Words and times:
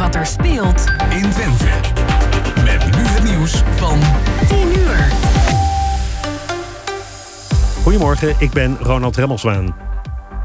wat 0.00 0.14
er 0.14 0.26
speelt 0.26 0.84
in 1.10 1.30
Twente. 1.30 1.64
Met 2.64 2.96
nu 2.96 3.02
het 3.02 3.24
nieuws 3.24 3.62
van 3.76 3.98
10 4.48 4.78
uur. 4.78 5.12
Goedemorgen, 7.82 8.34
ik 8.38 8.50
ben 8.50 8.76
Ronald 8.80 9.16
Remmelswaan. 9.16 9.74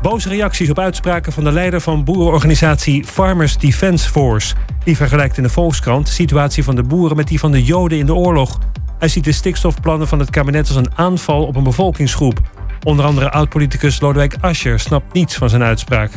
Boze 0.02 0.29
reacties 0.29 0.70
op 0.70 0.79
uitspraken 0.79 1.31
van 1.33 1.44
de 1.44 1.52
leider 1.52 1.81
van 1.81 2.04
boerenorganisatie 2.04 3.04
Farmers 3.04 3.57
Defence 3.57 4.10
Force. 4.10 4.55
Die 4.83 4.96
vergelijkt 4.96 5.38
in 5.38 5.43
de 5.43 5.49
Volkskrant 5.49 6.05
de 6.05 6.11
situatie 6.11 6.63
van 6.63 6.75
de 6.75 6.83
boeren 6.83 7.17
met 7.17 7.27
die 7.27 7.39
van 7.39 7.51
de 7.51 7.63
Joden 7.63 7.97
in 7.97 8.05
de 8.05 8.15
oorlog. 8.15 8.59
Hij 8.99 9.07
ziet 9.07 9.23
de 9.23 9.31
stikstofplannen 9.31 10.07
van 10.07 10.19
het 10.19 10.29
kabinet 10.29 10.67
als 10.67 10.77
een 10.77 10.95
aanval 10.95 11.45
op 11.45 11.55
een 11.55 11.63
bevolkingsgroep. 11.63 12.39
Onder 12.83 13.05
andere 13.05 13.31
oud-politicus 13.31 13.99
Lodewijk 13.99 14.35
Asscher 14.41 14.79
snapt 14.79 15.13
niets 15.13 15.35
van 15.35 15.49
zijn 15.49 15.63
uitspraak. 15.63 16.11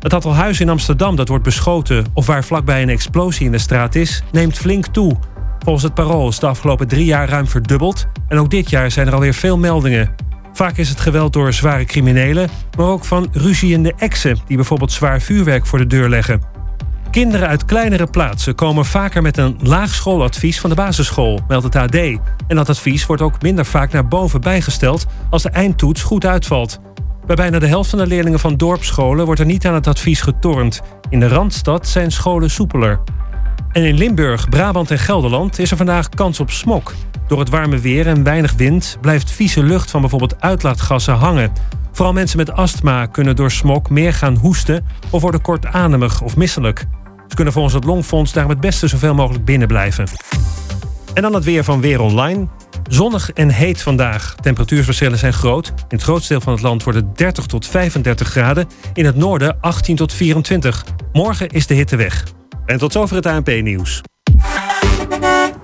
Het 0.00 0.14
aantal 0.14 0.34
huizen 0.34 0.64
in 0.64 0.70
Amsterdam 0.70 1.16
dat 1.16 1.28
wordt 1.28 1.44
beschoten 1.44 2.06
of 2.14 2.26
waar 2.26 2.44
vlakbij 2.44 2.82
een 2.82 2.88
explosie 2.88 3.46
in 3.46 3.52
de 3.52 3.58
straat 3.58 3.94
is, 3.94 4.22
neemt 4.32 4.58
flink 4.58 4.86
toe. 4.86 5.16
Volgens 5.58 5.84
het 5.84 5.94
Parool 5.94 6.28
is 6.28 6.38
de 6.38 6.46
afgelopen 6.46 6.88
drie 6.88 7.04
jaar 7.04 7.28
ruim 7.28 7.46
verdubbeld 7.46 8.06
en 8.28 8.38
ook 8.38 8.50
dit 8.50 8.70
jaar 8.70 8.90
zijn 8.90 9.06
er 9.06 9.14
alweer 9.14 9.34
veel 9.34 9.58
meldingen. 9.58 10.14
Vaak 10.52 10.76
is 10.76 10.88
het 10.88 11.00
geweld 11.00 11.32
door 11.32 11.52
zware 11.52 11.84
criminelen, 11.84 12.48
maar 12.76 12.86
ook 12.86 13.04
van 13.04 13.28
ruziende 13.32 13.94
exen 13.96 14.38
die 14.46 14.56
bijvoorbeeld 14.56 14.92
zwaar 14.92 15.20
vuurwerk 15.20 15.66
voor 15.66 15.78
de 15.78 15.86
deur 15.86 16.08
leggen. 16.08 16.40
Kinderen 17.10 17.48
uit 17.48 17.64
kleinere 17.64 18.06
plaatsen 18.06 18.54
komen 18.54 18.84
vaker 18.84 19.22
met 19.22 19.36
een 19.36 19.58
laag 19.62 19.94
schooladvies 19.94 20.60
van 20.60 20.70
de 20.70 20.76
basisschool, 20.76 21.40
meldt 21.48 21.64
het 21.64 21.76
AD. 21.76 21.94
En 21.94 22.56
dat 22.56 22.68
advies 22.68 23.06
wordt 23.06 23.22
ook 23.22 23.42
minder 23.42 23.64
vaak 23.64 23.92
naar 23.92 24.08
boven 24.08 24.40
bijgesteld 24.40 25.06
als 25.30 25.42
de 25.42 25.50
eindtoets 25.50 26.02
goed 26.02 26.26
uitvalt. 26.26 26.80
Bij 27.28 27.36
bijna 27.36 27.58
de 27.58 27.66
helft 27.66 27.90
van 27.90 27.98
de 27.98 28.06
leerlingen 28.06 28.38
van 28.38 28.56
dorpsscholen 28.56 29.24
wordt 29.24 29.40
er 29.40 29.46
niet 29.46 29.66
aan 29.66 29.74
het 29.74 29.86
advies 29.86 30.20
getornd. 30.20 30.80
In 31.10 31.20
de 31.20 31.28
Randstad 31.28 31.88
zijn 31.88 32.12
scholen 32.12 32.50
soepeler. 32.50 33.00
En 33.72 33.84
in 33.84 33.94
Limburg, 33.94 34.48
Brabant 34.48 34.90
en 34.90 34.98
Gelderland 34.98 35.58
is 35.58 35.70
er 35.70 35.76
vandaag 35.76 36.08
kans 36.08 36.40
op 36.40 36.50
smok. 36.50 36.94
Door 37.26 37.38
het 37.38 37.48
warme 37.48 37.78
weer 37.78 38.06
en 38.06 38.22
weinig 38.22 38.52
wind 38.52 38.98
blijft 39.00 39.30
vieze 39.30 39.62
lucht 39.62 39.90
van 39.90 40.00
bijvoorbeeld 40.00 40.40
uitlaatgassen 40.40 41.14
hangen. 41.14 41.52
Vooral 41.92 42.12
mensen 42.12 42.38
met 42.38 42.52
astma 42.52 43.06
kunnen 43.06 43.36
door 43.36 43.50
smok 43.50 43.90
meer 43.90 44.12
gaan 44.12 44.36
hoesten 44.36 44.86
of 45.10 45.22
worden 45.22 45.40
kortademig 45.40 46.22
of 46.22 46.36
misselijk. 46.36 46.86
Ze 47.28 47.34
kunnen 47.34 47.52
volgens 47.52 47.74
het 47.74 47.84
Longfonds 47.84 48.32
daarom 48.32 48.52
het 48.52 48.60
beste 48.60 48.86
zoveel 48.86 49.14
mogelijk 49.14 49.44
binnen 49.44 49.68
blijven. 49.68 50.06
En 51.14 51.22
dan 51.22 51.34
het 51.34 51.44
weer 51.44 51.64
van 51.64 51.80
Weer 51.80 52.00
Online. 52.00 52.48
Zonnig 52.88 53.32
en 53.32 53.48
heet 53.48 53.82
vandaag. 53.82 54.34
Temperatuurverschillen 54.40 55.18
zijn 55.18 55.32
groot. 55.32 55.68
In 55.68 55.74
het 55.88 56.02
grootste 56.02 56.32
deel 56.32 56.42
van 56.42 56.52
het 56.52 56.62
land 56.62 56.82
wordt 56.82 56.98
het 56.98 57.18
30 57.18 57.46
tot 57.46 57.66
35 57.66 58.28
graden. 58.28 58.68
In 58.92 59.04
het 59.04 59.16
noorden 59.16 59.60
18 59.60 59.96
tot 59.96 60.12
24. 60.12 60.84
Morgen 61.12 61.48
is 61.48 61.66
de 61.66 61.74
hitte 61.74 61.96
weg. 61.96 62.24
En 62.66 62.78
tot 62.78 62.92
zover 62.92 63.16
het 63.16 63.26
ANP-nieuws. 63.26 64.02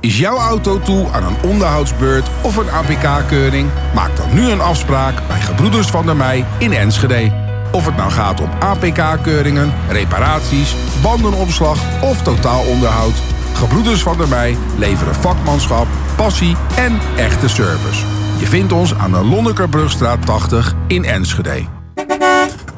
Is 0.01 0.19
jouw 0.19 0.37
auto 0.37 0.81
toe 0.81 1.09
aan 1.09 1.25
een 1.25 1.51
onderhoudsbeurt 1.51 2.29
of 2.43 2.57
een 2.57 2.71
APK-keuring? 2.71 3.69
Maak 3.95 4.17
dan 4.17 4.35
nu 4.35 4.51
een 4.51 4.61
afspraak 4.61 5.27
bij 5.29 5.41
Gebroeders 5.41 5.87
van 5.87 6.07
der 6.07 6.17
Mei 6.17 6.45
in 6.59 6.73
Enschede. 6.73 7.33
Of 7.73 7.87
het 7.87 7.97
nou 7.97 8.11
gaat 8.11 8.41
om 8.41 8.51
APK-keuringen, 8.59 9.73
reparaties, 9.89 10.75
bandenopslag 11.03 12.03
of 12.03 12.23
totaalonderhoud... 12.23 13.23
Gebroeders 13.55 14.03
van 14.03 14.17
der 14.17 14.29
Mei 14.29 14.57
leveren 14.79 15.15
vakmanschap, 15.15 15.87
passie 16.17 16.57
en 16.77 16.99
echte 17.17 17.49
service. 17.49 18.05
Je 18.39 18.47
vindt 18.47 18.73
ons 18.73 18.95
aan 18.95 19.13
de 19.13 19.25
Lonnekerbrugstraat 19.25 20.27
80 20.27 20.75
in 20.87 21.05
Enschede. 21.05 21.67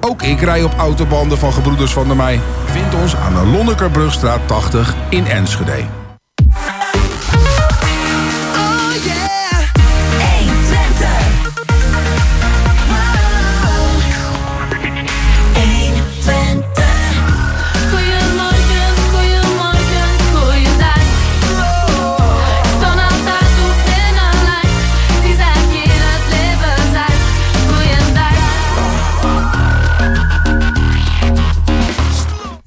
Ook 0.01 0.23
ik 0.23 0.41
rij 0.41 0.63
op 0.63 0.75
autobanden 0.79 1.39
van 1.39 1.53
Gebroeders 1.53 1.93
van 1.93 2.07
der 2.07 2.17
Mei. 2.17 2.41
Je 2.67 2.73
vindt 2.73 2.95
ons 2.95 3.17
aan 3.17 3.35
de 3.35 3.51
Lonnekerbrugstraat 3.51 4.41
80 4.47 4.95
in 5.11 5.27
Enschede. 5.27 6.06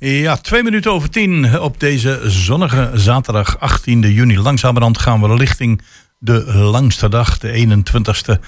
Ja, 0.09 0.37
twee 0.37 0.63
minuten 0.63 0.91
over 0.91 1.09
tien 1.09 1.59
op 1.59 1.79
deze 1.79 2.21
zonnige 2.23 2.91
zaterdag 2.93 3.59
18 3.59 4.01
juni. 4.01 4.39
Langzamerhand 4.39 4.97
gaan 4.97 5.21
we 5.21 5.35
richting 5.35 5.81
de 6.19 6.53
langste 6.53 7.09
dag, 7.09 7.37
de 7.37 7.83
21ste. 7.83 8.39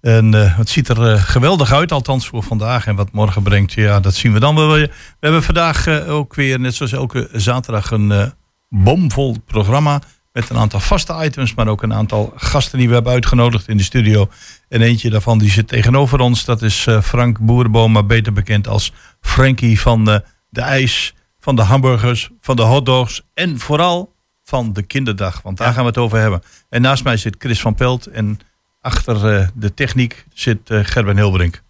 En 0.00 0.34
eh, 0.34 0.56
het 0.56 0.68
ziet 0.68 0.88
er 0.88 1.12
eh, 1.12 1.22
geweldig 1.22 1.72
uit, 1.72 1.92
althans 1.92 2.28
voor 2.28 2.42
vandaag. 2.42 2.86
En 2.86 2.96
wat 2.96 3.12
morgen 3.12 3.42
brengt, 3.42 3.72
ja, 3.72 4.00
dat 4.00 4.14
zien 4.14 4.32
we 4.32 4.40
dan 4.40 4.54
wel. 4.54 4.68
We 4.68 4.90
hebben 5.20 5.42
vandaag 5.42 5.86
eh, 5.86 6.10
ook 6.10 6.34
weer, 6.34 6.60
net 6.60 6.74
zoals 6.74 6.92
elke 6.92 7.28
zaterdag, 7.32 7.90
een 7.90 8.32
bomvol 8.68 9.36
programma. 9.46 10.00
Met 10.32 10.50
een 10.50 10.58
aantal 10.58 10.80
vaste 10.80 11.24
items, 11.24 11.54
maar 11.54 11.68
ook 11.68 11.82
een 11.82 11.94
aantal 11.94 12.32
gasten 12.36 12.78
die 12.78 12.88
we 12.88 12.94
hebben 12.94 13.12
uitgenodigd 13.12 13.68
in 13.68 13.76
de 13.76 13.82
studio. 13.82 14.28
En 14.68 14.82
eentje 14.82 15.10
daarvan 15.10 15.38
die 15.38 15.50
zit 15.50 15.68
tegenover 15.68 16.20
ons. 16.20 16.44
Dat 16.44 16.62
is 16.62 16.86
Frank 17.02 17.38
Boerenboom, 17.38 17.92
maar 17.92 18.06
beter 18.06 18.32
bekend 18.32 18.68
als 18.68 18.92
Frankie 19.20 19.80
van 19.80 20.22
de, 20.50 20.60
ijs, 20.60 21.14
van 21.38 21.56
de 21.56 21.62
hamburgers, 21.62 22.30
van 22.40 22.56
de 22.56 22.62
hotdogs. 22.62 23.22
En 23.34 23.58
vooral 23.58 24.14
van 24.42 24.72
de 24.72 24.82
kinderdag, 24.82 25.42
want 25.42 25.58
daar 25.58 25.72
gaan 25.72 25.82
we 25.82 25.88
het 25.88 25.98
over 25.98 26.18
hebben. 26.18 26.42
En 26.68 26.82
naast 26.82 27.04
mij 27.04 27.16
zit 27.16 27.36
Chris 27.38 27.60
van 27.60 27.74
Pelt 27.74 28.06
en 28.06 28.38
achter 28.80 29.34
eh, 29.36 29.48
de 29.54 29.74
techniek 29.74 30.24
zit 30.32 30.70
eh, 30.70 30.80
Gerben 30.82 31.16
Hilbrink. 31.16 31.62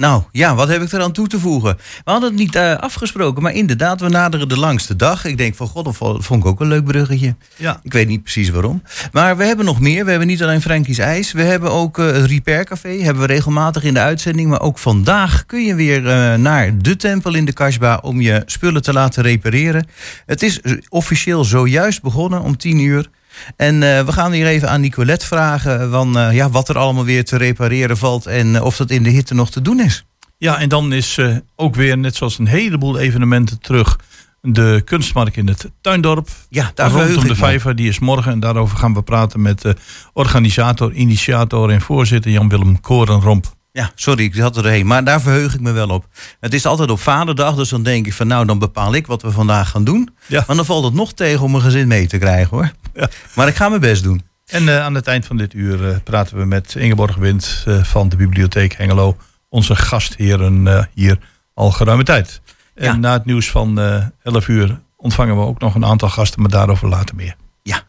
Nou 0.00 0.22
ja, 0.32 0.54
wat 0.54 0.68
heb 0.68 0.82
ik 0.82 0.92
eraan 0.92 1.12
toe 1.12 1.26
te 1.26 1.38
voegen? 1.38 1.76
We 2.04 2.10
hadden 2.10 2.28
het 2.30 2.38
niet 2.38 2.54
eh, 2.56 2.76
afgesproken, 2.76 3.42
maar 3.42 3.52
inderdaad, 3.52 4.00
we 4.00 4.08
naderen 4.08 4.48
de 4.48 4.58
langste 4.58 4.96
dag. 4.96 5.24
Ik 5.24 5.36
denk 5.36 5.54
van 5.54 5.66
god, 5.66 5.84
dat 5.84 5.96
vo- 5.96 6.20
vond 6.20 6.42
ik 6.44 6.48
ook 6.50 6.60
een 6.60 6.68
leuk 6.68 6.84
bruggetje. 6.84 7.34
Ja. 7.56 7.80
Ik 7.82 7.92
weet 7.92 8.08
niet 8.08 8.22
precies 8.22 8.48
waarom. 8.50 8.82
Maar 9.12 9.36
we 9.36 9.44
hebben 9.44 9.64
nog 9.64 9.80
meer. 9.80 10.04
We 10.04 10.10
hebben 10.10 10.28
niet 10.28 10.42
alleen 10.42 10.60
Frankie's 10.62 10.98
IJs. 10.98 11.32
We 11.32 11.42
hebben 11.42 11.70
ook 11.70 11.98
eh, 11.98 12.06
het 12.06 12.24
Repair 12.24 12.64
Café. 12.64 12.88
Hebben 12.88 13.26
we 13.26 13.32
regelmatig 13.32 13.82
in 13.84 13.94
de 13.94 14.00
uitzending. 14.00 14.48
Maar 14.50 14.60
ook 14.60 14.78
vandaag 14.78 15.46
kun 15.46 15.64
je 15.64 15.74
weer 15.74 16.08
eh, 16.08 16.34
naar 16.34 16.78
de 16.78 16.96
tempel 16.96 17.34
in 17.34 17.44
de 17.44 17.52
Kasbah 17.52 18.04
om 18.04 18.20
je 18.20 18.42
spullen 18.46 18.82
te 18.82 18.92
laten 18.92 19.22
repareren. 19.22 19.86
Het 20.26 20.42
is 20.42 20.60
officieel 20.88 21.44
zojuist 21.44 22.02
begonnen 22.02 22.40
om 22.42 22.56
10 22.56 22.78
uur. 22.78 23.08
En 23.56 23.82
eh, 23.82 24.04
we 24.04 24.12
gaan 24.12 24.32
hier 24.32 24.46
even 24.46 24.70
aan 24.70 24.80
Nicolette 24.80 25.26
vragen 25.26 25.90
van, 25.90 26.18
eh, 26.18 26.34
ja, 26.34 26.50
wat 26.50 26.68
er 26.68 26.78
allemaal 26.78 27.04
weer 27.04 27.24
te 27.24 27.36
repareren 27.36 27.96
valt 27.96 28.26
en 28.26 28.56
eh, 28.56 28.64
of 28.64 28.76
dat 28.76 28.90
in 28.90 29.02
de 29.02 29.10
hitte 29.10 29.34
nog 29.34 29.50
te 29.50 29.62
doen 29.62 29.80
is. 29.80 30.04
Ja, 30.38 30.58
en 30.58 30.68
dan 30.68 30.92
is 30.92 31.18
ook 31.56 31.74
weer, 31.74 31.98
net 31.98 32.16
zoals 32.16 32.38
een 32.38 32.46
heleboel 32.46 32.98
evenementen 32.98 33.60
terug, 33.60 33.98
de 34.42 34.82
kunstmarkt 34.84 35.36
in 35.36 35.48
het 35.48 35.70
Tuindorp. 35.80 36.28
Ja, 36.48 36.70
daar 36.74 36.90
Rondom 36.90 37.26
de 37.26 37.34
vijver, 37.34 37.76
die 37.76 37.88
is 37.88 37.98
morgen. 37.98 38.32
En 38.32 38.40
daarover 38.40 38.78
gaan 38.78 38.94
we 38.94 39.02
praten 39.02 39.42
met 39.42 39.74
organisator, 40.12 40.92
initiator 40.92 41.70
en 41.70 41.80
voorzitter 41.80 42.30
Jan-Willem 42.30 42.80
Korenromp. 42.80 43.58
Ja, 43.72 43.90
sorry, 43.94 44.24
ik 44.24 44.34
zat 44.34 44.56
er 44.56 44.62
doorheen. 44.62 44.86
Maar 44.86 45.04
daar 45.04 45.20
verheug 45.20 45.54
ik 45.54 45.60
me 45.60 45.72
wel 45.72 45.88
op. 45.88 46.06
Het 46.40 46.54
is 46.54 46.66
altijd 46.66 46.90
op 46.90 47.00
vaderdag, 47.00 47.54
dus 47.54 47.68
dan 47.68 47.82
denk 47.82 48.06
ik 48.06 48.12
van 48.12 48.26
nou, 48.26 48.46
dan 48.46 48.58
bepaal 48.58 48.94
ik 48.94 49.06
wat 49.06 49.22
we 49.22 49.30
vandaag 49.30 49.70
gaan 49.70 49.84
doen. 49.84 50.08
Ja. 50.26 50.44
Maar 50.46 50.56
dan 50.56 50.64
valt 50.64 50.84
het 50.84 50.94
nog 50.94 51.12
tegen 51.12 51.40
om 51.40 51.50
mijn 51.50 51.62
gezin 51.62 51.88
mee 51.88 52.06
te 52.06 52.18
krijgen 52.18 52.56
hoor. 52.56 52.70
Ja. 52.94 53.08
Maar 53.34 53.48
ik 53.48 53.54
ga 53.56 53.68
mijn 53.68 53.80
best 53.80 54.02
doen. 54.02 54.22
En 54.46 54.68
eh, 54.68 54.80
aan 54.84 54.94
het 54.94 55.06
eind 55.06 55.26
van 55.26 55.36
dit 55.36 55.54
uur 55.54 55.88
eh, 55.90 55.96
praten 56.04 56.36
we 56.38 56.44
met 56.44 56.74
Ingeborg 56.74 57.16
Wind 57.16 57.62
eh, 57.66 57.84
van 57.84 58.08
de 58.08 58.16
Bibliotheek 58.16 58.72
Hengelo. 58.72 59.16
Onze 59.48 59.76
gastheren 59.76 60.88
hier 60.94 61.18
al 61.54 61.70
geruime 61.70 62.02
tijd. 62.04 62.40
En 62.74 62.84
Ja. 62.84 62.96
na 62.96 63.12
het 63.12 63.24
nieuws 63.24 63.50
van 63.50 63.80
eh 63.80 64.04
11 64.22 64.48
uur 64.48 64.80
ontvangen 64.96 65.36
we 65.36 65.42
ook 65.42 65.60
nog 65.60 65.74
een 65.74 65.84
aantal 65.84 66.08
gasten, 66.08 66.40
maar 66.40 66.50
daarover 66.50 66.88
later 66.88 67.14
meer. 67.14 67.34
Ja. 67.62 67.82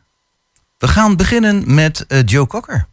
We 0.78 0.88
gaan 0.88 1.16
beginnen 1.16 1.74
met 1.74 2.06
Joe 2.26 2.48
Cocker. 2.48 2.86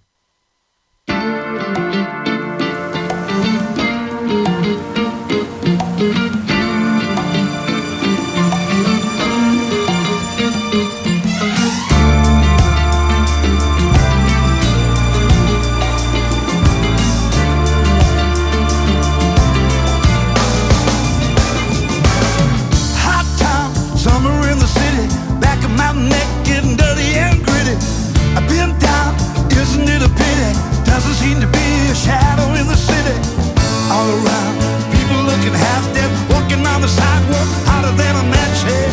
and 35.49 35.57
half 35.57 35.85
dead, 35.95 36.11
walking 36.29 36.61
on 36.67 36.81
the 36.83 36.89
sidewalk, 36.89 37.49
hotter 37.65 37.95
than 37.97 38.15
a 38.21 38.25
match 38.29 38.61
head. 38.69 38.93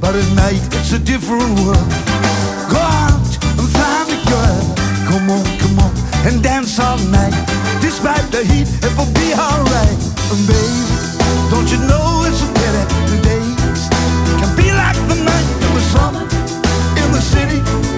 But 0.00 0.16
at 0.16 0.28
night, 0.34 0.62
it's 0.80 0.92
a 0.92 0.98
different 0.98 1.52
world. 1.60 1.90
Go 2.72 2.80
out 2.80 3.28
and 3.60 3.68
find 3.76 4.08
a 4.08 4.20
girl. 4.32 4.60
Come 5.08 5.26
on, 5.36 5.44
come 5.60 5.76
on, 5.84 5.92
and 6.24 6.42
dance 6.42 6.78
all 6.80 6.98
night. 7.12 7.36
Despite 7.84 8.24
the 8.32 8.42
heat, 8.42 8.68
it 8.80 8.92
will 8.96 9.12
be 9.20 9.28
alright. 9.36 10.00
And 10.32 10.40
baby, 10.48 10.82
don't 11.52 11.68
you 11.68 11.80
know 11.90 12.24
it's 12.24 12.40
a 12.40 12.48
pity 12.56 12.82
the 13.12 13.18
days 13.20 13.82
can 14.40 14.50
be 14.56 14.72
like 14.72 14.96
the 15.12 15.18
night 15.30 15.48
in 15.64 15.70
the 15.76 15.84
summer 15.92 16.24
in 17.02 17.08
the 17.12 17.20
city. 17.20 17.89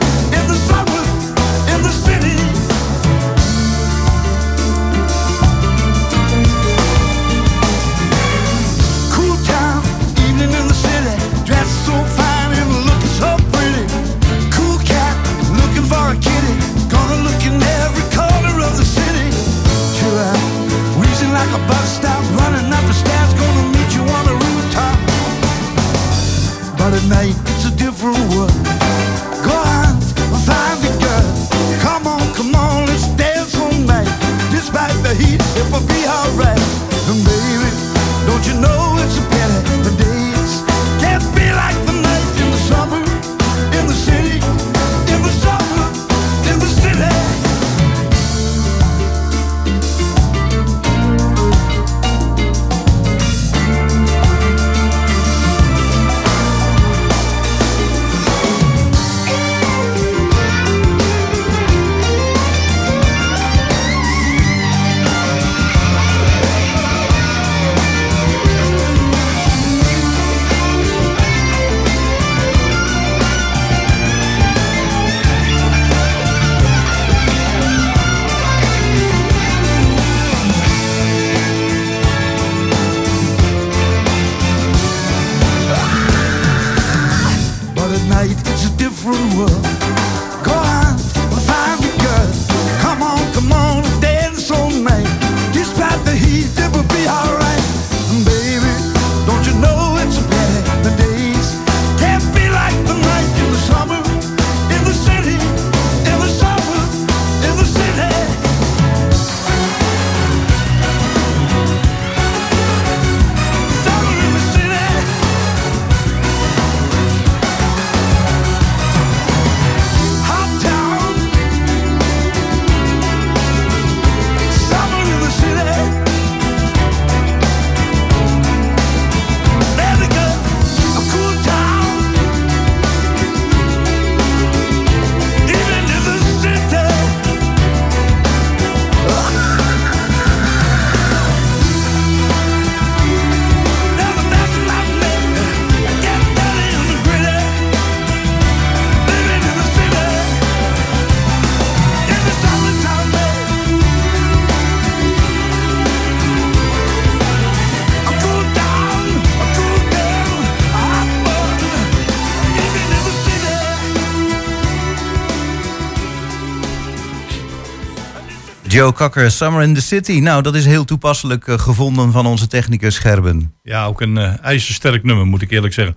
Joe 168.73 168.93
Cocker, 168.93 169.31
Summer 169.31 169.63
in 169.63 169.75
the 169.75 169.81
City. 169.83 170.19
Nou, 170.21 170.43
dat 170.43 170.55
is 170.55 170.65
heel 170.65 170.85
toepasselijk 170.85 171.47
eh, 171.49 171.59
gevonden 171.59 172.13
van 172.13 172.27
onze 172.27 172.47
technicus 172.47 172.99
Gerben. 172.99 173.55
Ja, 173.63 173.85
ook 173.85 174.01
een 174.01 174.19
eh, 174.19 174.35
ijzersterk 174.43 175.05
nummer, 175.05 175.27
moet 175.27 175.43
ik 175.43 175.51
eerlijk 175.51 175.75
zeggen. 175.75 175.97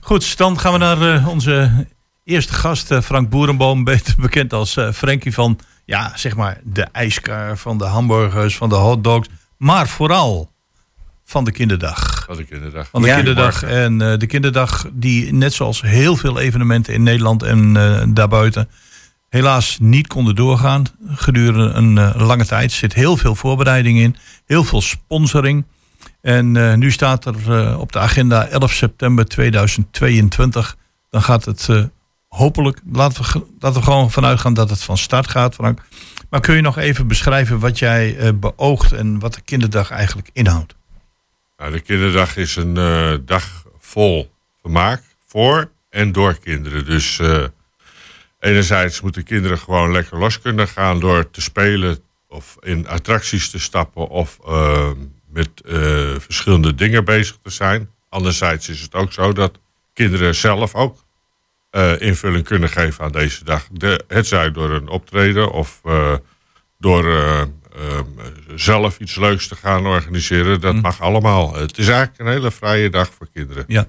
Goed, 0.00 0.36
dan 0.36 0.58
gaan 0.58 0.72
we 0.72 0.78
naar 0.78 1.14
eh, 1.14 1.28
onze 1.28 1.86
eerste 2.24 2.52
gast, 2.52 2.94
Frank 3.02 3.28
Boerenboom. 3.28 3.84
Beter 3.94 4.14
bekend 4.18 4.52
als 4.52 4.76
eh 4.76 4.92
Frankie 4.92 5.32
van, 5.32 5.58
ja, 5.84 6.12
zeg 6.14 6.36
maar, 6.36 6.60
de 6.62 6.82
ijskar, 6.82 7.58
van 7.58 7.78
de 7.78 7.84
hamburgers, 7.84 8.56
van 8.56 8.68
de 8.68 8.74
hotdogs. 8.74 9.28
Maar 9.56 9.88
vooral 9.88 10.52
van 11.24 11.44
de 11.44 11.52
kinderdag. 11.52 12.24
Wat 12.26 12.38
ik 12.38 12.50
inderdaad. 12.50 12.88
Van 12.90 13.02
de 13.02 13.08
Ja. 13.08 13.14
kinderdag. 13.16 13.62
En 13.62 14.02
eh, 14.02 14.18
de 14.18 14.26
kinderdag 14.26 14.86
die 14.92 15.32
net 15.32 15.52
zoals 15.52 15.80
heel 15.80 16.16
veel 16.16 16.38
evenementen 16.40 16.94
in 16.94 17.02
Nederland 17.02 17.42
en 17.42 17.76
eh, 17.76 18.02
daarbuiten... 18.08 18.68
helaas 19.34 19.78
niet 19.80 20.06
konden 20.06 20.34
doorgaan 20.34 20.84
gedurende 21.06 21.74
een 21.74 21.98
eh, 21.98 22.26
lange 22.26 22.46
tijd. 22.46 22.70
Er 22.70 22.76
zit 22.76 22.94
heel 22.94 23.16
veel 23.16 23.34
voorbereiding 23.34 23.98
in. 23.98 24.16
Heel 24.46 24.64
veel 24.64 24.80
sponsoring. 24.80 25.64
En 26.20 26.56
eh, 26.56 26.74
nu 26.74 26.90
staat 26.90 27.24
er 27.24 27.34
eh, 27.52 27.80
op 27.80 27.92
de 27.92 27.98
agenda 27.98 28.46
11 28.46 28.72
september 28.72 29.26
2022. 29.26 30.76
Dan 31.10 31.22
gaat 31.22 31.44
het 31.44 31.68
hopelijk... 32.28 32.80
Laten 32.92 33.22
we, 33.22 33.46
laten 33.58 33.80
we 33.80 33.86
gewoon 33.86 34.10
vanuit 34.10 34.40
gaan 34.40 34.54
dat 34.54 34.70
het 34.70 34.82
van 34.82 34.98
start 34.98 35.28
gaat, 35.28 35.54
Frank. 35.54 35.80
Maar 36.30 36.40
kun 36.40 36.54
je 36.54 36.60
nog 36.60 36.78
even 36.78 37.06
beschrijven 37.06 37.58
wat 37.58 37.78
jij 37.78 38.38
beoogt... 38.38 38.92
en 38.92 39.18
wat 39.18 39.34
de 39.34 39.40
kinderdag 39.40 39.90
eigenlijk 39.90 40.30
inhoudt? 40.32 40.74
Nou, 41.56 41.72
de 41.72 41.80
kinderdag 41.80 42.36
is 42.36 42.56
een 42.56 42.74
dag 43.24 43.64
vol 43.78 44.30
vermaak 44.60 45.02
voor 45.26 45.70
en 45.90 46.12
door 46.12 46.38
kinderen. 46.38 46.84
Dus 46.84 47.20
enerzijds 48.44 49.00
moeten 49.00 49.24
kinderen 49.24 49.58
gewoon 49.58 49.92
lekker 49.92 50.18
los 50.18 50.40
kunnen 50.40 50.68
gaan 50.68 51.00
door 51.00 51.30
te 51.30 51.40
spelen 51.40 51.98
of 52.28 52.56
in 52.60 52.88
attracties 52.88 53.50
te 53.50 53.58
stappen 53.58 54.08
of 54.08 54.38
eh, 54.46 54.90
met 55.28 55.48
eh, 55.66 55.72
verschillende 56.18 56.74
dingen 56.74 57.04
bezig 57.04 57.36
te 57.42 57.50
zijn. 57.50 57.90
Anderzijds 58.08 58.68
is 58.68 58.80
het 58.80 58.94
ook 58.94 59.12
zo 59.12 59.32
dat 59.32 59.58
kinderen 59.92 60.34
zelf 60.34 60.74
ook 60.74 61.04
eh, 61.74 62.00
invulling 62.00 62.44
kunnen 62.44 62.68
geven 62.68 63.04
aan 63.04 63.12
deze 63.12 63.44
dag. 63.44 63.66
De, 63.72 64.04
het 64.08 64.26
zij 64.26 64.52
door 64.52 64.70
een 64.70 64.88
optreden 64.88 65.52
of 65.52 65.80
eh, 65.84 66.14
door 66.78 67.04
eh, 67.04 67.40
ehm, 67.40 68.04
zelf 68.54 68.98
iets 68.98 69.16
leuks 69.16 69.48
te 69.48 69.56
gaan 69.56 69.86
organiseren. 69.86 70.60
Dat 70.60 70.74
mag 70.74 71.00
allemaal. 71.00 71.54
Het 71.54 71.78
is 71.78 71.88
eigenlijk 71.88 72.18
een 72.18 72.26
hele 72.26 72.50
vrije 72.50 72.90
dag 72.90 73.10
voor 73.16 73.28
kinderen. 73.32 73.64
Ja. 73.66 73.86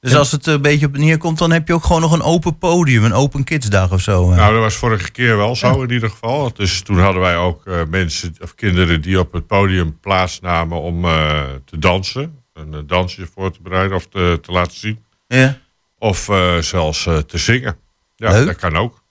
Dus 0.00 0.14
als 0.14 0.32
het 0.32 0.46
een 0.46 0.62
beetje 0.62 0.86
op 0.86 0.96
neerkomt, 0.96 1.38
dan 1.38 1.50
heb 1.52 1.68
je 1.68 1.74
ook 1.74 1.84
gewoon 1.84 2.00
nog 2.00 2.12
een 2.12 2.22
open 2.22 2.58
podium, 2.58 3.04
een 3.04 3.12
open 3.12 3.44
kidsdag 3.44 3.92
of 3.92 4.00
zo. 4.00 4.30
eh. 4.30 4.36
Nou, 4.36 4.52
dat 4.52 4.62
was 4.62 4.74
vorige 4.74 5.10
keer 5.10 5.36
wel 5.36 5.56
zo 5.56 5.82
in 5.82 5.90
ieder 5.90 6.10
geval. 6.10 6.52
Dus 6.52 6.80
toen 6.82 6.98
hadden 6.98 7.20
wij 7.22 7.36
ook 7.36 7.66
eh, 7.66 7.80
mensen 7.88 8.34
of 8.40 8.54
kinderen 8.54 9.00
die 9.02 9.18
op 9.18 9.32
het 9.32 9.46
podium 9.46 9.98
plaatsnamen 10.00 10.80
om 10.80 11.04
eh, 11.04 11.40
te 11.64 11.78
dansen. 11.78 12.38
Een 12.54 12.86
dansje 12.86 13.28
voor 13.34 13.52
te 13.52 13.58
bereiden 13.62 13.96
of 13.96 14.06
te, 14.06 14.38
te 14.42 14.52
laten 14.52 14.76
zien. 14.78 14.98
ja. 15.26 15.58
Of 15.98 16.28
eh, 16.28 16.56
zelfs 16.58 17.06
eh, 17.06 17.16
te 17.16 17.38
zingen. 17.38 17.76
Ja, 18.16 18.30
Leuk. 18.30 18.46
dat 18.46 18.56
kan 18.56 18.76
ook. 18.76 19.02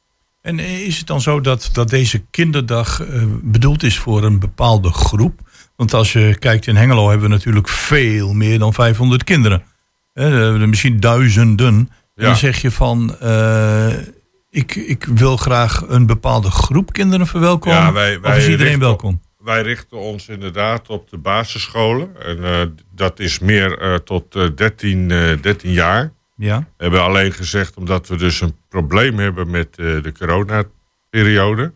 En 0.42 0.60
is 0.60 0.98
het 0.98 1.08
dan 1.08 1.22
zo 1.22 1.42
dat, 1.42 1.70
dat 1.74 1.90
deze 1.90 2.24
kinderdag 2.30 3.02
bedoeld 3.42 3.84
is 3.84 3.98
voor 3.98 4.24
een 4.24 4.40
bepaalde 4.40 4.90
groep? 4.92 5.40
Want 5.76 5.94
als 5.94 6.14
je 6.14 6.36
kijkt 6.40 6.68
in 6.68 6.76
Hengelo 6.76 7.10
hebben 7.10 7.30
we 7.30 7.36
natuurlijk 7.36 7.68
veel 7.68 8.34
meer 8.34 8.60
dan 8.60 8.74
500 8.74 9.24
kinderen. 9.24 9.64
Misschien 10.68 11.00
duizenden. 11.00 11.68
En 11.76 11.90
Ja. 12.16 12.26
dan 12.26 12.36
zeg 12.36 12.62
je 12.62 12.72
van, 12.72 13.16
eh, 13.20 13.94
ik, 14.50 14.76
ik 14.76 15.04
wil 15.06 15.38
graag 15.38 15.84
een 15.88 16.06
bepaalde 16.06 16.52
groep 16.52 16.94
kinderen 16.94 17.28
verwelkomen. 17.28 17.78
Ja, 17.80 17.92
wij- 17.94 18.16
of 18.16 18.22
wij 18.22 18.38
is 18.38 18.44
iedereen 18.44 18.60
richten- 18.66 18.80
welkom? 18.82 19.22
Wij 19.44 19.62
richten 19.62 19.98
ons 19.98 20.28
inderdaad 20.28 20.88
op 20.90 21.10
de 21.10 21.18
basisscholen. 21.18 22.10
En 22.26 22.44
eh, 22.44 22.62
dat 22.96 23.20
is 23.20 23.40
meer 23.40 23.78
eh, 23.80 23.96
tot 23.96 24.36
eh, 24.36 24.48
13, 24.56 25.12
eh, 25.12 25.42
13 25.42 25.72
jaar. 25.72 26.12
Ja. 26.36 26.60
We 26.60 26.84
hebben 26.84 27.02
alleen 27.02 27.32
gezegd, 27.32 27.76
omdat 27.78 28.08
we 28.08 28.16
dus 28.16 28.42
een 28.42 28.56
probleem 28.70 29.18
hebben 29.20 29.50
met 29.50 29.76
de 29.76 30.12
coronaperiode, 30.20 31.74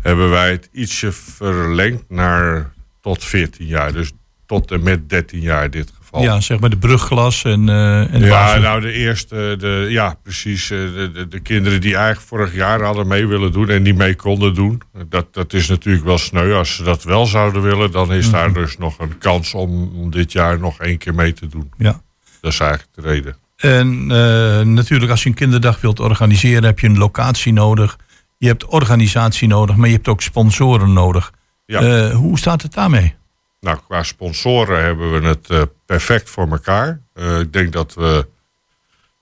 hebben 0.00 0.30
wij 0.30 0.50
het 0.50 0.68
ietsje 0.72 1.12
verlengd 1.12 2.04
naar 2.08 2.72
tot 3.00 3.24
14 3.24 3.66
jaar. 3.66 3.92
Dus 3.92 4.12
tot 4.46 4.70
en 4.70 4.82
met 4.82 5.08
13 5.08 5.40
jaar 5.40 5.70
dit 5.70 5.92
geval. 6.10 6.34
ja, 6.34 6.40
zeg 6.40 6.60
maar 6.60 6.70
de 6.70 6.76
brugglas 6.78 7.44
en, 7.44 7.68
eh 7.68 8.14
en 8.14 8.20
de 8.20 8.26
Ja, 8.26 8.30
basis. 8.30 8.62
nou 8.62 8.80
de 8.80 8.92
eerste, 8.92 9.54
de, 9.58 9.86
ja 9.88 10.14
precies, 10.22 10.70
eh, 10.70 10.78
de, 10.78 11.10
de, 11.12 11.28
de 11.28 11.40
kinderen 11.40 11.80
die 11.80 11.94
eigenlijk 11.94 12.26
vorig 12.26 12.54
jaar 12.54 12.82
hadden 12.82 13.06
mee 13.06 13.26
willen 13.26 13.52
doen 13.52 13.68
en 13.68 13.82
niet 13.82 13.96
mee 13.96 14.14
konden 14.14 14.54
doen. 14.54 14.82
Dat, 15.08 15.34
dat 15.34 15.52
is 15.52 15.68
natuurlijk 15.68 16.04
wel 16.04 16.18
sneu. 16.18 16.54
Als 16.54 16.74
ze 16.74 16.82
dat 16.82 17.02
wel 17.02 17.26
zouden 17.26 17.62
willen, 17.62 17.90
dan 17.90 18.12
is 18.12 18.30
daar 18.30 18.52
dus 18.52 18.78
nog 18.78 18.98
een 18.98 19.18
kans 19.18 19.54
om, 19.54 19.90
om 19.94 20.10
dit 20.10 20.32
jaar 20.32 20.58
nog 20.58 20.78
één 20.78 20.98
keer 20.98 21.14
mee 21.14 21.32
te 21.32 21.46
doen. 21.46 21.70
Ja. 21.78 22.00
Dat 22.40 22.52
is 22.52 22.60
eigenlijk 22.60 22.90
de 22.94 23.02
reden. 23.02 23.36
En 23.56 24.00
eh, 24.10 24.66
natuurlijk, 24.66 25.10
als 25.10 25.22
je 25.22 25.28
een 25.28 25.34
kinderdag 25.34 25.80
wilt 25.80 26.00
organiseren, 26.00 26.64
heb 26.64 26.78
je 26.78 26.86
een 26.86 26.98
locatie 26.98 27.52
nodig. 27.52 27.96
Je 28.38 28.46
hebt 28.46 28.66
organisatie 28.66 29.48
nodig, 29.48 29.76
maar 29.76 29.88
je 29.88 29.94
hebt 29.94 30.08
ook 30.08 30.22
sponsoren 30.22 30.92
nodig. 30.92 31.32
Ja. 31.66 32.10
Hoe 32.10 32.38
staat 32.38 32.62
het 32.62 32.74
daarmee? 32.74 33.14
Nou, 33.60 33.78
qua 33.86 34.02
sponsoren 34.02 34.82
hebben 34.84 35.20
we 35.20 35.26
het 35.28 35.50
eh, 35.50 35.62
perfect 35.86 36.30
voor 36.30 36.48
elkaar. 36.50 37.00
Eh, 37.14 37.38
ik 37.38 37.52
denk 37.52 37.72
dat 37.72 37.94
we 37.94 38.26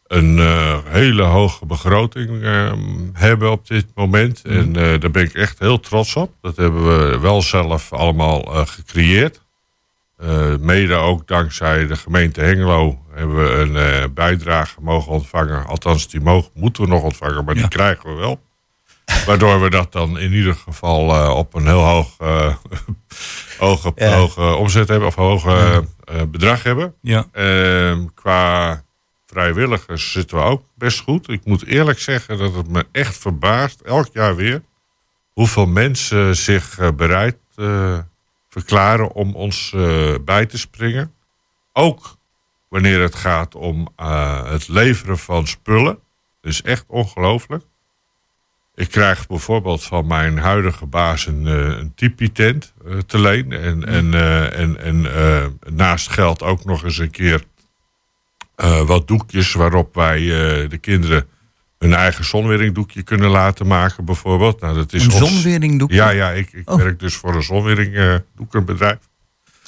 een 0.07 0.39
eh, 0.39 0.79
hele 0.85 1.23
hoge 1.23 1.67
begroting 1.67 2.43
eh, 2.43 2.73
hebben 3.13 3.51
op 3.51 3.67
dit 3.67 3.87
moment. 3.95 4.43
En 4.45 4.77
eh, 4.77 5.01
daar 5.01 5.11
ben 5.11 5.23
ik 5.25 5.35
echt 5.35 5.59
heel 5.59 5.81
trots 5.81 6.17
op. 6.17 6.33
Dat 6.41 6.57
hebben 6.57 6.85
we 7.11 7.19
wel 7.19 7.43
zelf 7.43 7.93
allemaal 7.93 8.41
gecreëerd. 8.67 9.47
Mede 10.61 10.95
ook 10.95 11.27
dankzij 11.27 11.87
de 11.87 11.97
gemeente 11.97 12.41
Hengelo 12.41 12.99
hebben 13.15 13.37
we 13.37 13.51
een 13.79 14.15
bijdrage 14.15 14.81
mogen 14.81 15.13
ontvangen. 15.13 15.67
Althans, 15.67 16.09
die 16.09 16.21
mogen, 16.21 16.51
moeten 16.55 16.83
we 16.83 16.89
nog 16.89 17.03
ontvangen, 17.03 17.45
maar 17.45 17.55
Ja. 17.55 17.61
die 17.61 17.71
krijgen 17.71 18.11
we 18.15 18.17
wel. 18.21 18.41
Waardoor 19.29 19.61
we 19.61 19.71
dat 19.71 19.93
dan 19.93 20.19
in 20.19 20.33
ieder 20.33 20.55
geval 20.55 21.15
eh, 21.15 21.37
op 21.37 21.55
een 21.55 21.67
heel 21.67 21.85
hoog, 21.85 22.15
eh, 22.19 22.55
hoge, 23.59 23.93
Ja. 23.97 24.17
hoge 24.17 24.41
omzet 24.55 24.89
hebben, 24.89 25.09
of 25.09 25.15
hoge 25.15 25.85
eh, 26.05 26.23
bedrag 26.29 26.63
hebben. 26.63 26.95
Ja. 27.03 27.27
Ehm, 27.33 28.07
qua 28.15 28.83
vrijwilligers 29.27 30.13
zitten 30.13 30.37
we 30.37 30.43
ook 30.43 30.63
best 30.75 31.01
goed. 31.01 31.29
Ik 31.29 31.45
moet 31.45 31.67
eerlijk 31.67 31.99
zeggen 31.99 32.39
dat 32.39 32.55
het 32.55 32.69
me 32.69 32.87
echt 32.93 33.17
verbaast, 33.19 33.81
elk 33.81 34.09
jaar 34.13 34.37
weer, 34.37 34.63
hoeveel 35.33 35.67
mensen 35.67 36.37
zich 36.37 36.79
eh, 36.79 36.89
bereid 36.97 37.37
eh, 37.57 37.99
verklaren 38.49 39.13
om 39.13 39.35
ons 39.35 39.73
eh, 39.75 40.15
bij 40.25 40.47
te 40.47 40.59
springen. 40.59 41.13
Ook 41.73 42.17
wanneer 42.69 43.01
het 43.01 43.15
gaat 43.15 43.55
om 43.55 43.89
eh, 43.97 44.51
het 44.51 44.69
leveren 44.69 45.19
van 45.19 45.47
spullen. 45.47 45.99
Dat 46.41 46.53
is 46.53 46.63
echt 46.63 46.85
ongelooflijk. 46.87 47.65
Ik 48.79 48.91
krijg 48.91 49.27
bijvoorbeeld 49.27 49.85
van 49.85 50.07
mijn 50.07 50.39
huidige 50.39 50.87
baas 50.87 51.27
een, 51.27 51.47
eh, 51.47 51.55
een 51.55 51.93
tipi-tent 51.95 52.73
eh, 52.87 52.99
te 52.99 53.21
leen. 53.21 53.53
En, 53.53 53.85
en, 53.87 54.15
eh, 54.15 54.59
en, 54.59 54.81
en 54.81 55.15
eh, 55.15 55.47
naast 55.73 56.09
geld 56.11 56.43
ook 56.43 56.65
nog 56.65 56.85
eens 56.85 56.99
een 56.99 57.11
keer 57.11 57.43
wat 58.87 59.09
doekjes 59.09 59.53
waarop 59.53 59.95
wij 59.95 60.21
de 60.69 60.79
kinderen 60.81 61.29
hun 61.79 61.95
eigen 61.95 62.25
zonweringdoekje 62.25 63.03
kunnen 63.03 63.31
laten 63.31 63.67
maken, 63.67 64.05
bijvoorbeeld. 64.05 64.61
Nou, 64.61 64.75
dat 64.75 64.93
is 64.93 65.05
Een 65.05 65.11
zonweringdoekje? 65.11 65.97
Ja, 65.97 66.11
ja 66.11 66.31
ik, 66.31 66.53
ik 66.53 66.71
Oh. 66.71 66.77
werk 66.77 66.99
dus 67.01 67.15
voor 67.15 67.35
een 67.35 67.43
zonweringdoekenbedrijf. 67.43 68.99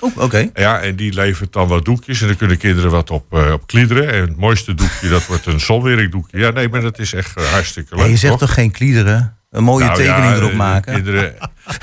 Oh, 0.00 0.16
oké. 0.16 0.50
Ja, 0.54 0.80
en 0.80 0.96
die 0.96 1.12
levert 1.12 1.52
dan 1.52 1.68
wat 1.68 1.84
doekjes 1.84 2.20
en 2.20 2.26
dan 2.26 2.36
kunnen 2.36 2.58
kinderen 2.58 2.90
wat 2.90 3.10
op, 3.10 3.32
eh, 3.32 3.52
op 3.52 3.66
kliederen. 3.66 4.12
En 4.12 4.20
het 4.20 4.36
mooiste 4.36 4.74
doekje, 4.74 5.08
dat 5.08 5.26
wordt 5.26 5.46
een 5.46 5.60
zonweringdoekje. 5.70 6.38
Ja, 6.38 6.50
nee, 6.50 6.68
maar 6.68 6.80
dat 6.80 6.98
is 6.98 7.12
echt 7.12 7.36
eh, 7.36 7.44
hartstikke 7.52 7.94
leuk. 7.94 8.04
Ja, 8.04 8.10
je 8.10 8.16
zegt 8.16 8.32
toch? 8.32 8.40
toch 8.40 8.54
geen 8.54 8.70
kliederen? 8.70 9.36
Een 9.50 9.64
mooie 9.64 9.84
Nou 9.84 9.96
tekening 9.96 10.24
ja, 10.24 10.36
erop 10.36 10.50
de 10.50 10.56
maken? 10.56 10.94
Kinderen, 10.94 11.34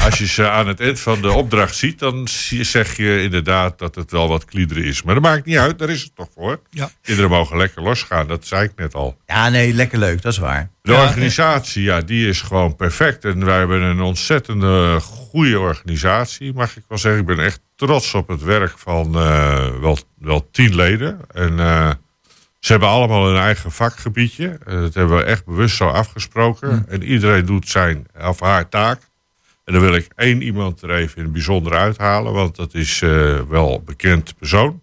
als 0.06 0.18
je 0.18 0.28
ze 0.28 0.50
aan 0.50 0.68
het 0.68 0.80
eind 0.80 1.00
van 1.00 1.22
de 1.22 1.32
opdracht 1.32 1.76
ziet, 1.76 2.00
dan 2.00 2.28
zeg 2.62 2.98
je 2.98 3.22
inderdaad 3.22 3.80
dat 3.80 3.96
het 3.96 4.12
wel 4.12 4.28
wat 4.28 4.46
kliederen 4.46 4.84
is. 4.84 5.04
Maar 5.04 5.14
dat 5.14 5.24
maakt 5.24 5.46
niet 5.46 5.58
uit, 5.58 5.80
daar 5.80 5.90
is 5.90 6.04
het 6.04 6.16
toch 6.16 6.28
voor. 6.36 6.62
Ja. 6.70 6.90
Kinderen 7.02 7.30
mogen 7.30 7.58
lekker 7.58 7.82
losgaan, 7.82 8.28
dat 8.28 8.46
zei 8.46 8.64
ik 8.64 8.72
net 8.76 8.94
al. 8.94 9.18
Ja, 9.26 9.50
nee, 9.50 9.74
lekker 9.74 10.00
leuk, 10.00 10.22
dat 10.22 10.32
is 10.32 10.38
waar. 10.38 10.70
De 10.82 10.94
organisatie, 10.94 11.84
ja, 11.84 12.02
die 12.02 12.28
is 12.28 12.42
gewoon 12.42 12.76
perfect. 12.76 13.26
En 13.26 13.46
wij 13.46 13.58
hebben 13.58 13.82
een 13.82 14.02
ontzettende 14.02 15.00
goede 15.00 15.60
organisatie, 15.60 16.54
mag 16.54 16.78
ik 16.78 16.84
wel 16.88 16.98
zeggen. 16.98 17.22
Ik 17.22 17.28
ben 17.28 17.40
echt 17.40 17.62
trots 17.76 18.14
op 18.14 18.28
het 18.28 18.44
werk 18.44 18.78
van 18.78 19.16
eh, 19.16 19.68
wel, 19.82 19.98
wel 20.20 20.50
tien 20.52 20.76
leden. 20.76 21.20
En 21.34 21.60
eh, 21.60 21.92
ze 22.68 22.74
hebben 22.74 22.90
allemaal 22.92 23.28
hun 23.28 23.38
eigen 23.42 23.72
vakgebiedje. 23.72 24.58
Eh, 24.66 24.74
dat 24.74 24.94
hebben 24.94 25.18
we 25.18 25.24
echt 25.24 25.46
bewust 25.46 25.76
zo 25.76 25.88
afgesproken. 25.88 26.86
En 26.90 27.04
iedereen 27.04 27.46
doet 27.46 27.70
zijn 27.70 28.06
of 28.22 28.40
haar 28.40 28.70
taak. 28.70 29.00
En 29.66 29.74
dan 29.74 29.82
wil 29.82 29.94
ik 29.94 30.08
één 30.16 30.42
iemand 30.42 30.82
er 30.82 30.92
even 30.92 31.18
in 31.18 31.24
het 31.24 31.32
bijzonder 31.32 31.74
uithalen, 31.74 32.34
want 32.34 32.56
dat 32.56 32.74
is 32.74 33.02
eh, 33.02 33.40
wel 33.50 33.74
een 33.74 33.86
bekend 33.86 34.38
persoon. 34.38 34.82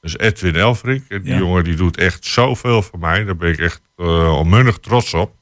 Dat 0.00 0.10
is 0.10 0.26
Edwin 0.26 0.56
Elfrink. 0.56 1.04
En 1.08 1.22
die 1.22 1.32
Ja. 1.32 1.38
jongen 1.38 1.64
die 1.64 1.74
doet 1.76 1.96
echt 1.96 2.24
zoveel 2.24 2.82
voor 2.82 2.98
mij. 2.98 3.24
Daar 3.24 3.36
ben 3.36 3.50
ik 3.52 3.58
echt 3.58 3.80
uh, 3.96 4.38
onmunnig 4.38 4.78
trots 4.78 5.14
op. 5.14 5.32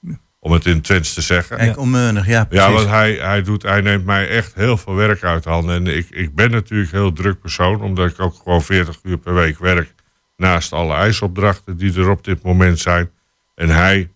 Om 0.41 0.53
het 0.53 0.67
in 0.67 0.81
Twents 0.81 1.15
te 1.15 1.21
zeggen. 1.21 1.57
Kijk, 1.57 1.79
onmeunig, 1.79 2.27
ja, 2.27 2.45
precies. 2.45 2.67
Ja, 2.67 2.73
want 2.73 2.89
hij, 2.89 3.13
hij, 3.13 3.43
doet, 3.43 3.63
hij 3.63 3.81
neemt 3.81 4.05
mij 4.05 4.29
echt 4.29 4.55
heel 4.55 4.77
veel 4.77 4.95
werk 4.95 5.23
uit 5.23 5.45
handen. 5.45 5.75
En 5.75 5.97
ik, 5.97 6.07
ik 6.11 6.35
ben 6.35 6.51
natuurlijk 6.51 6.93
een 6.93 6.99
heel 6.99 7.13
druk 7.13 7.41
persoon, 7.41 7.83
omdat 7.83 8.11
ik 8.11 8.21
ook 8.21 8.35
gewoon 8.43 8.63
40 8.63 8.99
uur 9.03 9.19
per 9.19 9.35
week 9.35 9.59
werk. 9.59 9.95
Naast 10.37 10.73
alle 10.73 10.95
eisopdrachten 10.95 11.77
die 11.77 11.95
er 11.99 12.11
op 12.11 12.25
dit 12.25 12.43
moment 12.43 12.79
zijn. 12.81 13.11
En 13.55 13.69
hij 13.69 14.11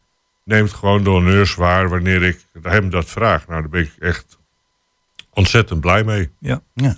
neemt 0.44 0.72
gewoon 0.72 1.04
de 1.04 1.10
honneurs 1.10 1.54
waar 1.54 1.88
wanneer 1.88 2.22
ik 2.22 2.44
hem 2.62 2.90
dat 2.90 3.10
vraag. 3.10 3.46
Nou, 3.46 3.60
daar 3.60 3.70
ben 3.70 3.80
ik 3.80 3.92
echt 3.98 4.38
ontzettend 5.32 5.80
blij 5.80 6.04
mee. 6.04 6.30
Ja. 6.40 6.60
Ja. 6.74 6.96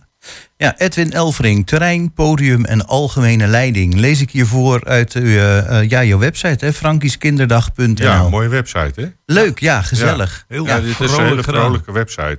ja, 0.56 0.78
Edwin 0.78 1.12
Elfring, 1.12 1.66
terrein, 1.66 2.12
podium 2.12 2.64
en 2.64 2.86
algemene 2.86 3.46
leiding. 3.46 3.94
Lees 3.94 4.20
ik 4.20 4.30
hiervoor 4.30 4.84
uit 4.84 5.12
uw, 5.12 5.24
eh, 5.24 5.78
eh, 5.80 5.88
ja, 5.88 6.04
jouw 6.04 6.18
website, 6.18 6.64
hè, 6.64 6.72
frankieskinderdag.nl. 6.72 7.94
Ja, 7.94 8.20
een 8.20 8.30
mooie 8.30 8.48
website, 8.48 9.00
hè? 9.00 9.08
Leuk, 9.26 9.58
ja, 9.58 9.82
gezellig. 9.82 10.44
Heel 10.48 10.66
Ja, 10.66 10.76
ja, 10.76 10.80
dit 10.80 11.00
is 11.00 11.16
een 11.16 11.44
gedaan. 11.44 11.44
vrolijke 11.44 11.92
website. 11.92 12.38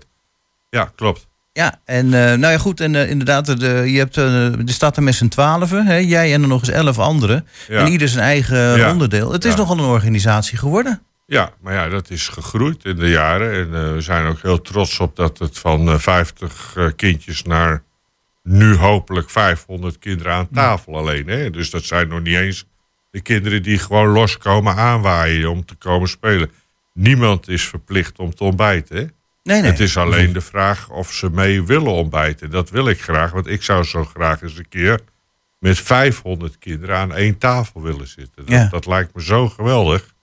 Ja, 0.70 0.92
klopt. 0.96 1.28
Ja, 1.54 1.80
en 1.86 2.06
eh, 2.06 2.38
nou 2.38 2.52
ja, 2.54 2.58
goed, 2.58 2.80
en 2.80 2.96
eh, 2.96 3.10
inderdaad, 3.10 3.60
de, 3.60 3.84
je 3.92 3.98
hebt, 3.98 4.18
eh, 4.18 4.46
er 4.46 4.70
staat 4.70 4.98
er 4.98 5.04
met 5.04 5.16
z'n 5.16 5.28
twaalfen, 5.28 5.86
hè, 5.86 5.96
jij 5.96 6.34
en 6.34 6.42
er 6.42 6.48
nog 6.48 6.60
eens 6.60 6.70
elf 6.70 7.00
anderen. 7.00 7.48
Ja. 7.68 7.80
En 7.86 7.92
ieder 7.92 8.08
zijn 8.08 8.24
eigen 8.24 8.78
Ja. 8.78 8.92
onderdeel. 8.92 9.32
Het 9.32 9.46
is 9.46 9.52
Ja. 9.52 9.58
nogal 9.58 9.78
een 9.78 9.84
organisatie 9.84 10.58
geworden. 10.58 11.02
Ja, 11.26 11.52
maar 11.62 11.74
ja, 11.74 11.90
dat 11.90 12.10
is 12.10 12.28
gegroeid 12.28 12.86
in 12.86 12.96
de 12.96 13.10
jaren. 13.10 13.54
En 13.54 13.94
we 13.96 14.02
zijn 14.02 14.26
ook 14.26 14.42
heel 14.42 14.62
trots 14.62 15.00
op 15.00 15.16
dat 15.16 15.38
het 15.40 15.60
van 15.60 15.88
eh, 15.90 16.00
50 16.00 16.74
eh, 16.78 16.86
kindjes 16.96 17.44
naar 17.44 17.84
nu 18.44 18.76
hopelijk 18.76 19.30
500 19.30 20.00
kinderen 20.00 20.34
aan 20.34 20.48
tafel 20.54 20.98
alleen. 20.98 21.28
Hè? 21.28 21.50
Dus 21.50 21.70
dat 21.70 21.84
zijn 21.84 22.08
nog 22.08 22.22
niet 22.22 22.36
eens 22.38 22.66
de 23.12 23.22
kinderen 23.22 23.64
die 23.64 23.78
gewoon 23.80 24.08
loskomen 24.08 24.76
aanwaaien 24.76 25.50
om 25.50 25.66
te 25.66 25.76
komen 25.76 26.10
spelen. 26.10 26.52
Niemand 26.94 27.48
is 27.48 27.64
verplicht 27.68 28.20
om 28.20 28.36
te 28.36 28.44
ontbijten. 28.44 28.98
Hè? 28.98 29.06
Nee, 29.44 29.62
nee. 29.62 29.72
Het 29.72 29.80
is 29.80 29.98
alleen 29.98 30.34
de 30.34 30.42
vraag 30.42 30.90
of 30.90 31.12
ze 31.14 31.30
mee 31.30 31.64
willen 31.64 31.92
ontbijten. 31.92 32.50
Dat 32.50 32.70
wil 32.70 32.88
ik 32.88 33.02
graag, 33.02 33.32
want 33.32 33.48
ik 33.48 33.64
zou 33.64 33.84
zo 33.84 34.04
graag 34.06 34.42
eens 34.42 34.58
een 34.58 34.70
keer 34.70 35.00
met 35.60 35.80
500 35.80 36.58
kinderen 36.58 36.96
aan 36.98 37.14
één 37.16 37.38
tafel 37.38 37.82
willen 37.82 38.08
zitten. 38.08 38.46
Dat, 38.46 38.50
Ja. 38.50 38.68
dat 38.72 38.86
lijkt 38.86 39.16
me 39.16 39.24
zo 39.24 39.50
geweldig. 39.50 40.14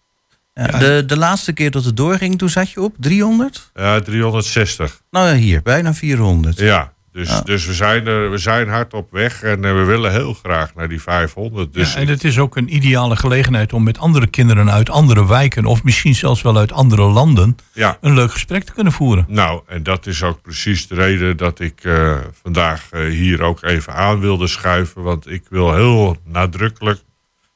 Ja, 0.55 0.67
de, 0.79 1.03
de 1.07 1.17
laatste 1.17 1.53
keer 1.53 1.71
dat 1.71 1.85
het 1.85 1.97
doorging, 1.97 2.39
toen 2.39 2.49
zat 2.49 2.71
je 2.71 2.81
op 2.81 2.95
300? 2.99 3.71
Ja, 3.75 4.01
360. 4.01 5.01
Nou 5.11 5.27
ja, 5.29 5.35
hier, 5.35 5.63
bijna 5.63 5.95
400. 5.95 6.59
Ja, 6.59 6.93
dus, 7.19 7.29
Ja. 7.29 7.41
dus 7.41 7.67
we, 7.67 7.75
zijn 7.75 8.07
er, 8.07 8.31
we 8.31 8.39
zijn 8.39 8.69
hard 8.69 8.95
op 8.95 9.11
weg 9.11 9.43
en 9.43 9.65
eh, 9.65 9.73
we 9.73 9.85
willen 9.85 10.13
heel 10.13 10.35
graag 10.35 10.75
naar 10.75 10.89
die 10.89 11.03
500. 11.03 11.73
Dus 11.73 11.93
Ja, 11.93 12.01
en 12.01 12.09
het 12.09 12.25
is 12.25 12.39
ook 12.39 12.57
een 12.57 12.75
ideale 12.75 13.17
gelegenheid 13.17 13.73
om 13.73 13.83
met 13.83 13.99
andere 13.99 14.27
kinderen 14.27 14.71
uit 14.71 14.91
andere 14.91 15.27
wijken, 15.27 15.65
of 15.65 15.85
misschien 15.85 16.15
zelfs 16.15 16.43
wel 16.43 16.57
uit 16.57 16.73
andere 16.73 17.03
landen, 17.03 17.57
ja, 17.73 17.99
een 18.01 18.15
leuk 18.15 18.33
gesprek 18.33 18.65
te 18.65 18.73
kunnen 18.73 18.93
voeren. 18.93 19.25
nou, 19.29 19.63
en 19.67 19.83
dat 19.83 20.07
is 20.07 20.23
ook 20.23 20.43
precies 20.43 20.87
de 20.87 20.95
reden 20.95 21.37
dat 21.37 21.61
ik 21.61 21.85
eh, 21.85 22.17
vandaag 22.43 22.89
eh, 22.91 23.05
hier 23.05 23.43
ook 23.43 23.63
even 23.63 23.95
aan 23.95 24.21
wilde 24.21 24.47
schuiven. 24.47 25.03
Want 25.03 25.31
ik 25.31 25.43
wil 25.49 25.75
heel 25.75 26.17
nadrukkelijk 26.25 27.01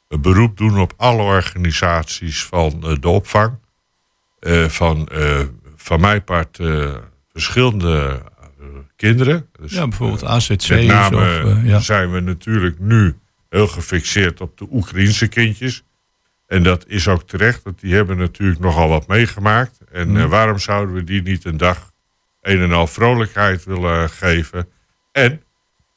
een 0.08 0.20
beroep 0.20 0.56
doen 0.56 0.80
op 0.80 0.92
alle 0.96 1.22
organisaties 1.22 2.44
van 2.44 2.96
de 3.00 3.08
opvang. 3.08 3.60
Eh, 4.42 4.64
van, 4.64 5.08
eh, 5.08 5.40
van 5.76 6.00
mijn 6.00 6.24
part 6.24 6.58
eh, 6.58 6.90
verschillende 7.32 8.22
kinderen. 9.02 9.48
Dus, 9.60 9.72
Ja, 9.72 9.88
bijvoorbeeld 9.88 10.22
eh, 10.22 10.30
AZC's. 10.30 10.68
Met 10.68 10.86
name 10.86 11.16
of, 11.16 11.56
eh, 11.56 11.66
ja. 11.66 11.80
zijn 11.80 12.12
we 12.12 12.20
natuurlijk 12.20 12.78
nu 12.78 13.14
heel 13.48 13.66
gefixeerd 13.66 14.40
op 14.40 14.58
de 14.58 14.66
Oekraïense 14.70 15.28
kindjes. 15.28 15.82
En 16.46 16.62
dat 16.62 16.84
is 16.86 17.08
ook 17.08 17.28
terecht, 17.28 17.62
want 17.62 17.80
die 17.80 17.94
hebben 17.94 18.16
natuurlijk 18.16 18.60
nogal 18.60 18.88
wat 18.88 19.06
meegemaakt. 19.06 19.78
En 19.92 20.16
eh, 20.16 20.24
waarom 20.24 20.58
zouden 20.58 20.94
we 20.94 21.04
die 21.04 21.22
niet 21.22 21.44
een 21.44 21.56
dag 21.56 21.92
een 22.40 22.60
en 22.60 22.72
al 22.72 22.86
vrolijkheid 22.86 23.64
willen 23.64 24.10
geven? 24.10 24.68
En 25.12 25.42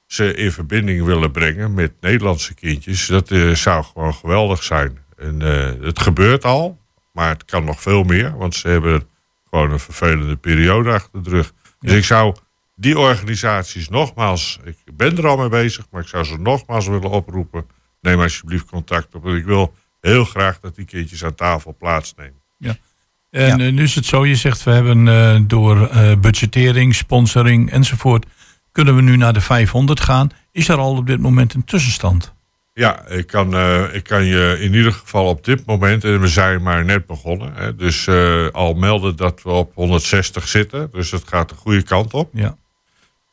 ze 0.07 0.33
in 0.33 0.51
verbinding 0.51 1.03
willen 1.05 1.31
brengen 1.31 1.74
met 1.74 1.91
Nederlandse 2.01 2.53
kindjes. 2.53 3.05
Dat 3.05 3.27
zou 3.53 3.83
gewoon 3.83 4.13
geweldig 4.13 4.63
zijn. 4.63 4.97
En 5.17 5.39
het 5.81 6.00
gebeurt 6.00 6.43
al, 6.43 6.79
maar 7.13 7.29
het 7.29 7.45
kan 7.45 7.63
nog 7.63 7.81
veel 7.81 8.03
meer. 8.03 8.38
Want 8.38 8.55
ze 8.55 8.67
hebben 8.67 9.07
gewoon 9.50 9.71
een 9.71 9.79
vervelende 9.79 10.35
periode 10.35 10.91
achter 10.91 11.24
de 11.24 11.29
rug. 11.29 11.53
Dus 11.79 11.93
ik 11.93 12.05
zou 12.05 12.35
die 12.75 13.00
organisaties 13.00 13.89
nogmaals... 13.89 14.60
Ik 14.63 14.77
ben 14.94 15.17
er 15.17 15.27
al 15.27 15.38
mee 15.38 15.50
bezig, 15.50 15.86
maar 15.91 16.01
ik 16.01 16.08
zou 16.08 16.24
ze 16.24 16.38
nogmaals 16.38 16.88
willen 16.88 17.10
oproepen. 17.10 17.65
Neem 18.01 18.22
alsjeblieft 18.22 18.65
contact 18.65 19.15
op. 19.15 19.24
Want 19.24 19.38
ik 19.38 19.46
wil 19.46 19.74
heel 20.01 20.25
graag 20.25 20.60
dat 20.60 20.75
die 20.75 20.86
kindjes 20.86 21.24
aan 21.24 21.36
tafel 21.36 21.75
plaatsnemen. 21.79 22.44
En 23.29 23.62
eh, 23.62 23.72
nu 23.72 23.84
is 23.84 23.96
het 23.96 24.05
zo, 24.05 24.25
je 24.25 24.36
zegt 24.36 24.63
we 24.63 24.72
hebben 24.72 25.08
eh, 25.08 25.39
door 25.48 25.88
eh, 25.88 26.17
budgettering, 26.17 26.96
sponsoring 26.96 27.72
enzovoort, 27.72 28.25
kunnen 28.72 28.96
we 28.96 29.01
nu 29.01 29.17
naar 29.17 29.34
de 29.34 29.41
500 29.41 30.00
gaan. 30.00 30.29
Is 30.51 30.67
er 30.67 30.77
al 30.77 30.96
op 30.98 31.08
dit 31.08 31.20
moment 31.20 31.53
een 31.53 31.63
tussenstand? 31.63 32.36
Ja, 32.77 33.08
ik 33.08 33.27
kan, 33.27 33.53
eh, 33.53 33.94
ik 33.94 34.03
kan 34.03 34.25
je 34.25 34.58
in 34.60 34.74
ieder 34.74 34.91
geval 34.91 35.27
op 35.27 35.46
dit 35.46 35.65
moment, 35.65 36.03
en 36.03 36.22
we 36.22 36.27
zijn 36.27 36.62
maar 36.62 36.86
net 36.86 37.05
begonnen, 37.05 37.53
hè, 37.53 37.75
dus 37.75 38.08
eh, 38.08 38.48
al 38.51 38.74
melden 38.74 39.15
dat 39.15 39.41
we 39.41 39.50
op 39.50 39.75
160 39.75 40.48
zitten. 40.48 40.89
Dus 40.91 41.10
dat 41.10 41.27
gaat 41.27 41.50
de 41.50 41.55
goede 41.55 41.82
kant 41.82 42.13
op. 42.13 42.29
Ja. 42.34 42.58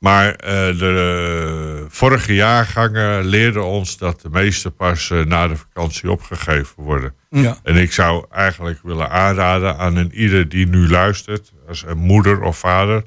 Maar 0.03 0.35
eh, 0.35 0.79
de 0.79 1.87
vorige 1.89 2.35
jaargangen 2.35 3.25
leerden 3.25 3.65
ons 3.65 3.97
dat 3.97 4.21
de 4.21 4.29
meeste 4.31 4.71
pas 4.71 5.11
eh, 5.11 5.25
na 5.25 5.49
de 5.49 5.57
vakantie 5.57 6.11
opgegeven 6.11 6.83
worden. 6.83 7.15
Ja. 7.29 7.57
En 7.63 7.77
ik 7.77 7.93
zou 7.93 8.25
eigenlijk 8.31 8.81
willen 8.83 9.11
aanraden 9.11 9.79
aan 9.79 9.97
een 9.97 10.13
ieder 10.15 10.49
die 10.49 10.67
nu 10.67 10.89
luistert, 10.89 11.53
als 11.69 11.85
een 11.87 11.99
moeder 11.99 12.43
of 12.43 12.59
vader, 12.59 13.05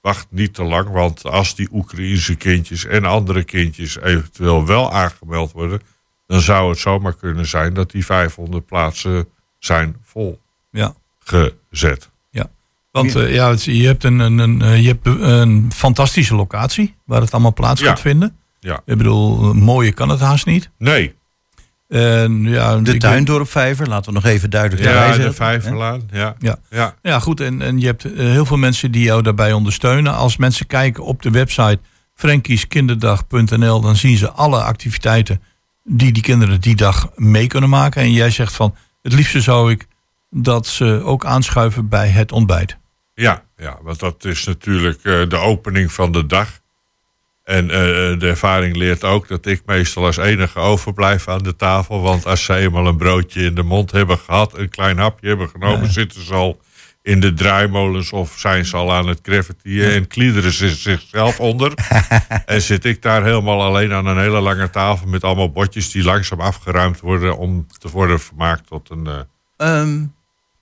wacht 0.00 0.26
niet 0.30 0.54
te 0.54 0.62
lang. 0.62 0.90
Want 0.90 1.24
als 1.24 1.54
die 1.54 1.68
Oekraïense 1.72 2.36
kindjes 2.36 2.84
en 2.84 3.04
andere 3.04 3.44
kindjes 3.44 4.00
eventueel 4.00 4.66
wel 4.66 4.92
aangemeld 4.92 5.52
worden, 5.52 5.80
dan 6.26 6.40
zou 6.40 6.68
het 6.70 6.78
zomaar 6.78 7.16
kunnen 7.16 7.46
zijn 7.46 7.74
dat 7.74 7.90
die 7.90 8.04
500 8.04 8.66
plaatsen 8.66 9.28
zijn 9.58 9.96
Ja. 10.70 10.94
volgezet. 11.18 12.10
Ja. 12.96 13.02
Want 13.12 13.14
eh, 13.28 13.34
ja, 13.34 13.50
het- 13.50 13.64
je 13.64 13.86
hebt, 13.86 14.04
een, 14.04 14.18
een, 14.18 14.38
een, 14.38 14.62
eh, 14.62 14.80
je 14.82 14.88
hebt 14.88 15.06
een 15.06 15.70
fantastische 15.74 16.34
locatie 16.34 16.94
waar 17.04 17.20
het 17.20 17.32
allemaal 17.32 17.52
plaats 17.54 17.80
Ja. 17.80 17.86
gaat 17.86 18.00
vinden. 18.00 18.36
Ja. 18.60 18.80
Ik 18.84 18.96
bedoel, 18.96 19.54
mooier 19.54 19.94
kan 19.94 20.08
het 20.08 20.20
haast 20.20 20.46
niet. 20.46 20.70
Nee, 20.78 21.14
En, 21.88 22.44
ja, 22.44 22.76
De 22.76 22.96
Tuindorpvijver, 22.96 23.88
laten 23.88 24.12
we 24.12 24.20
nog 24.20 24.24
even 24.32 24.50
duidelijk 24.50 24.82
ja, 24.82 25.06
zetten. 25.06 25.24
de 25.24 25.32
Vijverlaan. 25.32 26.02
Ja. 26.10 26.34
Ja. 26.38 26.56
Ja. 26.70 26.94
Ja, 27.02 27.18
goed. 27.20 27.40
En, 27.40 27.62
en 27.62 27.78
je 27.80 27.86
hebt 27.86 28.04
eh, 28.04 28.12
heel 28.16 28.44
veel 28.46 28.56
mensen 28.56 28.90
die 28.90 29.02
jou 29.02 29.22
daarbij 29.22 29.52
ondersteunen. 29.52 30.14
Als 30.14 30.36
mensen 30.36 30.66
kijken 30.66 31.04
op 31.04 31.22
de 31.22 31.30
website 31.30 31.78
frankieskinderdag.nl, 32.14 33.80
dan 33.80 33.96
zien 33.96 34.16
ze 34.16 34.30
alle 34.30 34.62
activiteiten 34.62 35.42
die 35.84 36.12
die 36.12 36.22
kinderen 36.22 36.60
die 36.60 36.76
dag 36.76 37.08
mee 37.14 37.46
kunnen 37.46 37.70
maken. 37.70 38.02
En 38.02 38.12
jij 38.12 38.30
zegt 38.30 38.52
van, 38.54 38.74
het 39.02 39.12
liefste 39.12 39.40
zou 39.40 39.70
ik 39.70 39.86
dat 40.30 40.66
ze 40.66 41.00
ook 41.04 41.24
aanschuiven 41.24 41.88
bij 41.88 42.08
het 42.08 42.32
ontbijt. 42.32 42.76
Ja, 43.18 43.42
ja, 43.56 43.78
want 43.82 43.98
dat 43.98 44.24
is 44.24 44.44
natuurlijk 44.44 45.04
eh, 45.04 45.28
de 45.28 45.36
opening 45.36 45.92
van 45.92 46.12
de 46.12 46.26
dag. 46.26 46.60
En 47.44 47.70
eh, 47.70 47.76
de 48.18 48.26
ervaring 48.28 48.76
leert 48.76 49.04
ook 49.04 49.28
dat 49.28 49.46
ik 49.46 49.62
meestal 49.66 50.04
als 50.04 50.16
enige 50.16 50.58
overblijf 50.58 51.28
aan 51.28 51.42
de 51.42 51.56
tafel. 51.56 52.00
Want 52.00 52.26
als 52.26 52.44
ze 52.44 52.54
eenmaal 52.54 52.86
een 52.86 52.96
broodje 52.96 53.44
in 53.44 53.54
de 53.54 53.62
mond 53.62 53.90
hebben 53.90 54.18
gehad, 54.18 54.58
een 54.58 54.68
klein 54.68 54.98
hapje 54.98 55.28
hebben 55.28 55.48
genomen, 55.48 55.92
zitten 55.92 56.24
ze 56.24 56.34
al 56.34 56.60
in 57.02 57.20
de 57.20 57.34
draaimolens 57.34 58.12
of 58.12 58.38
zijn 58.38 58.64
ze 58.64 58.76
al 58.76 58.92
aan 58.92 59.08
het 59.08 59.18
graffitiën 59.22 59.90
en 59.90 60.06
kliederen 60.06 60.52
ze 60.52 60.68
zichzelf 60.68 61.40
onder. 61.40 61.72
en 62.46 62.62
zit 62.62 62.84
ik 62.84 63.02
daar 63.02 63.24
helemaal 63.24 63.62
alleen 63.62 63.92
aan 63.92 64.06
een 64.06 64.18
hele 64.18 64.40
lange 64.40 64.70
tafel 64.70 65.06
met 65.06 65.24
allemaal 65.24 65.50
bordjes 65.50 65.90
die 65.90 66.02
langzaam 66.02 66.40
afgeruimd 66.40 67.00
worden 67.00 67.36
om 67.38 67.66
te 67.78 67.88
worden 67.90 68.20
vermaakt 68.20 68.66
tot 68.66 68.90
een... 68.90 69.06
eh, 69.06 69.20
Ehm, 69.56 70.04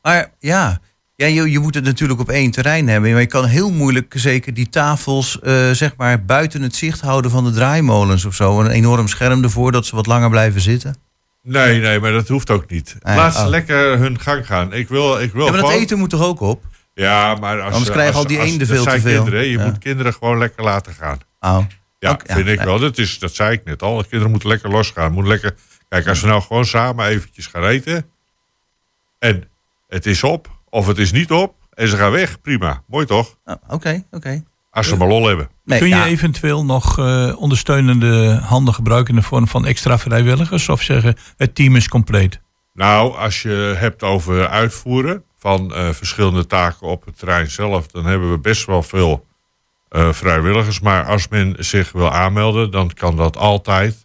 maar 0.02 0.32
ja, 0.38 0.80
ja 1.16 1.27
je, 1.27 1.50
je 1.50 1.59
moet 1.59 1.74
het 1.74 1.85
natuurlijk 1.85 2.20
op 2.20 2.29
één 2.29 2.50
terrein 2.50 2.88
hebben. 2.88 3.12
Maar 3.12 3.20
je 3.20 3.27
kan 3.27 3.44
heel 3.44 3.70
moeilijk 3.70 4.14
zeker 4.16 4.55
die 4.55 4.68
tafels 4.68 5.40
eh, 5.40 5.70
zeg 5.70 5.96
maar 5.96 6.24
buiten 6.24 6.62
het 6.62 6.77
zicht 6.77 7.00
houden 7.00 7.31
van 7.31 7.44
de 7.44 7.50
draaimolens 7.50 8.24
of 8.24 8.35
zo. 8.35 8.61
Een 8.61 8.70
enorm 8.70 9.09
scherm 9.09 9.42
ervoor 9.42 9.72
dat 9.72 9.87
ze 9.87 9.96
wat 9.96 10.07
langer 10.07 10.31
blijven 10.31 10.61
zitten. 10.61 10.96
Nee, 11.42 11.81
nee, 11.81 12.00
maar 12.00 12.12
dat 12.12 12.29
hoeft 12.29 12.50
ook 12.50 12.70
niet. 12.70 12.96
Laat 13.00 13.35
ze 13.35 13.40
oh. 13.40 13.48
lekker 13.48 13.98
hun 13.98 14.20
gang 14.20 14.46
gaan. 14.46 14.72
Ik 14.72 14.88
wil, 14.88 15.20
ik 15.20 15.33
wil 15.33 15.44
Ja, 15.44 15.50
maar 15.50 15.61
dat 15.61 15.68
gewoon- 15.70 15.83
eten 15.83 15.98
moet 15.98 16.11
toch 16.11 16.22
ook 16.22 16.40
op? 16.40 16.64
Ja, 16.94 17.35
maar 17.35 17.61
als, 17.61 17.72
Anders 17.72 17.90
krijgen 17.92 18.14
al 18.14 18.27
die 18.27 18.40
eenden 18.40 18.66
veel 18.66 18.85
te 18.85 19.00
veel. 19.00 19.22
Kinderen, 19.22 19.46
je 19.46 19.59
Ja. 19.59 19.64
moet 19.64 19.79
kinderen 19.79 20.12
gewoon 20.12 20.38
lekker 20.38 20.64
laten 20.64 20.92
gaan. 20.92 21.18
Oh. 21.40 21.59
Ja, 21.98 22.11
Ook- 22.11 22.27
ja, 22.27 22.35
vind 22.35 22.48
ik 22.48 22.57
nee. 22.57 22.66
wel. 22.66 22.79
Dat, 22.79 22.98
is, 22.98 23.18
dat 23.18 23.35
zei 23.35 23.53
ik 23.53 23.64
net 23.64 23.83
al. 23.83 24.00
Kinderen 24.03 24.31
moeten 24.31 24.48
lekker 24.48 24.70
losgaan. 24.70 25.12
Moeten 25.12 25.33
lekker... 25.33 25.55
Kijk, 25.88 26.07
als 26.09 26.20
we 26.20 26.27
nou 26.27 26.42
gewoon 26.42 26.64
samen 26.64 27.07
eventjes 27.07 27.46
gaan 27.46 27.64
eten... 27.66 28.07
en 29.18 29.44
het 29.88 30.07
is 30.07 30.22
op, 30.22 30.53
of 30.74 30.87
het 30.87 30.98
is 30.98 31.12
niet 31.12 31.30
op... 31.30 31.54
en 31.74 31.88
ze 31.88 31.96
gaan 31.96 32.10
weg, 32.10 32.40
prima. 32.40 32.82
Mooi 32.87 33.06
toch? 33.06 33.37
Oh, 33.44 33.54
Oké, 33.68 34.04
oké. 34.10 34.42
Als 34.70 34.88
ze 34.88 34.96
maar 34.96 35.08
lol 35.08 35.26
hebben. 35.26 35.48
Nee, 35.64 35.78
Kun 35.78 35.88
je 35.88 35.94
ja, 35.94 36.06
eventueel 36.06 36.64
nog 36.64 36.98
eh, 36.98 37.32
ondersteunende 37.37 38.40
handen 38.42 38.74
gebruiken 38.74 39.14
in 39.14 39.20
de 39.20 39.26
vorm 39.26 39.48
van 39.48 39.66
extra 39.66 39.98
vrijwilligers? 39.98 40.68
Of 40.68 40.82
zeggen 40.82 41.16
het 41.37 41.54
team 41.54 41.76
is 41.76 41.88
compleet? 41.88 42.40
Nou, 42.72 43.16
als 43.16 43.42
je 43.42 43.74
hebt 43.76 44.02
over 44.02 44.48
uitvoeren 44.48 45.24
van 45.38 45.74
eh, 45.74 45.88
verschillende 45.90 46.46
taken 46.46 46.87
op 46.87 47.04
het 47.04 47.18
terrein 47.18 47.50
zelf... 47.50 47.87
dan 47.87 48.06
hebben 48.06 48.30
we 48.30 48.38
best 48.38 48.66
wel 48.66 48.82
veel 48.82 49.26
eh, 49.88 50.12
vrijwilligers. 50.12 50.80
Maar 50.80 51.04
als 51.04 51.28
men 51.28 51.54
zich 51.58 51.92
wil 51.92 52.10
aanmelden, 52.10 52.70
dan 52.70 52.90
kan 52.94 53.16
dat 53.16 53.37
altijd. 53.37 54.03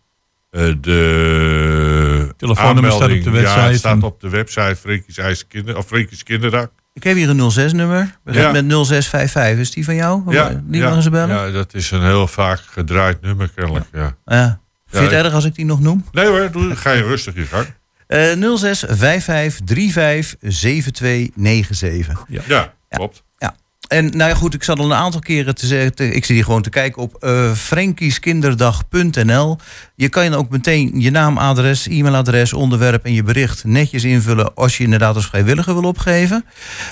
Eh, 0.49 0.73
de 0.81 2.33
Telefoonnummer 2.37 2.91
staat 2.91 3.11
op 3.11 3.23
de 3.23 3.29
Ja, 3.29 3.31
website 3.31 3.59
het 3.59 3.77
staat 3.77 4.03
op 4.03 4.19
de 4.21 4.29
website 4.29 4.75
Frenkies 4.75 5.17
IJs 5.17 5.47
Kinder, 5.47 5.77
of 5.77 5.85
Frenkies 5.87 6.23
Kinderdag. 6.23 6.67
Ik 6.93 7.03
heb 7.03 7.15
hier 7.15 7.29
een 7.29 7.51
06-nummer. 7.51 8.17
Begint 8.23 8.43
Ja. 8.45 8.51
met 8.51 8.65
0655. 8.65 9.59
Is 9.59 9.71
die 9.71 9.85
van 9.85 9.95
jou? 9.95 10.23
die 10.63 10.81
mogen 10.83 11.01
ze 11.03 11.09
bellen? 11.09 11.35
Ja. 11.35 11.45
ja, 11.45 11.51
dat 11.51 11.73
is 11.73 11.91
een 11.91 12.03
heel 12.03 12.27
vaak 12.27 12.59
gedraaid 12.59 13.21
nummer 13.21 13.49
kennelijk. 13.55 13.85
Ja. 13.93 14.15
Vind 14.25 14.25
je 14.25 14.97
het 14.99 15.11
Ja, 15.11 15.17
ik- 15.17 15.23
erg 15.25 15.33
als 15.33 15.45
ik 15.45 15.55
die 15.55 15.65
nog 15.65 15.79
noem? 15.81 16.05
Nee 16.11 16.27
hoor, 16.27 16.51
doe, 16.51 16.75
ga 16.75 16.91
je 16.91 17.03
rustig 17.03 17.35
in 17.35 17.45
gang. 17.45 17.65
Eh 18.07 18.17
0655 18.19 19.65
35 19.65 20.35
7297. 20.41 22.25
Ja, 22.47 22.73
klopt. 22.89 23.23
En 23.89 24.05
nou 24.05 24.29
ja, 24.29 24.35
goed, 24.35 24.53
ik 24.53 24.63
zat 24.63 24.79
al 24.79 24.85
een 24.85 24.93
aantal 24.93 25.19
keren 25.21 25.55
te 25.55 25.67
zeggen. 25.67 25.95
te- 25.95 26.07
ik 26.13 26.25
zit 26.25 26.35
hier 26.35 26.43
gewoon 26.43 26.61
te 26.61 26.69
kijken 26.69 27.01
op 27.01 27.15
eh 27.23 27.51
frankieskinderdag.nl. 27.53 29.57
Je 29.95 30.09
kan 30.09 30.33
ook 30.33 30.49
meteen 30.49 30.91
je 31.01 31.11
naam, 31.11 31.37
adres, 31.37 31.87
e-mailadres, 31.87 32.53
onderwerp 32.53 33.05
en 33.05 33.13
je 33.13 33.23
bericht 33.23 33.63
netjes 33.63 34.03
invullen 34.03 34.55
als 34.55 34.77
je 34.77 34.83
inderdaad 34.83 35.15
als 35.15 35.25
vrijwilliger 35.25 35.73
wil 35.73 35.83
opgeven. 35.83 36.45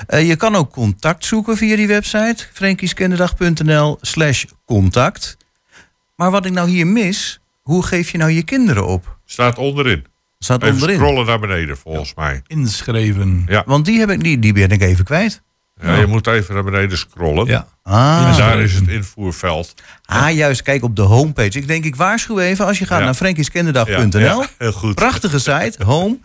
Eh, 0.08 0.28
je 0.28 0.36
kan 0.36 0.56
ook 0.56 0.72
contact 0.72 1.26
zoeken 1.26 1.58
via 1.58 1.76
die 1.76 1.88
website 1.88 2.46
frankieskinderdag.nl 2.54 3.98
slash 4.02 4.44
contact. 4.66 5.38
Maar 6.16 6.32
wat 6.32 6.46
ik 6.46 6.52
nou 6.52 6.70
hier 6.70 6.88
mis, 6.88 7.40
hoe 7.62 7.84
geef 7.84 8.12
je 8.12 8.18
nou 8.18 8.32
je 8.32 8.44
kinderen 8.44 8.88
op? 8.88 9.18
Staat 9.26 9.58
onderin. 9.58 10.06
Staat 10.40 10.62
Even 10.64 10.74
onderin. 10.74 10.96
scrollen 10.96 11.26
naar 11.26 11.40
beneden 11.40 11.78
volgens 11.78 12.14
mij. 12.16 12.42
Inschreven. 12.48 13.44
Ja. 13.48 13.64
Want 13.66 13.86
die, 13.86 14.00
heb 14.00 14.10
ik, 14.10 14.24
die, 14.24 14.40
die 14.40 14.54
ben 14.54 14.70
ik 14.70 14.82
even 14.82 15.06
kwijt. 15.06 15.42
Ja, 15.82 15.96
je 15.96 16.06
moet 16.06 16.28
even 16.28 16.54
naar 16.54 16.64
beneden 16.64 16.98
scrollen. 16.98 17.46
Ja. 17.46 17.68
Ah. 17.84 18.30
En 18.32 18.38
daar 18.38 18.62
is 18.62 18.74
het 18.74 18.88
invoerveld. 18.88 19.74
Ah, 20.06 20.36
juist, 20.36 20.62
kijk 20.62 20.84
op 20.84 20.96
de 20.96 21.02
homepage. 21.02 21.58
Ik 21.58 21.68
denk, 21.68 21.84
ik 21.84 21.96
waarschuw 21.96 22.40
even 22.40 22.66
als 22.66 22.80
je 22.80 22.86
gaat 22.86 23.00
naar. 23.00 23.16
Ja, 24.22 24.38
ja, 24.40 24.48
heel 24.58 24.72
goed. 24.72 24.96
Prachtige 24.96 25.40
site, 25.40 25.84
home. 25.84 26.20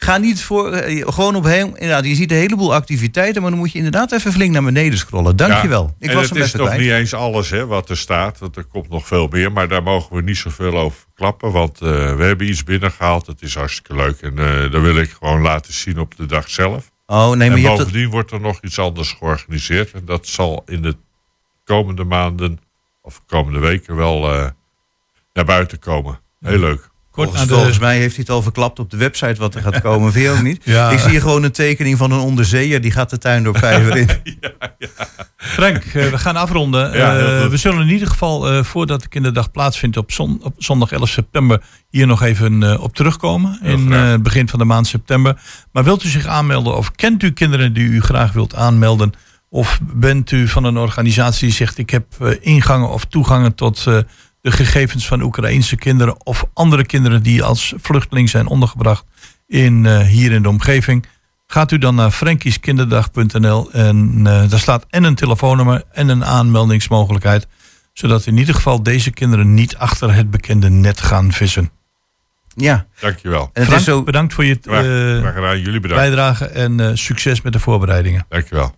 Ga 0.00 0.16
niet 0.16 0.42
voor, 0.42 0.72
eh, 0.72 1.06
gewoon 1.08 1.36
op 1.36 1.44
heen. 1.44 1.66
Inderdaad, 1.66 2.04
je 2.04 2.14
ziet 2.14 2.30
een 2.30 2.36
heleboel 2.36 2.74
activiteiten, 2.74 3.42
maar 3.42 3.50
dan 3.50 3.60
moet 3.60 3.72
je 3.72 3.76
inderdaad 3.78 4.12
even 4.12 4.32
flink 4.32 4.52
naar 4.52 4.62
beneden 4.62 4.98
scrollen. 4.98 5.36
Dankjewel. 5.36 5.82
Ja. 5.82 5.94
Ik 5.98 6.08
en 6.08 6.16
was 6.16 6.28
het 6.28 6.38
is 6.38 6.52
nog 6.52 6.76
niet 6.76 6.90
eens 6.90 7.14
alles 7.14 7.50
hè, 7.50 7.66
wat 7.66 7.90
er 7.90 7.96
staat, 7.96 8.38
want 8.38 8.56
er 8.56 8.64
komt 8.64 8.88
nog 8.88 9.06
veel 9.06 9.28
meer. 9.30 9.52
Maar 9.52 9.68
daar 9.68 9.82
mogen 9.82 10.16
we 10.16 10.22
niet 10.22 10.36
zoveel 10.36 10.78
over 10.78 10.98
klappen, 11.14 11.52
want 11.52 11.80
eh, 11.80 11.88
we 12.16 12.24
hebben 12.24 12.48
iets 12.48 12.64
binnengehaald. 12.64 13.26
Dat 13.26 13.42
is 13.42 13.54
hartstikke 13.54 13.94
leuk 13.94 14.20
en 14.20 14.38
eh 14.38 14.72
dat 14.72 14.82
wil 14.82 14.98
ik 14.98 15.16
gewoon 15.18 15.42
laten 15.42 15.72
zien 15.72 15.98
op 15.98 16.16
de 16.16 16.26
dag 16.26 16.50
zelf. 16.50 16.90
Oh, 17.10 17.30
nee, 17.30 17.50
maar 17.50 17.58
en 17.58 17.64
bovendien 17.64 18.10
wordt 18.10 18.30
er 18.30 18.40
nog 18.40 18.60
iets 18.60 18.78
anders 18.78 19.12
georganiseerd. 19.12 19.92
En 19.92 20.04
dat 20.04 20.26
zal 20.26 20.62
in 20.66 20.82
de 20.82 20.96
komende 21.64 22.04
maanden 22.04 22.60
of 23.02 23.24
komende 23.26 23.58
weken 23.58 23.96
wel 23.96 24.32
eh, 24.32 24.50
naar 25.32 25.44
buiten 25.44 25.78
komen. 25.78 26.20
Heel 26.40 26.58
leuk. 26.58 26.90
Kort 27.18 27.28
Volgens, 27.30 27.48
na 27.50 27.54
de- 27.54 27.60
volgens 27.60 27.78
mij 27.78 27.98
heeft 27.98 28.14
hij 28.16 28.24
het 28.26 28.34
al 28.34 28.42
verklapt 28.42 28.78
op 28.78 28.90
de 28.90 28.96
website 28.96 29.34
wat 29.40 29.54
er 29.54 29.62
gaat 29.62 29.80
komen. 29.80 30.12
Vind 30.12 30.24
je 30.24 30.30
ook 30.30 30.42
niet? 30.42 30.62
Ja. 30.76 30.90
Ik 30.90 30.98
zie 30.98 31.10
hier 31.10 31.20
gewoon 31.20 31.42
een 31.42 31.52
tekening 31.52 31.98
van 31.98 32.10
een 32.10 32.18
onderzeeër. 32.18 32.80
Die 32.80 32.90
gaat 32.90 33.10
de 33.10 33.18
tuin 33.18 33.42
door 33.42 33.58
vijver 33.58 33.96
in. 33.96 34.08
Frank, 35.36 35.84
eh, 35.84 35.92
we 36.10 36.18
gaan 36.18 36.36
afronden. 36.36 36.96
Ja, 36.96 37.16
Eh, 37.18 37.46
we 37.46 37.56
zullen 37.56 37.80
in 37.82 37.88
ieder 37.92 38.08
geval, 38.08 38.48
eh, 38.50 38.64
voordat 38.64 39.02
de 39.02 39.08
kinderdag 39.08 39.50
plaatsvindt 39.50 39.96
op, 39.96 40.12
zon, 40.12 40.40
op 40.42 40.54
zondag 40.58 40.92
11 40.92 41.08
september, 41.08 41.62
hier 41.90 42.06
nog 42.06 42.22
even 42.22 42.80
op 42.80 42.94
terugkomen. 42.94 43.58
In 43.62 43.92
het 43.92 44.22
begin 44.22 44.48
van 44.48 44.58
de 44.58 44.64
maand 44.64 44.86
september. 44.86 45.40
Maar 45.72 45.84
wilt 45.84 46.04
u 46.04 46.08
zich 46.08 46.26
aanmelden 46.26 46.76
of 46.76 46.92
kent 46.92 47.22
u 47.22 47.30
kinderen 47.32 47.72
die 47.72 47.84
u 47.88 48.00
graag 48.00 48.32
wilt 48.32 48.54
aanmelden? 48.54 49.12
Of 49.50 49.80
bent 49.82 50.30
u 50.30 50.48
van 50.48 50.64
een 50.64 50.76
organisatie 50.76 51.46
die 51.46 51.56
zegt 51.56 51.78
ik 51.78 51.90
heb 51.90 52.04
ingangen 52.40 52.88
of 52.88 53.04
toegangen 53.04 53.54
tot 53.54 53.86
de 54.40 54.50
gegevens 54.50 55.06
van 55.06 55.22
Oekraïnse 55.22 55.76
kinderen 55.76 56.26
of 56.26 56.44
andere 56.54 56.86
kinderen 56.86 57.22
die 57.22 57.42
als 57.42 57.74
vluchteling 57.80 58.28
zijn 58.28 58.46
ondergebracht 58.46 59.04
in, 59.46 59.86
eh, 59.86 59.98
hier 60.00 60.32
in 60.32 60.42
de 60.42 60.48
omgeving? 60.48 61.06
Gaat 61.46 61.72
u 61.72 61.78
dan 61.78 61.94
naar 61.94 62.10
frankieskinderdag.nl 62.10 63.70
en 63.72 64.20
eh, 64.26 64.50
daar 64.50 64.58
staat 64.58 64.86
en 64.90 65.04
een 65.04 65.14
telefoonnummer 65.14 65.82
en 65.92 66.08
een 66.08 66.24
aanmeldingsmogelijkheid. 66.24 67.46
Zodat 67.92 68.26
in 68.26 68.36
ieder 68.36 68.54
geval 68.54 68.82
deze 68.82 69.10
kinderen 69.10 69.54
niet 69.54 69.76
achter 69.76 70.14
het 70.14 70.30
bekende 70.30 70.70
net 70.70 71.00
gaan 71.00 71.32
vissen. 71.32 71.70
Ja, 72.54 72.86
Dankjewel. 73.00 73.40
en 73.40 73.48
het 73.52 73.64
Frank, 73.64 73.78
is 73.80 73.84
zo. 73.86 74.02
bedankt 74.02 74.34
voor 74.34 74.44
je 74.44 74.58
gedaan. 74.62 75.60
Jullie 75.60 75.80
bedankt. 75.80 76.02
bijdrage 76.02 76.44
en 76.44 76.80
eh, 76.80 76.90
succes 76.94 77.42
met 77.42 77.52
de 77.52 77.60
voorbereidingen. 77.60 78.26
Dankjewel. 78.28 78.74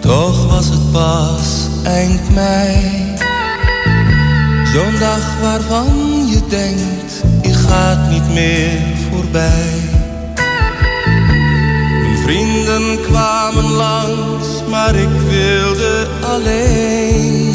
Toch 0.00 0.46
was 0.46 0.68
het 0.68 0.92
pas 0.92 1.68
eind 1.84 2.34
mei. 2.34 2.76
Zo'n 4.72 4.98
dag 4.98 5.40
waarvan 5.40 6.26
je 6.26 6.40
denkt, 6.48 7.22
die 7.42 7.54
gaat 7.54 8.10
niet 8.10 8.28
meer 8.32 8.80
voorbij. 9.10 9.72
Mijn 12.02 12.18
vrienden 12.22 13.00
kwamen 13.02 13.70
langs, 13.70 14.46
maar 14.68 14.94
ik 14.94 15.08
wilde 15.28 16.06
alleen 16.24 17.54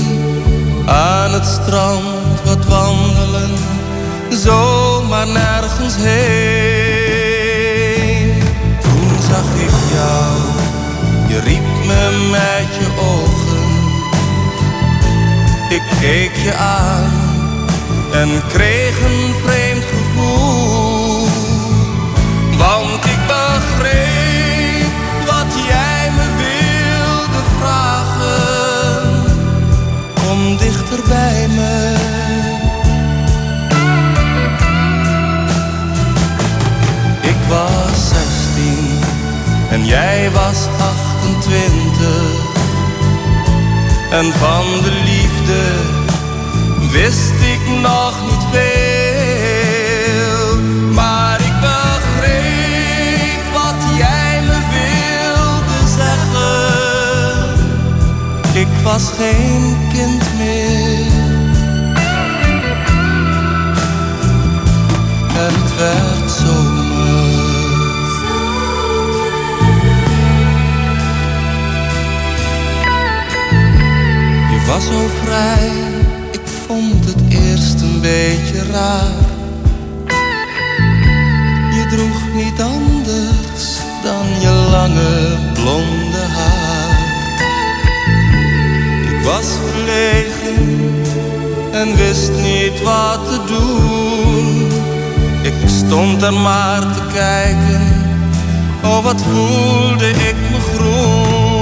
aan 0.85 1.31
het 1.33 1.45
strand 1.45 2.41
wat 2.45 2.65
wandelen, 2.65 3.51
zomaar 4.29 5.27
nergens 5.27 5.95
heen. 5.97 7.33
Toen 8.81 9.21
zag 9.29 9.45
ik 9.55 9.71
jou, 9.93 10.32
je 11.33 11.39
riep 11.39 11.85
me 11.85 12.29
met 12.31 12.75
je 12.79 12.87
ogen. 12.99 13.63
Ik 15.69 15.81
keek 15.99 16.35
je 16.35 16.53
aan 16.53 17.11
en 18.11 18.47
kreeg 18.47 19.01
een 19.01 19.33
En 44.13 44.33
van 44.33 44.65
de 44.83 44.91
liefde 44.91 45.61
wist 46.91 47.33
ik 47.53 47.59
nog 47.81 48.21
niet 48.29 48.45
veel. 48.51 50.57
Maar 50.91 51.41
ik 51.41 51.53
begreep 51.61 53.43
wat 53.53 53.83
jij 53.97 54.41
me 54.41 54.59
wilde 54.73 55.87
zeggen. 55.97 57.55
Ik 58.53 58.67
was 58.83 59.11
geen 59.17 59.77
kind 59.93 60.23
meer. 60.37 61.11
Het 65.33 65.73
was 74.65 74.85
zo 74.85 75.07
vrij, 75.23 75.71
ik 76.31 76.41
vond 76.67 77.05
het 77.05 77.21
eerst 77.29 77.81
een 77.81 78.01
beetje 78.01 78.71
raar. 78.71 79.31
Je 81.71 81.85
droeg 81.89 82.43
niet 82.43 82.61
anders 82.61 83.77
dan 84.03 84.25
je 84.39 84.67
lange 84.71 85.37
blonde 85.53 86.25
haar. 86.37 87.01
Ik 89.01 89.23
was 89.23 89.45
verlegen 89.65 91.01
en 91.71 91.95
wist 91.95 92.31
niet 92.31 92.81
wat 92.81 93.25
te 93.29 93.39
doen. 93.47 94.71
Ik 95.41 95.53
stond 95.65 96.21
er 96.21 96.33
maar 96.33 96.81
te 96.81 97.01
kijken, 97.13 97.81
oh 98.83 99.03
wat 99.03 99.21
voelde 99.21 100.09
ik 100.09 100.35
me 100.51 100.59
groen. 100.75 101.53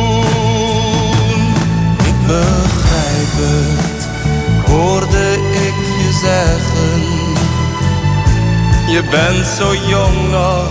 Ik 2.05 2.27
begrijp 2.27 2.60
het, 3.41 4.09
hoorde 4.69 5.33
ik 5.51 5.77
je 6.01 6.11
zeggen. 6.21 7.01
Je 8.91 9.03
bent 9.09 9.47
zo 9.47 9.75
jong 9.75 10.29
nog 10.29 10.67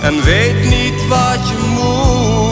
en 0.00 0.22
weet 0.24 0.68
niet 0.68 1.08
wat 1.08 1.48
je 1.48 1.56
moet. 1.74 2.49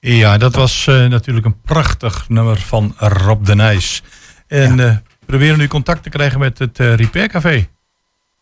Ja, 0.00 0.38
dat 0.38 0.54
was 0.54 0.86
eh, 0.86 1.06
natuurlijk 1.06 1.46
een 1.46 1.60
prachtig 1.60 2.28
nummer 2.28 2.60
van 2.60 2.94
Rob 2.98 3.44
de 3.46 3.54
Nijs. 3.54 4.02
En 4.46 4.76
ja. 4.76 5.02
we 5.18 5.26
proberen 5.26 5.58
nu 5.58 5.66
contact 5.66 6.02
te 6.02 6.08
krijgen 6.08 6.38
met 6.38 6.58
het 6.58 6.78
uh, 6.78 6.94
Repair 6.94 7.28
Café. 7.28 7.68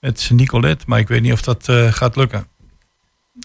Met 0.01 0.31
Nicolette, 0.33 0.85
maar 0.89 0.99
ik 0.99 1.09
weet 1.09 1.23
niet 1.23 1.33
of 1.33 1.43
dat 1.43 1.69
gaat 1.91 2.17
lukken. 2.17 2.47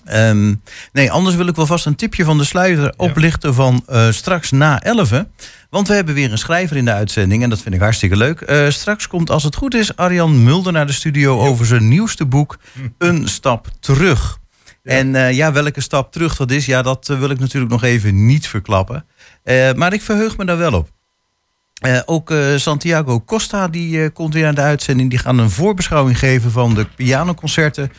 Ehm, 0.06 0.54
nee, 0.92 1.12
anders 1.12 1.36
wil 1.36 1.48
ik 1.48 1.56
wel 1.56 1.66
vast 1.66 1.86
een 1.86 1.96
tipje 1.96 2.24
van 2.24 2.38
de 2.38 2.44
sluiter 2.44 2.94
oplichten 2.98 3.54
van 3.54 3.84
eh, 3.88 4.12
straks 4.12 4.52
na 4.52 4.82
11. 4.82 5.26
Want 5.70 5.88
we 5.88 5.94
hebben 5.94 6.14
weer 6.14 6.32
een 6.32 6.38
schrijver 6.38 6.78
in 6.78 6.86
de 6.86 6.94
uitzending 6.94 7.44
en 7.44 7.50
dat 7.50 7.62
vind 7.62 7.76
ik 7.76 7.82
hartstikke 7.82 8.18
leuk. 8.18 8.42
Eh, 8.42 8.70
straks 8.70 9.08
komt, 9.08 9.30
als 9.30 9.44
het 9.44 9.56
goed 9.56 9.74
is, 9.74 9.96
Arjan 9.96 10.44
Mulder 10.44 10.74
naar 10.74 10.88
de 10.88 10.94
studio 10.94 11.40
over 11.40 11.66
zijn 11.66 11.88
nieuwste 11.88 12.26
boek, 12.26 12.58
Een 12.98 13.28
Stap 13.28 13.68
Terug. 13.80 14.42
En 14.84 15.16
eh, 15.16 15.32
ja, 15.32 15.52
welke 15.52 15.82
stap 15.82 16.12
terug 16.12 16.36
dat 16.36 16.52
is, 16.52 16.66
ja, 16.66 16.82
dat 16.82 17.08
wil 17.08 17.30
ik 17.30 17.40
natuurlijk 17.40 17.72
nog 17.72 17.84
even 17.84 18.26
niet 18.26 18.48
verklappen. 18.48 19.06
Maar 19.76 19.94
ik 19.94 20.02
verheug 20.02 20.38
me 20.38 20.46
daar 20.46 20.58
wel 20.58 20.74
op. 20.74 20.90
Ook 22.06 22.34
Santiago 22.56 23.22
Costa 23.22 23.68
die, 23.68 24.10
komt 24.10 24.34
weer 24.34 24.48
aan 24.48 24.56
de 24.56 24.62
uitzending. 24.62 25.10
Die 25.10 25.20
gaan 25.20 25.38
een 25.38 25.50
voorbeschouwing 25.50 26.20
geven 26.20 26.52
van 26.52 26.74
de 26.74 26.86
pianoconcerten. 26.86 27.92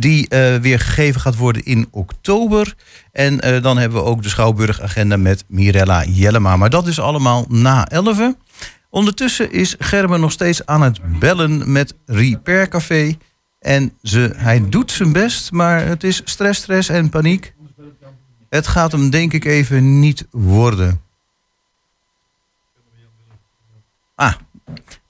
Die 0.00 0.28
eh, 0.28 0.56
weer 0.56 0.80
gegeven 0.80 1.20
gaat 1.20 1.36
worden 1.36 1.64
in 1.64 1.88
oktober. 1.90 2.74
En 3.12 3.40
eh, 3.40 3.62
dan 3.62 3.78
hebben 3.78 3.98
we 3.98 4.04
ook 4.04 4.22
de 4.22 4.28
Schouwburg-agenda 4.28 5.16
met 5.16 5.44
Mirella 5.46 6.04
Jellema. 6.04 6.56
Maar 6.56 6.70
dat 6.70 6.86
is 6.86 7.00
allemaal 7.00 7.44
na 7.48 7.86
11. 7.86 8.34
Ondertussen 8.90 9.52
is 9.52 9.74
Gerben 9.78 10.20
nog 10.20 10.32
steeds 10.32 10.66
aan 10.66 10.82
het 10.82 11.18
bellen 11.18 11.72
met 11.72 11.94
Repair 12.06 12.68
Café. 12.68 13.16
En 13.60 13.92
ze, 14.02 14.32
hij 14.36 14.68
doet 14.68 14.90
zijn 14.90 15.12
best, 15.12 15.52
maar 15.52 15.86
het 15.86 16.04
is 16.04 16.22
stress, 16.24 16.60
stress 16.60 16.88
en 16.88 17.08
paniek. 17.08 17.54
Het 18.48 18.66
gaat 18.66 18.92
hem 18.92 19.10
denk 19.10 19.32
ik 19.32 19.44
even 19.44 20.00
niet 20.00 20.26
worden. 20.30 21.00
Ah, 24.14 24.34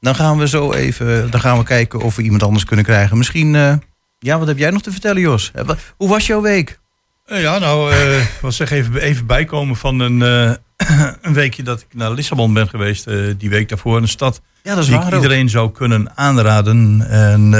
dan 0.00 0.14
gaan 0.14 0.38
we 0.38 0.48
zo 0.48 0.72
even 0.72 1.30
dan 1.30 1.40
gaan 1.40 1.58
we 1.58 1.64
kijken 1.64 2.00
of 2.00 2.16
we 2.16 2.22
iemand 2.22 2.42
anders 2.42 2.64
kunnen 2.64 2.84
krijgen. 2.84 3.18
Misschien, 3.18 3.54
eh, 3.54 3.74
ja, 4.18 4.38
wat 4.38 4.48
heb 4.48 4.58
jij 4.58 4.70
nog 4.70 4.82
te 4.82 4.90
vertellen, 4.90 5.20
Jos? 5.22 5.50
Eh, 5.54 5.68
Hoe 5.96 6.08
was 6.08 6.26
jouw 6.26 6.40
week? 6.40 6.78
Eh, 7.24 7.42
ja, 7.42 7.58
nou, 7.58 7.94
ik 7.94 8.38
was 8.40 8.56
zeg 8.56 8.70
even, 8.70 9.00
even 9.00 9.26
bijkomen 9.26 9.76
van 9.76 10.00
een, 10.00 10.22
eh, 10.22 10.54
een 11.22 11.32
weekje 11.34 11.62
dat 11.62 11.80
ik 11.80 11.86
naar 11.94 12.10
Lissabon 12.10 12.52
ben 12.54 12.68
geweest. 12.68 13.06
die 13.38 13.50
week 13.50 13.68
daarvoor. 13.68 13.96
Een 13.96 14.08
stad 14.08 14.40
Ja, 14.62 14.74
dat 14.74 14.82
is 14.82 14.88
die 14.88 14.96
waar 14.98 15.06
ik 15.08 15.14
ook. 15.14 15.22
iedereen 15.22 15.48
zou 15.48 15.72
kunnen 15.72 16.16
aanraden. 16.16 17.06
En 17.08 17.52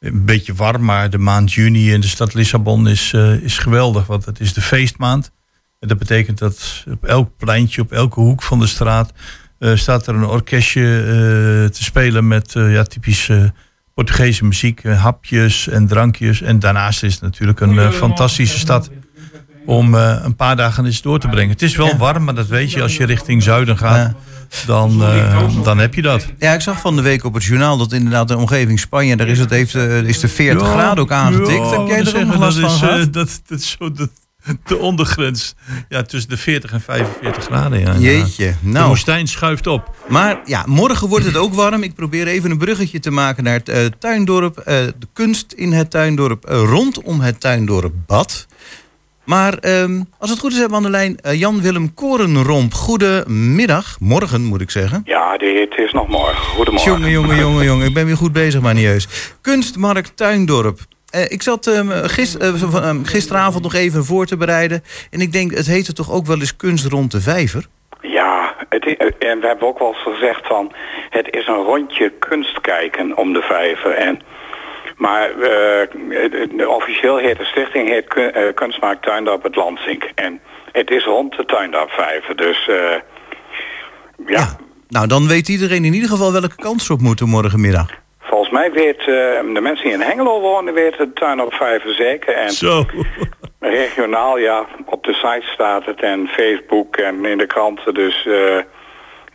een 0.00 0.24
beetje 0.24 0.54
warm, 0.54 0.84
maar 0.84 1.10
de 1.10 1.18
maand 1.18 1.52
juni 1.52 1.92
in 1.92 2.00
de 2.00 2.06
stad 2.06 2.34
Lissabon 2.34 2.88
is, 2.88 3.12
is 3.42 3.58
geweldig. 3.58 4.06
Want 4.06 4.24
het 4.24 4.40
is 4.40 4.52
de 4.52 4.60
feestmaand. 4.60 5.30
En 5.80 5.88
dat 5.88 5.98
betekent 5.98 6.38
dat 6.38 6.84
op 6.90 7.04
elk 7.04 7.36
pleintje, 7.36 7.80
op 7.82 7.92
elke 7.92 8.20
hoek 8.20 8.42
van 8.42 8.58
de 8.58 8.66
straat... 8.66 9.12
staat 9.58 10.06
er 10.06 10.14
een 10.14 10.24
orkestje 10.24 10.80
te 11.72 11.84
spelen 11.84 12.28
met 12.28 12.52
ja, 12.52 12.82
typisch 12.82 13.30
Portugese 13.98 14.44
muziek. 14.44 14.84
eh, 14.84 15.02
hapjes 15.02 15.68
en 15.68 15.86
drankjes. 15.86 16.42
En 16.42 16.58
daarnaast 16.58 17.02
is 17.02 17.12
het 17.12 17.22
natuurlijk 17.22 17.60
een 17.60 17.78
eh, 17.78 17.90
fantastische 17.90 18.58
stad 18.58 18.90
om 19.66 19.94
eh, 19.94 20.16
een 20.22 20.36
paar 20.36 20.56
dagen 20.56 20.84
eens 20.84 21.02
door 21.02 21.18
te 21.18 21.28
brengen. 21.28 21.50
Het 21.50 21.62
is 21.62 21.76
wel 21.76 21.96
warm, 21.96 22.24
maar 22.24 22.34
dat 22.34 22.46
weet 22.46 22.72
je 22.72 22.82
als 22.82 22.96
je 22.96 23.04
richting 23.04 23.42
zuiden 23.42 23.78
gaat. 23.78 24.14
Dan, 24.66 25.02
eh, 25.02 25.62
dan 25.62 25.78
heb 25.78 25.94
je 25.94 26.02
dat. 26.02 26.26
Ja, 26.38 26.52
ik 26.52 26.60
zag 26.60 26.80
van 26.80 26.96
de 26.96 27.02
week 27.02 27.24
op 27.24 27.34
het 27.34 27.44
journaal 27.44 27.76
dat 27.76 27.92
inderdaad 27.92 28.28
de 28.28 28.36
omgeving 28.36 28.80
Spanje, 28.80 29.16
daar 29.16 29.28
is, 29.28 29.38
het, 29.38 29.50
heeft, 29.50 29.74
is 29.74 30.20
de 30.20 30.28
40 30.28 30.62
Ja, 30.66 30.72
graden 30.72 31.02
ook 31.02 31.12
aangetikt. 31.12 31.70
ja, 31.70 31.78
heb 31.78 31.88
jij 31.88 32.20
er 32.20 32.26
nog 32.26 32.38
last 32.38 32.60
dat 32.60 32.72
van 32.72 32.74
is, 32.74 32.82
eh, 32.82 32.88
gehad? 32.88 33.12
dat, 33.12 33.40
dat 33.46 33.62
zo 33.62 33.92
de, 33.92 34.08
de 34.66 34.76
ondergrens. 34.78 35.54
Ja, 35.88 36.02
tussen 36.02 36.30
de 36.30 36.36
40 36.36 36.72
en 36.72 36.80
45 36.80 37.44
graden. 37.44 37.80
Ja, 37.80 37.94
Jeetje, 37.98 38.46
De 38.62 38.68
nou. 38.68 38.88
woestijn 38.88 39.26
schuift 39.28 39.66
op. 39.66 39.90
Maar 40.08 40.40
ja, 40.44 40.62
morgen 40.66 41.08
wordt 41.08 41.24
het 41.24 41.36
ook 41.36 41.54
warm. 41.54 41.82
Ik 41.82 41.94
probeer 41.94 42.26
even 42.26 42.50
een 42.50 42.58
bruggetje 42.58 42.98
te 43.00 43.10
maken 43.10 43.44
naar 43.44 43.54
het 43.54 43.68
eh, 43.68 43.84
tuindorp. 43.98 44.58
eh, 44.58 44.64
de 44.74 45.06
kunst 45.12 45.52
in 45.52 45.72
het 45.72 45.90
tuindorp, 45.90 46.44
eh, 46.44 46.62
rondom 46.64 47.20
het 47.20 47.40
tuindorp 47.40 47.92
Bad. 48.06 48.46
Maar 49.24 49.54
ehm, 49.54 50.02
als 50.18 50.30
het 50.30 50.38
goed 50.38 50.52
is 50.52 50.58
hebben 50.58 50.78
we 50.80 50.86
aan 50.86 50.92
de 50.92 50.98
lijn 51.22 51.38
Jan-Willem 51.38 51.94
Korenromp. 51.94 52.74
Goedemiddag, 52.74 53.96
morgen 54.00 54.44
moet 54.44 54.60
ik 54.60 54.70
zeggen. 54.70 55.02
Ja, 55.04 55.32
het 55.32 55.78
is 55.78 55.92
nog 55.92 56.08
morgen. 56.08 56.36
Goedemorgen. 56.44 56.92
Jongen, 56.92 57.10
jongen, 57.10 57.36
jongen, 57.36 57.64
jongen. 57.64 57.86
Ik 57.86 57.94
ben 57.94 58.06
weer 58.06 58.16
goed 58.16 58.32
bezig, 58.32 58.60
manieus. 58.60 59.08
Kunstmarkt 59.40 60.16
Tuindorp. 60.16 60.80
Eh, 61.10 61.30
ik 61.30 61.42
zat 61.42 61.66
ehm, 61.66 61.90
eh, 61.90 62.62
ehm, 62.74 63.04
gisteravond 63.04 63.62
nog 63.62 63.74
even 63.74 64.04
voor 64.04 64.26
te 64.26 64.36
bereiden. 64.36 64.84
En 65.10 65.20
ik 65.20 65.32
denk, 65.32 65.54
het 65.54 65.66
heette 65.66 65.92
toch 65.92 66.12
ook 66.12 66.26
wel 66.26 66.38
eens 66.38 66.56
kunst 66.56 66.86
rond 66.86 67.10
de 67.10 67.20
vijver? 67.20 67.66
Ja, 68.00 68.54
het 68.68 68.84
eh, 68.96 69.30
en 69.30 69.40
we 69.40 69.46
hebben 69.46 69.68
ook 69.68 69.78
wel 69.78 69.88
eens 69.88 70.02
gezegd 70.02 70.46
van... 70.46 70.72
het 71.10 71.28
is 71.30 71.46
een 71.46 71.64
rondje 71.64 72.12
kunst 72.18 72.60
kijken 72.60 73.16
om 73.16 73.32
de 73.32 73.40
vijver. 73.42 73.90
En, 73.90 74.20
maar 74.96 75.30
officieel 76.68 77.16
heet 77.16 77.38
de 77.38 77.44
stichting 77.44 77.88
heet 77.88 78.08
Kun- 78.08 78.54
Kunstmarkt 78.54 79.02
Tuindorp 79.02 79.42
het 79.42 79.56
Landsink. 79.56 80.02
En 80.14 80.40
het 80.72 80.90
is 80.90 81.04
rond 81.04 81.36
de 81.36 81.44
Tuindorpvijver. 81.44 82.36
Dus 82.36 82.68
eh, 82.68 83.00
ja, 84.26 84.56
Nou, 84.88 85.06
dan 85.06 85.26
weet 85.28 85.48
iedereen 85.48 85.84
in 85.84 85.94
ieder 85.94 86.08
geval 86.08 86.32
welke 86.32 86.56
kant 86.56 86.82
ze 86.82 86.92
op 86.92 87.00
moeten 87.00 87.28
morgenmiddag. 87.28 87.90
Volgens 88.28 88.50
mij 88.50 88.72
weet 88.72 88.98
eh, 88.98 89.06
de 89.54 89.60
mensen 89.62 89.84
die 89.84 89.94
in 89.94 90.00
Hengelo 90.00 90.40
wonen... 90.40 90.74
weten 90.74 91.08
de 91.08 91.12
Tuindorpvijver 91.12 91.94
zeker. 91.94 92.34
En 92.34 92.50
Zo. 92.50 92.86
regionaal, 93.60 94.38
ja, 94.38 94.66
op 94.86 95.04
de 95.04 95.12
site 95.12 95.46
staat 95.52 95.84
het 95.84 96.00
en 96.00 96.26
Facebook 96.26 96.96
en 96.96 97.24
in 97.24 97.38
de 97.38 97.46
kranten. 97.46 97.94
Dus 97.94 98.26
eh 98.26 98.58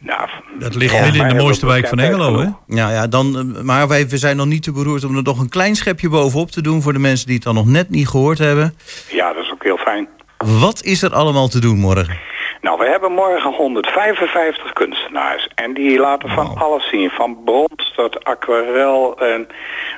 ja, 0.06 0.30
Dat 0.60 0.76
ligt 0.76 1.02
midden 1.02 1.22
in 1.22 1.38
de 1.38 1.44
mooiste 1.44 1.66
wijk 1.66 1.88
van 1.88 1.98
bekendheid 1.98 2.32
Engelo, 2.32 2.56
hè? 2.68 2.76
Ja, 2.76 2.90
ja 2.92 3.08
dan, 3.08 3.56
eh, 3.56 3.64
maar 3.64 3.88
wij 3.88 4.08
we 4.08 4.18
zijn 4.18 4.38
nog 4.38 4.46
niet 4.46 4.64
te 4.64 4.72
beroerd 4.72 5.04
om 5.04 5.16
er 5.16 5.24
nog 5.24 5.40
een 5.40 5.50
klein 5.50 5.76
schepje 5.76 6.10
bovenop 6.10 6.52
te 6.52 6.62
doen... 6.62 6.82
voor 6.82 6.94
de 6.94 7.00
mensen 7.00 7.26
die 7.26 7.36
het 7.36 7.44
dan 7.44 7.56
nog 7.56 7.66
net 7.66 7.90
niet 7.90 8.08
gehoord 8.08 8.38
hebben. 8.38 8.78
Ja, 9.10 9.34
dat 9.34 9.44
is 9.44 9.52
ook 9.52 9.64
heel 9.64 9.78
fijn. 9.78 10.08
Wat 10.38 10.84
is 10.84 11.02
er 11.02 11.14
allemaal 11.14 11.48
te 11.48 11.60
doen 11.60 11.78
morgen? 11.78 12.20
Nou, 12.64 12.78
we 12.78 12.86
hebben 12.86 13.12
morgen 13.12 13.52
155 13.52 14.74
kunstenaars. 14.74 15.48
En 15.56 15.74
die 15.74 16.00
laten 16.00 16.30
van 16.30 16.58
alles 16.58 16.90
zien. 16.90 17.10
Van 17.10 17.44
brons 17.44 17.94
tot 17.96 18.24
aquarel 18.24 19.20
en 19.20 19.48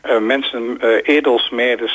eh, 0.01 0.17
mensen, 0.17 0.77
eh 0.81 1.15
edelsmeden 1.15 1.89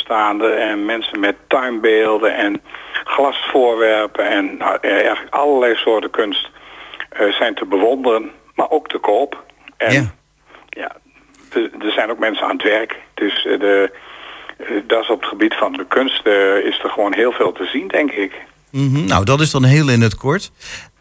en 0.58 0.84
mensen 0.84 1.20
met 1.20 1.36
tuinbeelden 1.46 2.34
en 2.34 2.62
glasvoorwerpen. 3.04 4.28
En 4.28 4.56
nou, 4.56 4.78
eh, 4.80 4.92
eigenlijk 4.92 5.34
allerlei 5.34 5.74
soorten 5.74 6.10
kunst 6.10 6.50
zijn 7.30 7.54
te 7.54 7.66
bewonderen, 7.66 8.30
maar 8.54 8.70
ook 8.70 8.88
te 8.88 8.98
koop. 8.98 9.44
En 9.76 9.92
Ja. 9.92 10.12
ja, 10.68 10.92
er 11.80 11.92
zijn 11.92 12.10
ook 12.10 12.18
mensen 12.18 12.46
aan 12.46 12.56
het 12.56 12.62
werk. 12.62 12.96
Dus 13.14 13.42
de, 13.42 13.92
dat 14.86 15.02
is 15.02 15.10
op 15.10 15.20
het 15.20 15.28
gebied 15.28 15.54
van 15.54 15.72
de 15.72 15.86
kunst 15.86 16.26
is 16.64 16.82
er 16.82 16.90
gewoon 16.90 17.14
heel 17.14 17.32
veel 17.32 17.52
te 17.52 17.64
zien, 17.64 17.88
denk 17.88 18.10
ik. 18.10 18.48
Mhm, 18.70 19.04
Nou, 19.04 19.24
dat 19.24 19.40
is 19.40 19.50
dan 19.50 19.64
heel 19.64 19.88
in 19.88 20.00
het 20.00 20.14
kort. 20.14 20.50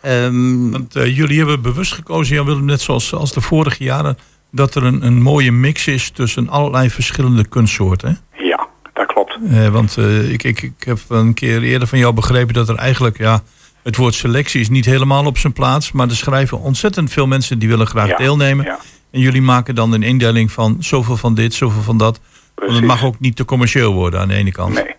Ehm, 0.01 0.69
Want 0.71 0.95
eh, 0.95 1.15
jullie 1.17 1.38
hebben 1.38 1.62
bewust 1.62 1.93
gekozen, 1.93 2.36
Jan 2.36 2.45
Willem, 2.45 2.65
net 2.65 2.82
zoals 2.82 3.13
als 3.13 3.34
de 3.34 3.41
vorige 3.41 3.84
jaren... 3.84 4.17
dat 4.51 4.75
er 4.75 4.84
een, 4.84 5.05
een 5.05 5.21
mooie 5.21 5.51
mix 5.51 5.88
is 5.88 6.10
tussen 6.10 6.49
allerlei 6.49 6.89
verschillende 6.89 7.47
kunstsoorten. 7.47 8.21
hè? 8.32 8.43
Ja, 8.43 8.67
dat 8.93 9.05
klopt. 9.05 9.38
Eh, 9.49 9.67
want 9.67 9.97
eh, 9.97 10.32
ik, 10.32 10.43
ik, 10.43 10.62
ik 10.62 10.73
heb 10.84 10.99
een 11.08 11.34
keer 11.34 11.62
eerder 11.63 11.88
van 11.88 11.99
jou 11.99 12.13
begrepen 12.13 12.53
dat 12.53 12.69
er 12.69 12.75
eigenlijk... 12.75 13.17
ja, 13.17 13.43
het 13.84 13.95
woord 13.95 14.13
selectie 14.13 14.62
is 14.62 14.69
niet 14.69 14.86
helemaal 14.86 15.25
op 15.25 15.38
zijn 15.38 15.53
plaats... 15.53 15.91
maar 15.91 16.08
er 16.10 16.15
schrijven 16.15 16.60
ontzettend 16.62 17.12
veel 17.12 17.27
mensen 17.27 17.60
die 17.60 17.69
willen 17.69 17.88
graag 17.88 18.08
Ja, 18.08 18.17
deelnemen. 18.17 18.65
ja. 18.65 18.79
En 19.12 19.19
jullie 19.19 19.41
maken 19.41 19.75
dan 19.75 19.91
een 19.93 20.03
indeling 20.03 20.51
van 20.51 20.75
zoveel 20.79 21.17
van 21.17 21.34
dit, 21.34 21.53
zoveel 21.53 21.82
van 21.82 21.97
dat. 21.97 22.19
Want 22.55 22.71
het 22.71 22.84
mag 22.86 23.03
ook 23.03 23.19
niet 23.19 23.36
te 23.36 23.45
commercieel 23.45 23.93
worden 23.93 24.19
aan 24.19 24.27
de 24.27 24.34
ene 24.34 24.51
kant. 24.51 24.73
Nee. 24.73 24.95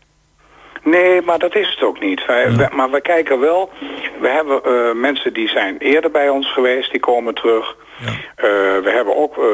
Nee, 0.82 1.22
maar 1.22 1.38
dat 1.38 1.54
is 1.54 1.68
het 1.68 1.82
ook 1.82 2.00
niet. 2.00 2.26
Wij, 2.26 2.56
wij- 2.56 2.68
maar 2.72 2.90
we 2.90 3.00
kijken 3.00 3.40
wel, 3.40 3.70
we 4.20 4.28
hebben 4.28 4.62
eh, 4.64 4.92
mensen 4.94 5.32
die 5.32 5.48
zijn 5.48 5.78
eerder 5.78 6.10
bij 6.10 6.28
ons 6.28 6.52
geweest, 6.52 6.90
die 6.90 7.00
komen 7.00 7.34
terug. 7.34 7.76
Ja. 7.98 8.06
Eh, 8.36 8.44
we 8.82 8.90
hebben 8.94 9.16
ook, 9.16 9.38
eh, 9.38 9.44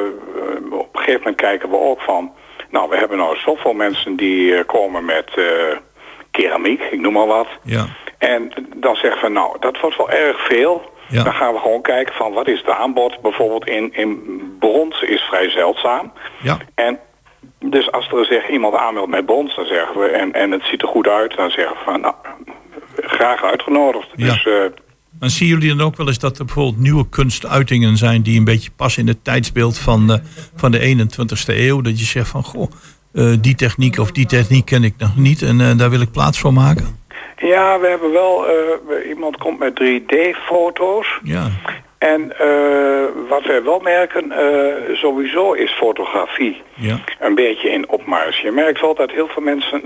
op 0.78 0.88
een 0.94 1.00
gegeven 1.00 1.20
moment 1.20 1.36
kijken 1.40 1.70
we 1.70 1.78
ook 1.78 2.00
van, 2.00 2.32
nou 2.70 2.88
we 2.88 2.96
hebben 2.96 3.18
nou 3.18 3.36
zoveel 3.36 3.72
mensen 3.72 4.16
die 4.16 4.64
komen 4.64 5.04
met 5.04 5.30
keramiek, 6.30 6.80
ik 6.90 7.00
noem 7.00 7.12
maar 7.12 7.26
wat. 7.26 7.48
Ja. 7.62 7.86
En 8.18 8.52
dan 8.76 8.96
zeggen 8.96 9.22
we, 9.22 9.28
nou 9.32 9.56
dat 9.60 9.80
wordt 9.80 9.96
wel 9.96 10.10
erg 10.10 10.46
veel. 10.46 10.94
Ja. 11.08 11.22
Dan 11.22 11.32
gaan 11.34 11.52
we 11.52 11.58
gewoon 11.58 11.82
kijken 11.82 12.14
van 12.14 12.32
wat 12.32 12.48
is 12.48 12.58
het 12.58 12.68
aanbod. 12.70 13.20
Bijvoorbeeld 13.20 13.66
in, 13.66 13.92
in 13.94 14.56
brons 14.58 15.00
is 15.02 15.20
vrij 15.22 15.50
zeldzaam. 15.50 16.12
Ja. 16.42 16.56
En 16.74 16.98
dus 17.58 17.92
als 17.92 18.08
er 18.08 18.24
zich 18.24 18.48
iemand 18.50 18.74
aanmeldt 18.74 19.10
met 19.10 19.26
brons, 19.26 19.56
dan 19.56 19.66
zeggen 19.66 20.00
we, 20.00 20.06
en, 20.06 20.32
en 20.32 20.50
het 20.50 20.64
ziet 20.64 20.82
er 20.82 20.88
goed 20.88 21.08
uit, 21.08 21.36
dan 21.36 21.50
zeggen 21.50 21.76
we 21.76 21.82
van, 21.84 22.00
nou, 22.00 22.14
graag 22.96 23.42
uitgenodigd. 23.42 24.08
Ja. 24.16 24.32
Dus 24.32 24.46
eh, 24.46 24.62
En 25.20 25.30
zien 25.30 25.48
jullie 25.48 25.76
dan 25.76 25.86
ook 25.86 25.96
wel 25.96 26.06
eens 26.06 26.18
dat 26.18 26.38
er 26.38 26.44
bijvoorbeeld 26.44 26.78
nieuwe 26.78 27.08
kunstuitingen 27.08 27.96
zijn 27.96 28.22
die 28.22 28.38
een 28.38 28.44
beetje 28.44 28.70
passen 28.76 29.02
in 29.02 29.08
het 29.08 29.24
tijdsbeeld 29.24 29.78
van, 29.78 30.12
eh, 30.12 30.18
van 30.54 30.70
de 30.70 30.80
21ste 30.80 31.56
eeuw? 31.56 31.80
Dat 31.80 31.98
je 31.98 32.04
zegt 32.04 32.28
van 32.28 32.42
goh, 32.44 32.70
eh, 33.12 33.32
die 33.40 33.54
techniek 33.54 33.98
of 33.98 34.12
die 34.12 34.26
techniek 34.26 34.64
ken 34.64 34.84
ik 34.84 34.94
nog 34.98 35.16
niet 35.16 35.42
en 35.42 35.76
daar 35.76 35.90
wil 35.90 36.00
ik 36.00 36.10
plaats 36.10 36.38
voor 36.38 36.52
maken. 36.52 36.98
Ja, 37.36 37.80
we 37.80 37.86
hebben 37.86 38.12
wel, 38.12 38.46
eh, 38.48 39.08
iemand 39.08 39.36
komt 39.36 39.58
met 39.58 39.74
3D-foto's. 39.74 41.20
Ja. 41.22 41.48
En 41.98 42.38
eh, 42.38 43.04
wat 43.28 43.44
wij 43.44 43.62
wel 43.62 43.78
merken, 43.80 44.32
eh, 44.32 44.94
sowieso 44.96 45.52
is 45.52 45.72
fotografie 45.72 46.62
Ja. 46.74 46.98
een 47.20 47.34
beetje 47.34 47.68
in 47.70 47.88
opmars. 47.88 48.40
Je 48.40 48.50
merkt 48.50 48.80
wel 48.80 48.94
dat 48.94 49.10
heel 49.10 49.28
veel 49.28 49.42
mensen 49.42 49.82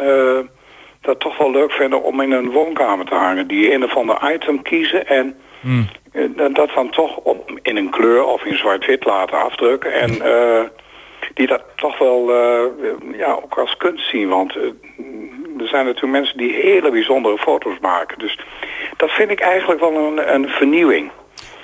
dat 1.01 1.21
toch 1.21 1.39
wel 1.39 1.51
leuk 1.51 1.73
vinden 1.73 2.03
om 2.03 2.21
in 2.21 2.33
een 2.33 2.51
woonkamer 2.51 3.07
te 3.07 3.15
hangen. 3.15 3.47
Die 3.47 3.73
een 3.75 3.85
of 3.85 3.97
ander 3.97 4.33
item 4.35 4.63
kiezen 4.63 5.07
en 5.07 5.37
Hm. 5.61 5.83
eh, 6.13 6.25
dat- 6.55 6.71
dan 6.75 6.91
toch 6.91 7.17
op, 7.17 7.51
in 7.63 7.77
een 7.77 7.91
kleur 7.91 8.25
of 8.25 8.45
in 8.45 8.57
zwart-wit 8.57 9.05
laten 9.05 9.39
afdrukken. 9.43 9.93
En 9.93 10.11
die 11.35 11.47
dat 11.47 11.63
toch 11.77 11.99
wel 11.99 12.33
ja, 13.17 13.33
ook 13.43 13.59
als 13.59 13.77
kunst 13.77 14.09
zien. 14.09 14.29
Want 14.29 14.57
er 15.61 15.69
zijn 15.69 15.85
natuurlijk 15.85 16.13
mensen 16.13 16.39
die 16.39 16.53
hele 16.53 16.91
bijzondere 16.91 17.39
foto's 17.39 17.79
maken. 17.81 18.19
Dus 18.19 18.39
dat 18.97 19.11
vind 19.11 19.31
ik 19.31 19.41
eigenlijk 19.41 19.81
wel 19.81 19.95
een, 19.95 20.35
een 20.35 20.49
vernieuwing. 20.49 21.11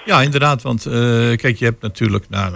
Ja, 0.05 0.21
inderdaad. 0.21 0.63
Want 0.63 0.87
eh, 0.87 0.93
kijk, 1.37 1.57
je 1.57 1.65
hebt 1.65 1.83
natuurlijk 1.83 2.25
nou, 2.29 2.53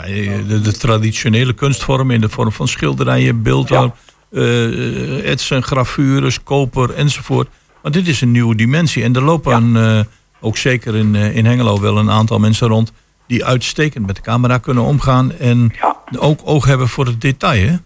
de, 0.47 0.61
de 0.61 0.73
traditionele 0.73 1.55
kunstvormen 1.55 2.15
in 2.15 2.21
de 2.21 2.29
vorm 2.29 2.53
van 2.53 2.69
schilderijen, 2.69 3.43
beeldhouw, 3.43 3.93
eh, 4.33 5.31
etsen, 5.31 5.63
gravures, 5.63 6.43
koper 6.43 6.95
enzovoort. 6.95 7.49
Maar 7.83 7.93
dit 7.93 8.07
is 8.07 8.21
een 8.21 8.31
nieuwe 8.31 8.55
dimensie. 8.55 9.03
En 9.03 9.15
er 9.15 9.23
lopen 9.23 9.77
eh, 9.77 10.01
ook 10.41 10.57
zeker 10.57 10.97
in, 10.97 11.15
eh, 11.15 11.37
in 11.37 11.47
Hengelo 11.47 11.81
wel 11.81 11.99
een 11.99 12.11
aantal 12.11 12.39
mensen 12.39 12.69
rond 12.69 12.93
die 13.27 13.45
uitstekend 13.45 14.07
met 14.07 14.17
de 14.17 14.23
camera 14.23 14.59
kunnen 14.59 14.85
omgaan 14.85 15.33
en 15.33 15.73
ook 16.19 16.41
oog 16.45 16.65
hebben 16.65 16.89
voor 16.89 17.07
het 17.07 17.21
detail. 17.21 17.67
Hè? 17.67 17.77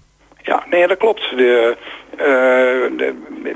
Ja, 0.42 0.64
nee, 0.70 0.86
dat 0.86 0.98
klopt. 0.98 1.20
De, 1.20 1.76
eh, 2.18 3.12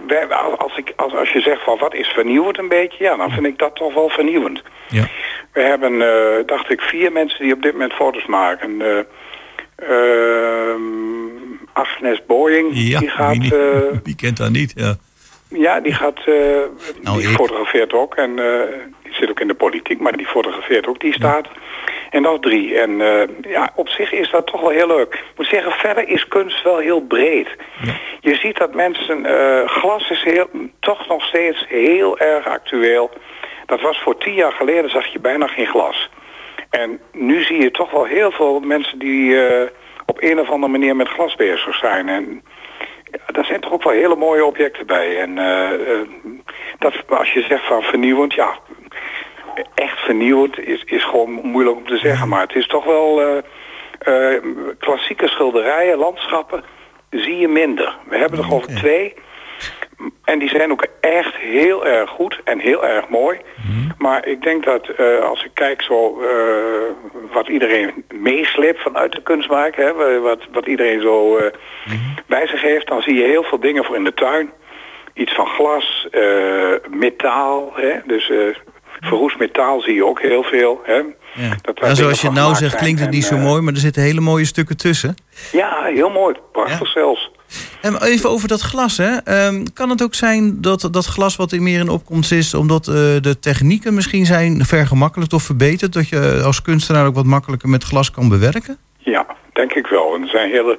wij- 0.07 0.29
als, 0.59 0.77
ik, 0.77 0.93
als, 0.97 1.15
als 1.15 1.31
je 1.31 1.41
zegt 1.41 1.63
van 1.65 1.79
wat 1.79 1.95
is 1.95 2.09
vernieuwend 2.09 2.59
een 2.59 2.69
beetje, 2.69 3.05
ja, 3.05 3.17
dan 3.17 3.31
vind 3.31 3.47
ik 3.47 3.59
dat 3.59 3.77
toch 3.77 3.95
wel 3.95 4.09
vernieuwend. 4.09 4.63
Ja. 4.89 5.09
We 5.53 5.61
hebben, 5.61 6.03
eh, 6.03 6.47
dacht 6.47 6.71
ik, 6.71 6.81
vier 6.81 7.13
mensen 7.13 7.45
die 7.45 7.53
op 7.55 7.63
dit 7.63 7.73
moment 7.73 7.93
foto's 7.93 8.27
maken. 8.27 8.81
Eh, 8.81 8.99
ehm, 9.77 10.81
Agnes 11.73 12.27
Boying, 12.27 12.69
Ja, 12.73 12.99
die 12.99 13.09
gaat... 13.09 13.31
wie, 13.31 13.41
niet- 13.41 13.53
eh, 13.53 13.79
wie 14.05 14.17
kent 14.17 14.37
dat 14.37 14.51
niet? 14.51 14.73
Ja. 14.77 14.95
Ja, 15.49 15.81
die 15.81 15.95
gaat, 15.95 16.19
eh, 16.27 16.35
Nou, 17.03 17.19
die 17.19 17.29
ik. 17.29 17.35
fotografeert 17.35 17.93
ook 17.93 18.15
en 18.15 18.39
eh, 18.39 18.61
die 19.03 19.15
zit 19.15 19.31
ook 19.31 19.41
in 19.41 19.49
de 19.49 19.55
politiek, 19.55 20.01
maar 20.01 20.17
die 20.17 20.27
fotografeert 20.27 20.87
ook, 20.87 21.01
die 21.01 21.13
staat. 21.13 21.49
En 22.11 22.23
nog 22.23 22.41
drie. 22.41 22.79
En 22.79 23.01
eh, 23.01 23.29
ja, 23.51 23.71
op 23.75 23.89
zich 23.89 24.13
is 24.13 24.31
dat 24.31 24.47
toch 24.47 24.61
wel 24.61 24.71
heel 24.71 24.87
leuk. 24.87 25.15
Ik 25.15 25.37
moet 25.37 25.47
zeggen, 25.47 25.73
verder 25.73 26.09
is 26.09 26.29
kunst 26.29 26.63
wel 26.63 26.79
heel 26.79 27.01
breed. 27.01 27.49
Je 28.21 28.35
ziet 28.35 28.57
dat 28.57 28.75
mensen, 28.75 29.25
glas 29.69 30.11
is 30.11 30.23
heel, 30.23 30.47
toch 30.81 31.09
nog 31.09 31.25
steeds 31.25 31.65
heel 31.69 32.19
erg 32.19 32.47
actueel. 32.47 33.11
Dat 33.67 33.81
was 33.81 33.99
voor 33.99 34.19
tien 34.19 34.35
jaar 34.35 34.53
geleden, 34.53 34.91
zag 34.91 35.07
je 35.07 35.19
bijna 35.19 35.47
geen 35.47 35.67
glas. 35.67 36.11
En 36.71 37.01
nu 37.13 37.43
zie 37.43 37.63
je 37.63 37.71
toch 37.71 37.91
wel 37.91 38.05
heel 38.05 38.31
veel 38.31 38.61
mensen 38.61 38.99
die 38.99 39.37
op 40.07 40.23
een 40.23 40.41
of 40.41 40.51
andere 40.51 40.73
manier 40.73 40.97
met 40.97 41.09
glas 41.09 41.35
bezig 41.35 41.77
zijn. 41.77 42.09
En 42.09 42.43
ja, 43.11 43.33
daar 43.33 43.45
zijn 43.45 43.61
toch 43.61 43.73
ook 43.73 43.83
wel 43.83 43.93
hele 43.93 44.17
mooie 44.17 44.45
objecten 44.45 44.87
bij. 44.87 45.21
En 45.21 45.39
eh, 45.39 45.73
eh, 45.73 46.09
dat, 46.79 46.95
als 47.09 47.33
je 47.33 47.43
zegt 47.43 47.67
van 47.67 47.83
vernieuwend, 47.83 48.35
ja, 48.35 48.59
echt 49.75 49.99
vernieuwend 49.99 50.59
is, 50.59 50.83
is 50.85 51.05
gewoon 51.05 51.31
moeilijk 51.31 51.77
om 51.77 51.87
te 51.87 51.99
zeggen. 51.99 52.29
Maar 52.29 52.41
het 52.41 52.55
is 52.55 52.67
toch 52.67 52.85
wel 52.85 53.43
eh, 53.99 54.35
klassieke 54.79 55.29
schilderijen, 55.29 55.99
landschappen, 55.99 56.65
zie 57.11 57.39
je 57.39 57.49
minder. 57.49 57.97
We 58.09 58.17
hebben 58.17 58.39
er 58.39 58.55
ik 58.55 58.77
twee. 58.77 59.15
En 60.25 60.39
die 60.39 60.49
zijn 60.49 60.71
ook 60.71 60.87
echt 61.01 61.35
heel 61.35 61.87
erg 61.87 62.11
goed 62.11 62.41
en 62.45 62.59
heel 62.59 62.87
erg 62.87 63.09
mooi. 63.09 63.39
Maar 63.99 64.27
ik 64.27 64.43
denk 64.43 64.65
dat 64.65 64.89
eh, 64.89 65.19
als 65.19 65.45
ik 65.45 65.51
kijk 65.55 65.83
zo 65.83 66.21
eh, 66.21 66.29
wat 67.33 67.49
iedereen 67.49 68.05
meesleept 68.15 68.83
vanuit 68.83 69.13
de 69.13 69.23
kunstmaak, 69.23 69.77
hè, 69.77 70.21
wat, 70.21 70.39
wat 70.53 70.67
iedereen 70.67 71.01
zo 71.01 71.37
eh, 71.37 71.53
bij 72.27 72.47
zich 72.47 72.63
heeft, 72.63 72.89
dan 72.89 73.03
zie 73.03 73.15
je 73.15 73.25
heel 73.25 73.43
veel 73.43 73.61
dingen 73.61 73.85
voor 73.85 73.97
in 73.97 74.05
de 74.05 74.15
tuin. 74.15 74.51
Iets 75.15 75.35
van 75.35 75.47
glas, 75.47 76.09
metaal, 76.91 77.73
hè, 77.75 77.95
dus 78.07 78.33
verroest 79.01 79.39
metaal 79.39 79.81
zie 79.81 79.95
je 79.95 80.05
ook 80.05 80.21
heel 80.21 80.43
veel. 80.43 80.81
Hè. 80.85 81.03
Dat 81.63 81.79
Ja, 81.79 81.83
dingen 81.83 81.95
zoals 81.95 82.21
je 82.21 82.31
nou 82.31 82.55
zegt, 82.55 82.77
klinkt 82.77 83.01
het 83.01 83.09
En, 83.09 83.15
niet 83.15 83.25
zo 83.25 83.37
mooi, 83.37 83.61
maar 83.63 83.73
er 83.73 83.81
zitten 83.81 84.03
hele 84.03 84.21
mooie 84.21 84.45
stukken 84.45 84.77
tussen. 84.77 85.15
Ja, 85.53 85.83
heel 85.83 86.11
mooi. 86.11 86.35
Prachtig 86.53 86.89
zelfs. 86.89 87.31
En 87.83 88.03
even 88.03 88.31
over 88.31 88.49
dat 88.49 88.61
glas, 88.61 88.97
hè. 88.97 89.17
Ehm, 89.17 89.65
kan 89.75 89.91
het 89.91 90.03
ook 90.03 90.15
zijn 90.15 90.61
dat 90.61 90.89
dat 90.91 91.07
glas 91.07 91.37
wat 91.37 91.53
er 91.53 91.63
meer 91.63 91.81
in 91.81 91.89
opkomst 91.89 92.33
is... 92.33 92.55
omdat 92.55 92.87
eh, 92.87 92.95
de 92.95 93.37
technieken 93.41 93.95
misschien 93.95 94.27
zijn 94.27 94.65
vergemakkelijkt 94.65 95.33
of 95.33 95.43
verbeterd... 95.43 95.93
dat 95.93 96.09
je 96.09 96.43
als 96.45 96.63
kunstenaar 96.63 97.07
ook 97.07 97.15
wat 97.15 97.25
makkelijker 97.25 97.69
met 97.69 97.85
glas 97.85 98.11
kan 98.11 98.29
bewerken? 98.29 98.79
Ja, 98.99 99.27
denk 99.53 99.73
ik 99.73 99.87
wel. 99.87 100.15
Er 100.21 100.29
zijn 100.29 100.51
hele, 100.51 100.79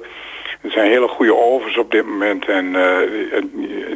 er 0.60 0.70
zijn 0.70 0.90
hele 0.90 1.08
goede 1.08 1.36
ovens 1.36 1.78
op 1.78 1.90
dit 1.90 2.06
moment. 2.06 2.48
En 2.48 2.66
eh, 2.66 3.42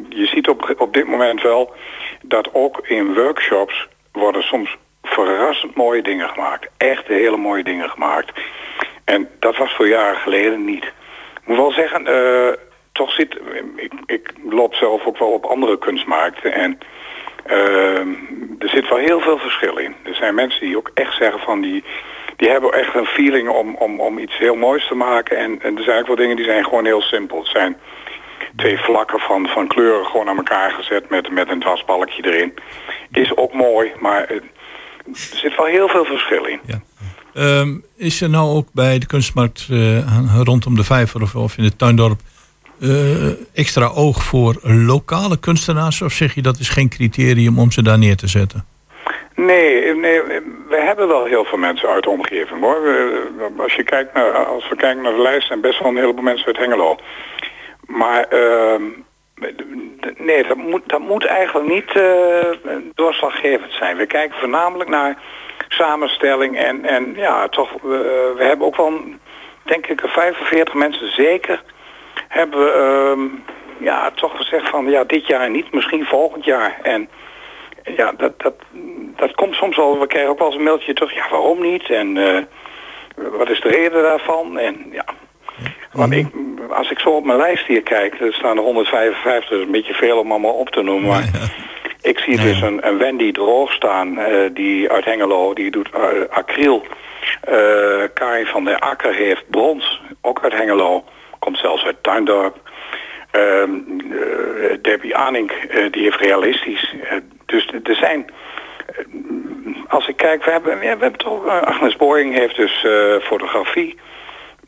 je 0.09 0.27
ziet 0.27 0.49
op, 0.49 0.75
op 0.79 0.95
dit 0.95 1.07
moment 1.07 1.43
wel 1.43 1.75
dat 2.23 2.49
ook 2.53 2.87
in 2.87 3.15
workshops 3.15 3.89
worden 4.13 4.43
soms 4.43 4.77
verrassend 5.03 5.75
mooie 5.77 6.03
dingen 6.03 6.29
gemaakt. 6.29 6.69
Echt 6.77 7.07
hele 7.07 7.37
mooie 7.37 7.65
dingen 7.65 7.91
gemaakt. 7.91 8.33
En 9.05 9.29
dat 9.39 9.57
was 9.57 9.75
voor 9.75 9.89
jaren 9.89 10.21
geleden 10.21 10.65
niet. 10.65 10.93
Ik 11.45 11.51
moet 11.51 11.57
wel 11.57 11.73
zeggen, 11.73 12.07
eh, 12.07 12.53
toch 12.93 13.13
zit... 13.13 13.39
Ik, 13.77 13.93
ik 14.07 14.33
loop 14.51 14.75
zelf 14.75 15.07
ook 15.07 15.19
wel 15.19 15.33
op 15.33 15.45
andere 15.45 15.79
kunstmarkten 15.79 16.53
en... 16.53 16.79
eh, 17.45 17.99
er 18.59 18.69
zit 18.69 18.89
wel 18.89 18.99
heel 18.99 19.21
veel 19.21 19.39
verschil 19.39 19.77
in. 19.77 19.95
Er 20.05 20.15
zijn 20.15 20.35
mensen 20.35 20.61
die 20.61 20.77
ook 20.77 20.91
echt 20.95 21.17
zeggen 21.17 21.41
van 21.41 21.61
die, 21.61 21.85
die 22.37 22.49
hebben 22.51 22.73
echt 22.73 22.95
een 22.95 23.07
feeling 23.07 23.49
om, 23.49 23.75
om, 23.75 24.01
om 24.01 24.19
iets 24.19 24.39
heel 24.39 24.55
moois 24.57 24.87
te 24.87 24.95
maken. 24.95 25.37
En, 25.37 25.63
en 25.63 25.77
er 25.77 25.83
zijn 25.83 26.01
ook 26.01 26.07
wel 26.07 26.17
dingen 26.17 26.37
die 26.37 26.45
zijn 26.45 26.65
gewoon 26.65 26.85
heel 26.85 27.03
simpel. 27.03 27.39
Het 27.39 27.49
zijn 27.49 27.77
twee 28.57 28.79
vlakken 28.79 29.21
van, 29.21 29.49
van 29.49 29.67
kleuren 29.67 30.07
gewoon 30.07 30.29
aan 30.29 30.37
elkaar 30.37 30.71
gezet 30.71 31.09
met, 31.09 31.31
met 31.31 31.49
een 31.49 31.61
dwarsbalkje 31.61 32.25
erin. 32.27 32.55
Is 33.13 33.37
ook 33.37 33.53
mooi, 33.53 33.93
maar 34.01 34.25
eh, 34.25 34.37
er 34.37 34.43
zit 35.15 35.57
wel 35.57 35.67
heel 35.67 35.89
veel 35.89 36.05
verschil 36.05 36.45
in. 36.45 36.61
Ehm, 37.35 37.75
is 37.97 38.21
er 38.21 38.31
nou 38.31 38.57
ook 38.57 38.69
bij 38.73 38.99
de 38.99 39.07
kunstmarkt 39.07 39.67
eh, 39.71 40.43
rondom 40.45 40.77
de 40.77 40.85
Vijver 40.85 41.39
of, 41.39 41.59
in 41.59 41.65
het 41.65 41.79
Tuindorp 41.79 42.21
eh, 42.81 43.27
extra 43.55 43.87
oog 43.87 44.23
voor 44.23 44.57
lokale 44.63 45.39
kunstenaars? 45.39 46.03
Of 46.03 46.13
zeg 46.13 46.35
je 46.35 46.43
dat 46.43 46.59
is 46.59 46.69
geen 46.69 46.89
criterium 46.89 47.59
om 47.59 47.71
ze 47.71 47.83
daar 47.83 47.99
neer 47.99 48.17
te 48.17 48.27
zetten? 48.27 48.65
Nee, 49.37 49.95
nee, 49.95 50.21
we 50.69 50.83
hebben 50.87 51.09
wel 51.09 51.25
heel 51.25 51.45
veel 51.45 51.59
mensen 51.59 51.89
uit 51.89 52.03
de 52.03 52.11
omgeving 52.11 52.61
hoor. 52.61 52.77
Als, 53.59 53.75
je 53.75 53.83
kijkt 53.85 54.15
naar, 54.15 54.33
als 54.33 54.69
we 54.69 54.77
kijken 54.77 55.03
naar 55.03 55.13
de 55.13 55.23
lijst 55.23 55.47
zijn 55.47 55.61
best 55.61 55.79
wel 55.79 55.89
een 55.89 55.97
heleboel 55.97 56.23
mensen 56.25 56.47
uit 56.47 56.57
Hengelo. 56.57 56.97
Maar 57.87 58.29
d- 58.29 60.19
nee, 60.19 60.47
dat 60.87 61.01
moet, 61.01 61.27
eigenlijk 61.27 61.69
niet 61.69 61.91
eh, 61.97 62.77
doorslaggevend 62.95 63.73
zijn. 63.73 63.97
We 63.97 64.07
kijken 64.07 64.39
voornamelijk 64.39 64.91
naar 64.91 65.19
samenstelling 65.75 66.59
en, 66.59 66.85
en 66.85 67.13
ja, 67.17 67.49
toch, 67.49 67.73
we, 67.83 68.33
we 68.37 68.45
hebben 68.45 68.67
ook 68.67 68.77
wel, 68.77 69.01
denk 69.63 69.87
ik, 69.87 70.01
45 70.05 70.75
mensen 70.75 71.13
zeker 71.13 71.63
hebben 72.29 72.65
we 72.65 72.71
ehm, 72.71 73.55
ja, 73.85 74.11
toch 74.11 74.37
gezegd 74.37 74.69
van 74.69 74.91
ja, 74.91 75.05
dit 75.05 75.27
jaar 75.27 75.51
niet, 75.51 75.73
misschien 75.73 76.05
volgend 76.05 76.45
jaar. 76.45 76.79
En 76.83 77.09
ja, 77.97 78.13
dat, 78.17 78.41
dat, 78.41 78.55
dat 79.17 79.35
komt 79.35 79.55
soms 79.55 79.77
wel. 79.77 79.99
We 79.99 80.07
krijgen 80.07 80.31
ook 80.31 80.39
wel 80.39 80.47
eens 80.47 80.57
een 80.57 80.63
mailtje 80.63 80.93
terug. 80.93 81.15
Ja, 81.15 81.29
waarom 81.31 81.61
niet? 81.61 81.91
En 81.91 82.17
eh, 82.17 82.43
wat 83.39 83.51
is 83.51 83.61
de 83.61 83.69
reden 83.69 84.03
daarvan? 84.03 84.59
En 84.59 84.87
ja, 84.93 85.05
want 85.93 86.13
ik, 86.13 86.27
als 86.71 86.91
ik 86.91 86.99
zo 86.99 87.09
op 87.09 87.25
mijn 87.25 87.39
lijst 87.39 87.67
hier 87.67 87.83
kijk, 87.83 88.21
er 88.21 88.33
staan 88.33 88.57
er 88.57 88.63
155, 88.63 89.51
dat 89.51 89.59
is 89.59 89.65
een 89.65 89.73
beetje 89.73 89.95
veel 89.95 90.19
om 90.19 90.31
allemaal 90.31 90.55
op 90.55 90.71
te 90.71 90.83
noemen. 90.83 91.09
Maar 91.09 91.31
ik 92.05 92.19
zie 92.19 92.37
dus 92.37 92.61
een, 92.61 92.87
een 92.87 92.99
Wendy 92.99 93.33
Droog 93.33 93.73
staan, 93.73 94.19
eh, 94.19 94.51
die 94.53 94.91
uit 94.91 95.05
Hengelo, 95.05 95.55
die 95.55 95.71
doet 95.71 95.91
eh, 95.91 96.01
acryl. 96.31 96.85
Eh 97.41 98.03
Karin 98.15 98.47
van 98.47 98.65
der 98.65 98.79
Akker 98.79 99.15
heeft 99.15 99.51
brons, 99.51 100.01
ook 100.21 100.43
uit 100.43 100.53
Hengelo. 100.53 101.05
Komt 101.39 101.59
zelfs 101.59 101.85
uit 101.85 102.03
Tuindorp. 102.03 102.57
Ehm, 103.31 103.71
eh, 104.11 104.77
Debbie 104.83 105.17
Anink, 105.17 105.53
die 105.91 106.03
heeft 106.03 106.21
realistisch. 106.21 106.95
Dus 107.47 107.67
er 107.83 107.95
zijn... 107.95 108.27
als 109.89 110.09
ik 110.09 110.17
kijk, 110.17 110.45
we 110.45 110.51
hebben, 110.51 110.79
we 110.79 110.87
hebben 110.87 111.17
toch... 111.17 111.47
Agnes 111.47 111.97
Boring 111.97 112.35
heeft 112.35 112.57
dus 112.57 112.87
fotografie. 113.23 113.99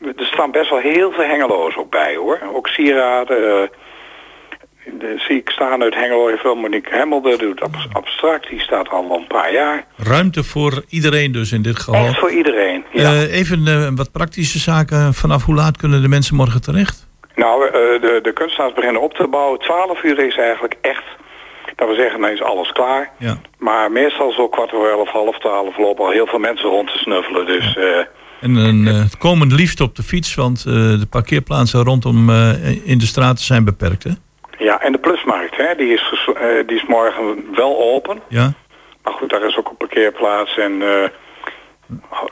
Er 0.01 0.25
staan 0.25 0.51
best 0.51 0.69
wel 0.69 0.79
heel 0.79 1.11
veel 1.11 1.23
Hengelo's 1.23 1.75
ook 1.75 1.89
bij, 1.89 2.15
hoor. 2.15 2.39
Ook 2.53 2.67
sieraden. 2.67 3.69
De, 4.99 5.13
zie 5.17 5.35
ik 5.37 5.49
staan 5.49 5.81
uit 5.81 5.95
Hengelo. 5.95 6.27
Heeft 6.27 6.43
wel 6.43 6.55
Monique 6.55 6.95
Hemmelde, 6.95 7.37
doet 7.37 7.61
ab- 7.61 7.87
abstract. 7.91 8.49
Die 8.49 8.59
staat 8.59 8.89
al 8.89 9.15
een 9.19 9.27
paar 9.27 9.53
jaar. 9.53 9.85
Ruimte 9.97 10.43
voor 10.43 10.83
iedereen 10.89 11.31
dus 11.31 11.51
in 11.51 11.61
dit 11.61 11.79
geval. 11.79 12.05
Echt 12.05 12.19
voor 12.19 12.31
iedereen. 12.31 12.83
Eh, 12.93 13.33
even 13.39 13.67
eh, 13.67 13.87
wat 13.95 14.11
praktische 14.11 14.59
zaken. 14.59 15.13
Vanaf 15.13 15.43
hoe 15.43 15.55
laat 15.55 15.77
kunnen 15.77 16.01
de 16.01 16.07
mensen 16.07 16.35
morgen 16.35 16.61
terecht? 16.61 17.07
Nou, 17.35 17.65
eh, 17.65 17.71
de, 17.71 18.19
de 18.23 18.33
kunstenaars 18.33 18.73
beginnen 18.73 19.01
op 19.01 19.13
te 19.13 19.27
bouwen. 19.27 19.59
12 19.59 20.03
uur 20.03 20.19
is 20.27 20.37
eigenlijk 20.37 20.75
echt 20.81 21.03
Dat 21.75 21.87
we 21.89 21.95
zeggen, 21.95 22.21
dan 22.21 22.29
is 22.29 22.41
alles 22.43 22.71
klaar. 22.71 23.11
Ja. 23.19 23.37
Maar 23.57 23.91
meestal 23.91 24.31
zo 24.31 24.47
kwart 24.47 24.73
over 24.73 24.91
elf, 24.91 25.09
half 25.09 25.39
twaalf 25.39 25.77
lopen 25.77 26.05
al 26.05 26.11
heel 26.11 26.27
veel 26.27 26.39
mensen 26.39 26.69
rond 26.69 26.87
te 26.91 26.97
snuffelen. 26.97 27.45
Dus 27.45 27.77
En 28.41 28.55
een, 28.55 28.87
eh, 28.87 28.93
het 29.03 29.17
komen 29.17 29.53
liefst 29.53 29.81
op 29.81 29.95
de 29.95 30.03
fiets, 30.03 30.35
want 30.35 30.63
de 30.63 31.07
parkeerplaatsen 31.09 31.83
rondom 31.83 32.29
in 32.83 32.97
de 32.97 33.05
straten 33.05 33.43
zijn 33.43 33.63
beperkt. 33.63 34.03
Hè? 34.03 34.11
Ja, 34.57 34.81
en 34.81 34.91
de 34.91 34.97
plusmarkt, 34.97 35.57
hè, 35.57 35.75
die, 35.75 35.93
is 35.93 36.29
eh, 36.35 36.67
die 36.67 36.77
is 36.77 36.85
morgen 36.85 37.45
wel 37.55 37.79
open. 37.79 38.21
Ja? 38.27 38.53
Maar 39.03 39.13
goed, 39.13 39.29
daar 39.29 39.43
is 39.43 39.57
ook 39.57 39.69
een 39.69 39.77
parkeerplaats 39.77 40.57
en... 40.57 40.71
eh, 40.81 41.09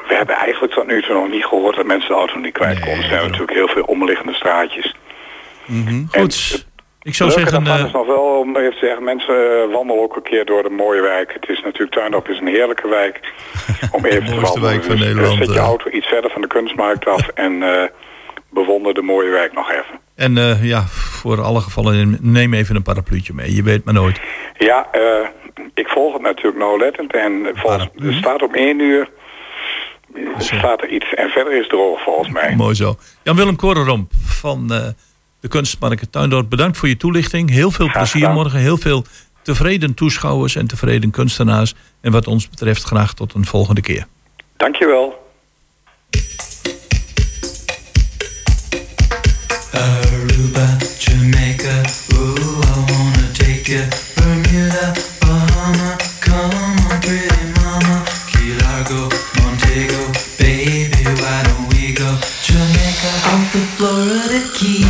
we 0.07 0.15
hebben 0.15 0.35
eigenlijk 0.35 0.73
tot 0.73 0.87
nu 0.87 1.01
toe 1.01 1.13
nog 1.13 1.29
niet 1.29 1.45
gehoord 1.45 1.75
dat 1.75 1.85
mensen 1.85 2.09
de 2.09 2.15
auto 2.15 2.39
niet 2.39 2.53
kwijtkomen. 2.53 2.97
er 2.97 3.09
zijn 3.09 3.21
natuurlijk 3.21 3.53
heel 3.53 3.67
veel 3.67 3.83
omliggende 3.83 4.33
straatjes. 4.33 4.95
Goed. 6.11 6.67
Ik 7.01 7.15
zou 7.15 7.31
zeggen, 7.31 7.51
daarvan 7.63 7.79
eh, 7.79 7.85
is 7.85 7.91
nog 7.91 8.05
wel 8.07 8.39
om 8.39 8.55
even 8.57 8.71
te 8.71 8.77
zeggen, 8.85 9.03
mensen 9.03 9.69
wandelen 9.71 10.01
ook 10.03 10.15
een 10.15 10.21
keer 10.21 10.45
door 10.45 10.63
de 10.63 10.69
mooie 10.69 11.01
wijk. 11.01 11.33
Het 11.33 11.49
is 11.49 11.61
natuurlijk, 11.61 11.91
Tuindorp 11.91 12.29
is 12.29 12.39
een 12.39 12.47
heerlijke 12.47 12.87
wijk 12.87 13.19
om 13.91 14.05
even 14.05 14.25
te 14.25 14.39
wandelen. 14.39 14.69
wijk 14.69 14.83
van 14.83 14.95
Dus, 14.95 15.05
Nederland, 15.05 15.37
Zet 15.37 15.53
je 15.53 15.59
auto 15.59 15.89
iets 15.89 16.07
verder 16.07 16.31
van 16.31 16.41
de 16.41 16.47
kunstmarkt 16.47 17.07
af 17.07 17.27
en 17.27 17.63
eh, 17.63 17.83
bewonder 18.49 18.93
de 18.93 19.01
mooie 19.01 19.29
wijk 19.29 19.53
nog 19.53 19.71
even. 19.71 19.99
En 20.15 20.37
eh, 20.37 20.63
ja, 20.63 20.81
voor 20.87 21.41
alle 21.41 21.61
gevallen 21.61 22.17
neem 22.21 22.53
even 22.53 22.75
een 22.75 22.83
parapluutje 22.83 23.33
mee. 23.33 23.55
Je 23.55 23.63
weet 23.63 23.85
maar 23.85 23.93
nooit. 23.93 24.19
Ja, 24.57 24.87
eh, 24.91 25.27
ik 25.73 25.87
volg 25.87 26.13
het 26.13 26.21
natuurlijk 26.21 26.57
nauwlettend 26.57 27.13
en 27.13 27.51
volgens, 27.53 27.89
er 28.01 28.13
staat 28.13 28.41
om 28.41 28.53
één 28.53 28.79
uur 28.79 29.09
staat 30.37 30.81
er 30.81 30.89
iets 30.89 31.13
en 31.13 31.29
verder 31.29 31.53
is 31.53 31.59
het 31.59 31.69
droog 31.69 32.01
volgens 32.01 32.29
mij. 32.29 32.55
Mooi 32.55 32.75
zo. 32.75 32.95
Jan-Willem 33.23 33.55
Korenromp 33.55 34.11
van 34.25 34.73
eh, 34.73 34.87
de 35.39 35.47
kunstmarkt 35.47 36.11
Tuindorp. 36.11 36.49
Bedankt 36.49 36.77
voor 36.77 36.87
je 36.87 36.97
toelichting. 36.97 37.49
Heel 37.49 37.71
veel 37.71 37.91
plezier 37.91 38.29
morgen. 38.29 38.59
Heel 38.59 38.77
veel 38.77 39.03
tevreden 39.41 39.93
toeschouwers 39.93 40.55
en 40.55 40.67
tevreden 40.67 41.11
kunstenaars. 41.11 41.73
En 42.01 42.11
wat 42.11 42.27
ons 42.27 42.49
betreft 42.49 42.83
graag 42.83 43.13
tot 43.13 43.33
een 43.33 43.45
volgende 43.45 43.81
keer. 43.81 44.05
Dankjewel. 44.57 45.24
Bermuda, 54.15 54.95
Bahama, 55.19 55.97
come 56.21 56.51
on, 56.63 57.01
pretty 57.01 57.43
mama. 57.59 58.05
Key 58.31 58.55
Largo, 58.63 59.09
Montego, 59.43 60.01
baby, 60.39 61.03
why 61.19 61.43
don't 61.43 61.67
we 61.73 61.93
go? 61.93 62.07
Off 62.07 63.43
the 63.51 63.59
Florida 63.75 64.39
Keys. 64.55 64.85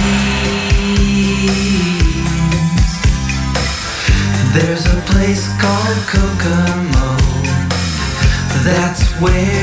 There's 4.53 4.85
a 4.85 5.01
place 5.11 5.49
called 5.59 5.99
Kokomo. 6.05 7.09
That's 8.63 9.03
where 9.19 9.54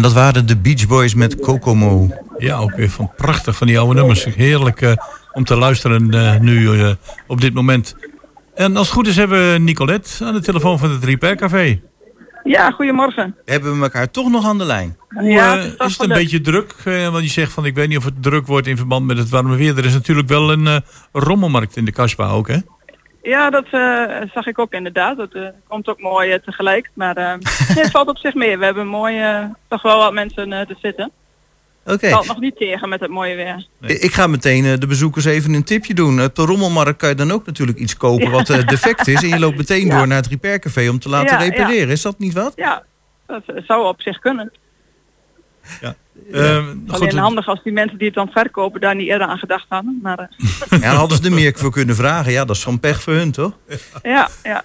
En 0.00 0.06
dat 0.06 0.14
waren 0.14 0.46
de 0.46 0.56
Beach 0.56 0.86
Boys 0.86 1.14
met 1.14 1.40
Kokomo. 1.40 2.08
Ja, 2.38 2.56
ook 2.56 2.76
weer 2.76 2.90
van 2.90 3.10
prachtig 3.16 3.56
van 3.56 3.66
die 3.66 3.78
oude 3.78 3.94
nummers. 3.94 4.24
Heerlijk 4.24 4.82
eh, 4.82 4.92
om 5.32 5.44
te 5.44 5.56
luisteren 5.56 6.10
eh, 6.10 6.40
nu 6.40 6.80
eh, 6.80 6.90
op 7.26 7.40
dit 7.40 7.54
moment. 7.54 7.96
En 8.54 8.76
als 8.76 8.86
het 8.86 8.96
goed 8.96 9.06
is 9.06 9.16
hebben 9.16 9.52
we 9.52 9.58
Nicolette 9.58 10.24
aan 10.24 10.34
de 10.34 10.40
telefoon 10.40 10.78
van 10.78 10.90
het 10.90 11.04
Repair 11.04 11.36
Café. 11.36 11.80
Ja, 12.44 12.70
goedemorgen. 12.70 13.36
Hebben 13.44 13.76
we 13.76 13.82
elkaar 13.82 14.10
toch 14.10 14.30
nog 14.30 14.46
aan 14.46 14.58
de 14.58 14.64
lijn? 14.64 14.96
Hoe, 15.08 15.30
Ja, 15.30 15.56
het 15.58 15.64
is 15.78 15.86
is 15.86 15.92
het 15.98 16.02
een 16.10 16.16
beetje 16.16 16.40
druk? 16.40 16.74
Eh, 16.84 17.08
want 17.08 17.24
je 17.24 17.30
zegt 17.30 17.52
van 17.52 17.64
ik 17.64 17.74
weet 17.74 17.88
niet 17.88 17.98
of 17.98 18.04
het 18.04 18.22
druk 18.22 18.46
wordt 18.46 18.66
in 18.66 18.76
verband 18.76 19.06
met 19.06 19.18
het 19.18 19.28
warme 19.28 19.56
weer. 19.56 19.78
Er 19.78 19.84
is 19.84 19.92
natuurlijk 19.92 20.28
wel 20.28 20.52
een 20.52 20.66
eh, 20.66 20.76
rommelmarkt 21.12 21.76
in 21.76 21.84
de 21.84 21.92
Kasbah 21.92 22.34
ook, 22.34 22.48
hè? 22.48 22.56
Ja, 23.22 23.50
dat 23.50 23.64
eh, 23.70 24.30
zag 24.34 24.46
ik 24.46 24.58
ook 24.58 24.72
inderdaad. 24.72 25.16
Dat 25.16 25.34
eh, 25.34 25.48
komt 25.68 25.88
ook 25.88 26.00
mooi 26.00 26.30
eh, 26.30 26.38
tegelijk. 26.38 26.90
Maar 26.94 27.38
het 27.80 27.90
valt 27.90 28.08
op 28.08 28.18
zich 28.18 28.34
mee. 28.34 28.58
We 28.58 28.64
hebben 28.64 28.86
mooi, 28.86 29.22
toch 29.68 29.82
wel 29.82 29.98
wat 29.98 30.12
mensen 30.12 30.48
te 30.50 30.76
zitten. 30.82 31.10
Oké. 31.84 32.06
Het 32.06 32.14
valt 32.14 32.26
nog 32.26 32.40
niet 32.40 32.56
tegen 32.56 32.88
met 32.88 33.00
het 33.00 33.10
mooie 33.10 33.34
weer. 33.34 33.66
Ik 33.80 34.12
ga 34.12 34.26
meteen 34.26 34.80
de 34.80 34.86
bezoekers 34.86 35.24
even 35.24 35.54
een 35.54 35.64
tipje 35.64 35.94
doen. 35.94 36.22
Op 36.22 36.34
de 36.34 36.42
rommelmarkt 36.44 36.98
kan 36.98 37.08
je 37.08 37.14
dan 37.14 37.30
ook 37.30 37.46
natuurlijk 37.46 37.78
iets 37.78 37.96
kopen 37.96 38.24
Ja. 38.24 38.30
wat 38.30 38.46
defect 38.46 39.08
is. 39.08 39.22
En 39.22 39.28
je 39.28 39.38
loopt 39.38 39.56
meteen 39.56 39.86
Ja. 39.86 39.96
door 39.96 40.06
naar 40.06 40.16
het 40.16 40.26
repaircafé 40.26 40.88
om 40.88 40.98
te 40.98 41.08
laten 41.08 41.38
Ja, 41.38 41.44
repareren. 41.44 41.88
Is 41.88 42.02
dat 42.02 42.18
niet 42.18 42.32
wat? 42.32 42.52
Ja, 42.56 42.82
dat 43.26 43.42
zou 43.66 43.86
op 43.86 44.00
zich 44.02 44.18
kunnen. 44.18 44.52
Eh, 46.32 46.56
Alleen 46.56 46.78
goed, 46.86 47.12
handig 47.12 47.46
als 47.46 47.62
die 47.62 47.72
mensen 47.72 47.98
die 47.98 48.06
het 48.06 48.16
dan 48.16 48.28
verkopen 48.28 48.80
daar 48.80 48.94
niet 48.94 49.08
eerder 49.08 49.26
aan 49.26 49.38
gedacht 49.38 49.66
hadden. 49.68 49.98
Maar 50.02 50.18
eh, 50.18 50.48
Ja, 50.80 50.88
dan 50.88 50.96
hadden 50.96 51.16
ze 51.16 51.24
er 51.24 51.32
meer 51.32 51.52
voor 51.56 51.70
kunnen 51.70 51.94
vragen. 51.96 52.32
Ja, 52.32 52.44
dat 52.44 52.56
is 52.56 52.62
van 52.62 52.80
pech 52.80 53.02
voor 53.02 53.12
hun, 53.12 53.32
toch? 53.32 53.52
ja, 54.02 54.28
ja. 54.42 54.64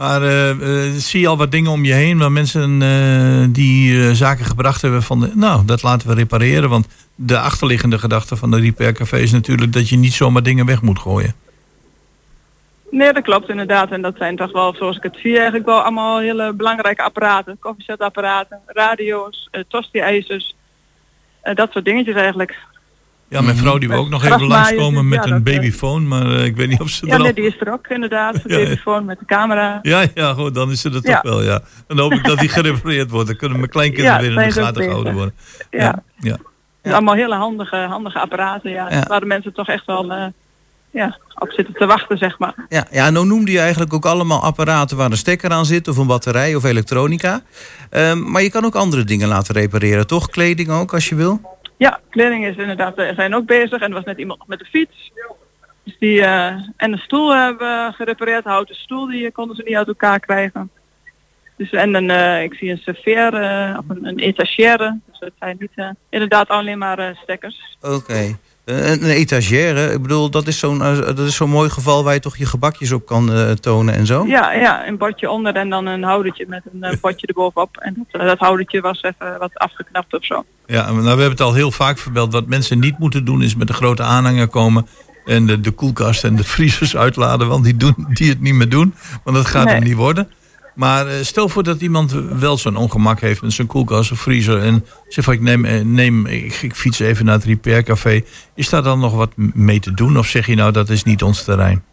Maar 0.00 0.22
eh, 0.22 0.50
eh, 0.50 0.94
zie 0.94 1.20
je 1.20 1.26
al 1.28 1.36
wat 1.36 1.50
dingen 1.50 1.70
om 1.70 1.84
je 1.84 1.92
heen 1.92 2.18
waar 2.18 2.32
mensen 2.32 2.82
eh, 2.82 3.46
die 3.50 4.06
eh, 4.06 4.14
zaken 4.14 4.44
gebracht 4.44 4.82
hebben 4.82 5.02
van 5.02 5.20
de, 5.20 5.30
nou, 5.34 5.64
dat 5.64 5.82
laten 5.82 6.08
we 6.08 6.14
repareren. 6.14 6.68
Want 6.68 6.86
de 7.14 7.38
achterliggende 7.38 7.98
gedachte 7.98 8.36
van 8.36 8.50
de 8.50 8.60
repaircafé 8.60 9.18
is 9.18 9.30
natuurlijk 9.30 9.72
dat 9.72 9.88
je 9.88 9.96
niet 9.96 10.12
zomaar 10.12 10.42
dingen 10.42 10.66
weg 10.66 10.82
moet 10.82 10.98
gooien. 10.98 11.34
Nee, 12.90 13.12
dat 13.12 13.22
klopt 13.22 13.48
inderdaad. 13.48 13.90
En 13.90 14.02
dat 14.02 14.14
zijn 14.18 14.36
toch 14.36 14.52
wel, 14.52 14.74
zoals 14.74 14.96
ik 14.96 15.02
het 15.02 15.16
zie, 15.22 15.34
eigenlijk 15.36 15.66
wel 15.66 15.80
allemaal 15.80 16.18
hele 16.18 16.52
belangrijke 16.52 17.02
apparaten. 17.02 17.56
Koffiezetapparaten, 17.60 18.58
radio's, 18.66 19.48
uh, 19.52 19.62
tosti-ijzers. 19.68 20.54
eh, 21.42 21.54
dat 21.54 21.72
soort 21.72 21.84
dingetjes 21.84 22.14
eigenlijk. 22.14 22.56
Ja, 23.28 23.40
mijn 23.40 23.56
vrouw 23.56 23.78
die 23.78 23.88
wil 23.88 23.98
ook 23.98 24.08
nog 24.08 24.24
even 24.24 24.46
langskomen 24.46 25.08
met 25.08 25.24
ja, 25.24 25.30
een 25.30 25.36
eh, 25.36 25.42
babyfoon, 25.54 26.08
maar 26.08 26.26
ik 26.32 26.56
weet 26.56 26.68
niet 26.68 26.80
of 26.80 26.88
ze 26.88 27.06
Ja, 27.06 27.12
er 27.12 27.18
al... 27.18 27.24
nee, 27.24 27.34
die 27.34 27.46
is 27.46 27.60
er 27.60 27.72
ook 27.72 27.86
inderdaad. 27.86 28.34
De 28.42 28.48
Ja, 28.48 28.58
ja. 28.58 28.64
telefoon 28.64 29.04
met 29.04 29.18
de 29.18 29.24
camera. 29.24 29.78
Ja, 29.82 30.04
ja, 30.14 30.32
goed, 30.32 30.54
dan 30.54 30.70
is 30.70 30.80
ze 30.80 30.88
er 30.88 30.94
toch 30.94 31.04
Ja. 31.04 31.20
wel, 31.22 31.42
ja. 31.42 31.60
Dan 31.86 31.98
hoop 31.98 32.12
ik 32.12 32.24
dat 32.24 32.38
die 32.38 32.48
gerepareerd 32.58 33.10
wordt. 33.10 33.26
Dan 33.26 33.36
kunnen 33.36 33.58
mijn 33.58 33.70
kleinkinderen 33.70 34.22
Ja, 34.22 34.34
weer 34.34 34.42
in 34.42 34.48
de 34.48 34.54
gaten 34.60 34.82
gehouden 34.82 35.14
worden. 35.14 35.34
Ja. 35.70 36.02
ja. 36.18 36.36
Dus 36.82 36.92
allemaal 36.92 37.14
hele 37.14 37.34
handige, 37.34 37.76
handige 37.76 38.18
apparaten. 38.20 38.70
Ja. 38.70 38.90
Ja. 38.90 39.04
Waar 39.08 39.20
de 39.20 39.26
mensen 39.26 39.52
toch 39.52 39.68
echt 39.68 39.86
wel 39.86 40.32
ja, 40.90 41.18
op 41.34 41.50
zitten 41.50 41.74
te 41.74 41.86
wachten, 41.86 42.18
zeg 42.18 42.38
maar. 42.38 42.54
Ja, 42.68 42.86
ja, 42.90 43.10
nou 43.10 43.26
noemde 43.26 43.52
je 43.52 43.58
eigenlijk 43.58 43.92
ook 43.94 44.06
allemaal 44.06 44.42
apparaten 44.42 44.96
waar 44.96 45.10
een 45.10 45.16
stekker 45.16 45.50
aan 45.50 45.64
zit... 45.64 45.88
of 45.88 45.96
een 45.96 46.06
batterij 46.06 46.54
of 46.54 46.64
elektronica. 46.64 47.42
Ehm, 47.90 48.30
maar 48.30 48.42
je 48.42 48.50
kan 48.50 48.64
ook 48.64 48.74
andere 48.74 49.04
dingen 49.04 49.28
laten 49.28 49.54
repareren, 49.54 50.06
toch? 50.06 50.28
Kleding 50.28 50.70
ook, 50.70 50.94
als 50.94 51.08
je 51.08 51.14
wil? 51.14 51.58
Ja, 51.76 52.00
kleding 52.10 52.46
is 52.46 52.56
inderdaad, 52.56 52.94
we 52.94 53.12
zijn 53.16 53.34
ook 53.34 53.46
bezig. 53.46 53.80
En 53.80 53.88
er 53.88 53.94
was 53.94 54.04
net 54.04 54.18
iemand 54.18 54.46
met 54.46 54.58
de 54.58 54.64
fiets. 54.64 55.12
Dus 55.84 55.96
die, 55.98 56.22
eh, 56.22 56.54
en 56.76 56.90
de 56.90 56.98
stoel 56.98 57.34
hebben 57.34 57.86
we 57.86 57.92
gerepareerd. 57.92 58.44
De 58.44 58.50
houten 58.50 58.74
stoel, 58.74 59.06
die 59.06 59.26
eh, 59.26 59.32
konden 59.32 59.56
ze 59.56 59.62
niet 59.62 59.76
uit 59.76 59.88
elkaar 59.88 60.20
krijgen. 60.20 60.70
Dus, 61.56 61.70
en 61.70 61.94
een, 61.94 62.10
eh, 62.10 62.42
ik 62.42 62.54
zie 62.54 62.70
een 62.70 62.78
serveer 62.78 63.34
eh, 63.34 63.78
of 63.78 63.84
een, 63.88 64.06
een 64.06 64.18
etagère. 64.18 64.98
Dus 65.06 65.18
het 65.18 65.32
zijn 65.38 65.56
niet 65.58 65.70
eh, 65.74 65.88
inderdaad 66.08 66.48
alleen 66.48 66.78
maar 66.78 66.98
eh, 66.98 67.16
stekkers. 67.22 67.76
Oké. 67.80 68.12
Eh, 68.12 68.32
Een, 68.64 68.92
een 69.04 69.10
etagère, 69.10 69.92
ik 69.92 70.02
bedoel, 70.02 70.30
dat 70.30 70.46
is 70.46 70.58
zo'n 70.58 70.82
eh, 70.82 70.96
dat 70.96 71.18
is 71.18 71.34
zo'n 71.36 71.50
mooi 71.50 71.70
geval... 71.70 72.04
waar 72.04 72.14
je 72.14 72.20
toch 72.20 72.36
je 72.36 72.46
gebakjes 72.46 72.92
op 72.92 73.06
kan 73.06 73.32
eh, 73.32 73.50
tonen 73.50 73.94
en 73.94 74.06
zo? 74.06 74.26
Ja, 74.26 74.52
ja, 74.52 74.86
een 74.86 74.98
bordje 74.98 75.30
onder 75.30 75.54
en 75.54 75.68
dan 75.70 75.86
een 75.86 76.02
houdertje 76.02 76.44
met 76.48 76.62
een 76.72 76.82
eh, 76.82 76.96
potje 77.00 77.26
erbovenop. 77.26 77.76
En 77.76 77.94
dat, 78.10 78.20
eh, 78.20 78.26
dat 78.26 78.38
houdertje 78.38 78.80
was 78.80 79.02
even 79.02 79.38
wat 79.38 79.50
afgeknapt 79.54 80.14
of 80.14 80.24
zo. 80.24 80.44
Ja, 80.66 80.82
nou, 80.90 81.02
we 81.02 81.08
hebben 81.08 81.30
het 81.30 81.40
al 81.40 81.54
heel 81.54 81.70
vaak 81.70 81.98
verbeld. 81.98 82.32
Wat 82.32 82.46
mensen 82.46 82.78
niet 82.78 82.98
moeten 82.98 83.24
doen 83.24 83.42
is 83.42 83.56
met 83.56 83.68
een 83.68 83.74
grote 83.74 84.02
aanhanger 84.02 84.48
komen... 84.48 84.86
en 85.24 85.46
de, 85.46 85.60
de 85.60 85.70
koelkast 85.70 86.24
en 86.24 86.36
de 86.36 86.44
vriezers 86.54 86.96
uitladen. 86.96 87.48
Want 87.48 87.64
die, 87.64 87.76
doen, 87.76 87.94
die 88.12 88.28
het 88.28 88.40
niet 88.40 88.54
meer 88.54 88.68
doen. 88.68 88.94
Want 89.24 89.36
dat 89.36 89.46
gaat 89.46 89.64
Nee. 89.64 89.74
hem 89.74 89.84
niet 89.84 89.94
worden. 89.96 90.28
Maar 90.80 91.06
eh, 91.06 91.14
stel 91.14 91.48
voor 91.48 91.62
dat 91.62 91.80
iemand 91.80 92.12
wel 92.40 92.56
zo'n 92.56 92.76
ongemak 92.76 93.20
heeft 93.20 93.42
met 93.42 93.52
zijn 93.52 93.66
koelkast 93.66 94.12
of 94.12 94.18
vriezer. 94.18 94.62
En 94.62 94.84
zegt 95.08 95.26
van 95.26 95.34
ik 95.34 95.40
neem, 95.40 95.64
eh, 95.64 95.80
neem 95.80 96.26
ik, 96.26 96.62
ik 96.62 96.74
fiets 96.74 96.98
even 96.98 97.24
naar 97.24 97.34
het 97.34 97.44
repaircafé. 97.44 98.20
Is 98.54 98.68
daar 98.68 98.82
dan 98.82 99.00
nog 99.00 99.14
wat 99.14 99.32
mee 99.36 99.80
te 99.80 99.94
doen? 99.94 100.18
Of 100.18 100.26
zeg 100.26 100.46
je 100.46 100.54
nou 100.54 100.72
dat 100.72 100.88
is 100.88 101.04
niet 101.04 101.22
ons 101.22 101.44
terrein? 101.44 101.84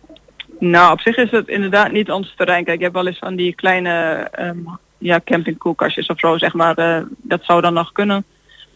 Nou, 0.59 0.91
op 0.91 0.99
zich 0.99 1.15
is 1.15 1.31
het 1.31 1.47
inderdaad 1.47 1.91
niet 1.91 2.11
ons 2.11 2.33
terrein. 2.35 2.63
Kijk, 2.63 2.77
je 2.77 2.83
hebt 2.83 2.95
wel 2.95 3.07
eens 3.07 3.17
van 3.17 3.35
die 3.35 3.55
kleine 3.55 3.91
ehm, 4.31 4.57
ja, 4.97 5.21
campingkoelkastjes 5.25 6.07
of 6.07 6.19
zo, 6.19 6.38
zeg 6.38 6.53
maar. 6.53 6.75
eh, 6.75 7.01
dat 7.21 7.43
zou 7.43 7.61
dan 7.61 7.73
nog 7.73 7.91
kunnen. 7.91 8.25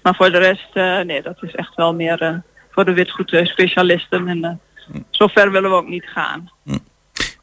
Maar 0.03 0.15
voor 0.15 0.31
de 0.31 0.37
rest, 0.37 1.05
nee, 1.05 1.21
dat 1.21 1.43
is 1.43 1.55
echt 1.55 1.75
wel 1.75 1.93
meer 1.93 2.43
voor 2.71 2.85
de 2.85 2.93
witgoedspecialisten. 2.93 4.27
En 4.27 4.43
eh, 4.43 4.99
zo 5.09 5.27
ver 5.27 5.51
willen 5.51 5.69
we 5.69 5.75
ook 5.75 5.87
niet 5.87 6.05
gaan. 6.05 6.51
Ja, 6.63 6.77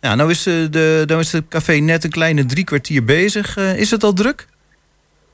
nou 0.00 0.30
is, 0.30 0.46
eh, 0.46 0.54
de, 0.70 1.04
nou 1.06 1.20
is 1.20 1.32
het 1.32 1.48
café 1.48 1.72
net 1.74 2.04
een 2.04 2.10
kleine 2.10 2.44
drie 2.46 2.64
kwartier 2.64 3.04
bezig. 3.04 3.56
Eh, 3.56 3.78
is 3.78 3.90
het 3.90 4.04
al 4.04 4.12
druk? 4.12 4.46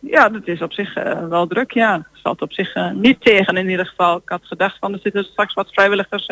Ja, 0.01 0.29
dat 0.29 0.43
is 0.45 0.62
op 0.62 0.73
zich 0.73 0.95
eh, 0.95 1.29
wel 1.29 1.47
druk, 1.47 1.71
ja. 1.73 2.07
Valt 2.23 2.43
op 2.43 2.53
zich 2.53 2.75
niet 2.95 3.21
tegen 3.21 3.57
in 3.57 3.69
ieder 3.69 3.87
geval. 3.87 4.17
Ik 4.17 4.29
had 4.29 4.41
gedacht 4.45 4.77
van 4.81 4.93
er 4.93 4.99
zitten 5.03 5.25
straks 5.25 5.55
wat 5.55 5.73
vrijwilligers 5.73 6.27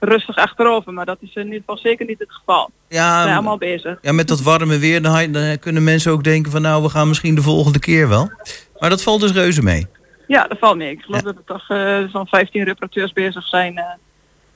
rustig 0.00 0.36
achterover. 0.36 0.92
Maar 0.92 1.06
dat 1.06 1.18
is 1.20 1.34
in 1.34 1.44
ieder 1.44 1.58
geval 1.58 1.78
zeker 1.78 2.06
niet 2.06 2.18
het 2.18 2.32
geval. 2.32 2.70
We 2.88 2.94
Ja, 2.94 3.22
zijn 3.22 3.34
allemaal 3.34 3.58
bezig. 3.58 3.98
ja, 4.00 4.12
met 4.12 4.28
dat 4.28 4.42
warme 4.42 4.78
weer 4.78 5.02
dan, 5.02 5.58
kunnen 5.58 5.84
mensen 5.84 6.12
ook 6.12 6.24
denken 6.24 6.52
van... 6.52 6.62
nou, 6.62 6.82
we 6.82 6.88
gaan 6.88 7.08
misschien 7.08 7.34
de 7.34 7.42
volgende 7.42 7.78
keer 7.78 8.08
wel. 8.08 8.30
Maar 8.78 8.90
dat 8.90 9.02
valt 9.02 9.20
dus 9.20 9.32
reuze 9.32 9.62
mee. 9.62 9.86
Ja, 10.26 10.46
dat 10.46 10.58
valt 10.58 10.76
mee. 10.76 10.90
Ik 10.90 11.02
geloof 11.02 11.22
dat 11.22 11.36
er 11.36 11.44
toch 11.44 11.70
eh, 11.70 12.02
zo'n 12.12 12.26
15 12.26 12.64
reparateurs 12.64 13.12
bezig 13.12 13.46
zijn 13.46 13.84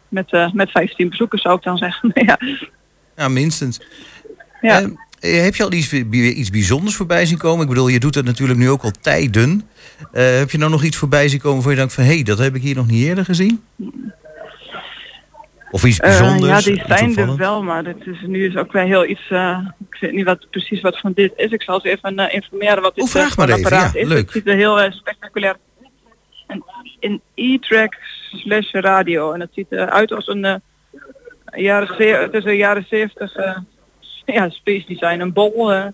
met, 0.09 0.50
met 0.52 0.70
15 0.70 1.09
bezoekers 1.09 1.42
zou 1.42 1.57
ik 1.57 1.62
dan 1.62 1.76
zeggen. 1.76 2.11
ja. 2.26 2.38
Ja, 3.16 3.28
minstens. 3.28 3.80
Ja. 4.60 4.82
Eh, 5.20 5.42
heb 5.42 5.54
je 5.54 5.62
al 5.62 5.72
iets, 5.72 5.92
iets 5.92 6.50
bijzonders 6.50 6.94
voorbij 6.96 7.26
zien 7.26 7.38
komen? 7.38 7.62
Ik 7.62 7.68
bedoel, 7.68 7.88
je 7.88 8.00
doet 8.00 8.14
het 8.14 8.24
natuurlijk 8.24 8.58
nu 8.58 8.70
ook 8.70 8.82
al 8.82 8.90
tijden. 9.00 9.68
Eh, 10.12 10.36
heb 10.38 10.50
je 10.50 10.58
nou 10.58 10.70
nog 10.70 10.82
iets 10.84 10.96
voorbij 10.96 11.28
zien 11.28 11.40
komen 11.40 11.62
waar 11.62 11.70
je 11.72 11.78
denkt 11.78 11.92
van... 11.94 12.04
hé, 12.04 12.14
hey, 12.14 12.22
dat 12.22 12.38
heb 12.38 12.54
ik 12.54 12.62
hier 12.62 12.74
nog 12.74 12.86
niet 12.86 13.04
eerder 13.04 13.24
gezien? 13.24 13.64
Of 15.70 15.84
iets 15.84 16.00
Eh, 16.00 16.08
bijzonders? 16.18 16.64
ja, 16.64 16.70
die 16.72 16.82
zijn 16.86 17.16
er 17.16 17.36
wel, 17.36 17.62
maar 17.62 17.84
dit 17.84 18.06
is, 18.06 18.18
nu 18.26 18.46
is 18.46 18.56
ook 18.56 18.72
weer 18.72 18.84
heel 18.84 19.06
iets... 19.08 19.28
eh, 19.28 19.58
ik 19.90 19.96
weet 20.00 20.12
niet 20.12 20.24
wat, 20.24 20.46
precies 20.50 20.80
wat 20.80 20.98
van 21.00 21.12
dit 21.12 21.32
is. 21.36 21.50
Ik 21.50 21.62
zal 21.62 21.80
ze 21.80 21.88
even 21.90 22.32
informeren 22.32 22.82
wat 22.82 22.94
dit 22.94 23.04
Oh, 23.04 23.10
vraag 23.10 23.30
eh, 23.30 23.36
maar 23.36 23.48
voor 23.48 23.56
even, 23.56 23.70
apparaat 23.70 23.92
ja, 23.94 24.00
is. 24.00 24.06
leuk. 24.08 24.24
Het 24.24 24.30
ziet 24.32 24.46
er 24.46 24.54
heel 24.56 24.90
spectaculair 24.92 25.56
een 27.00 27.20
e-track 27.34 27.94
slash 28.32 28.70
radio. 28.72 29.32
En 29.32 29.40
het 29.40 29.50
ziet 29.52 29.66
eruit 29.70 30.12
als 30.12 30.26
een... 30.26 30.62
eh, 31.47 31.62
jaren, 31.62 32.32
is 32.32 32.44
een 32.44 32.57
jaren 32.57 32.86
70 32.88 33.34
eh, 33.34 33.57
ja, 34.36 34.49
space 34.51 34.84
design. 34.86 35.20
Een 35.20 35.32
bol... 35.32 35.72
eh, 35.72 35.86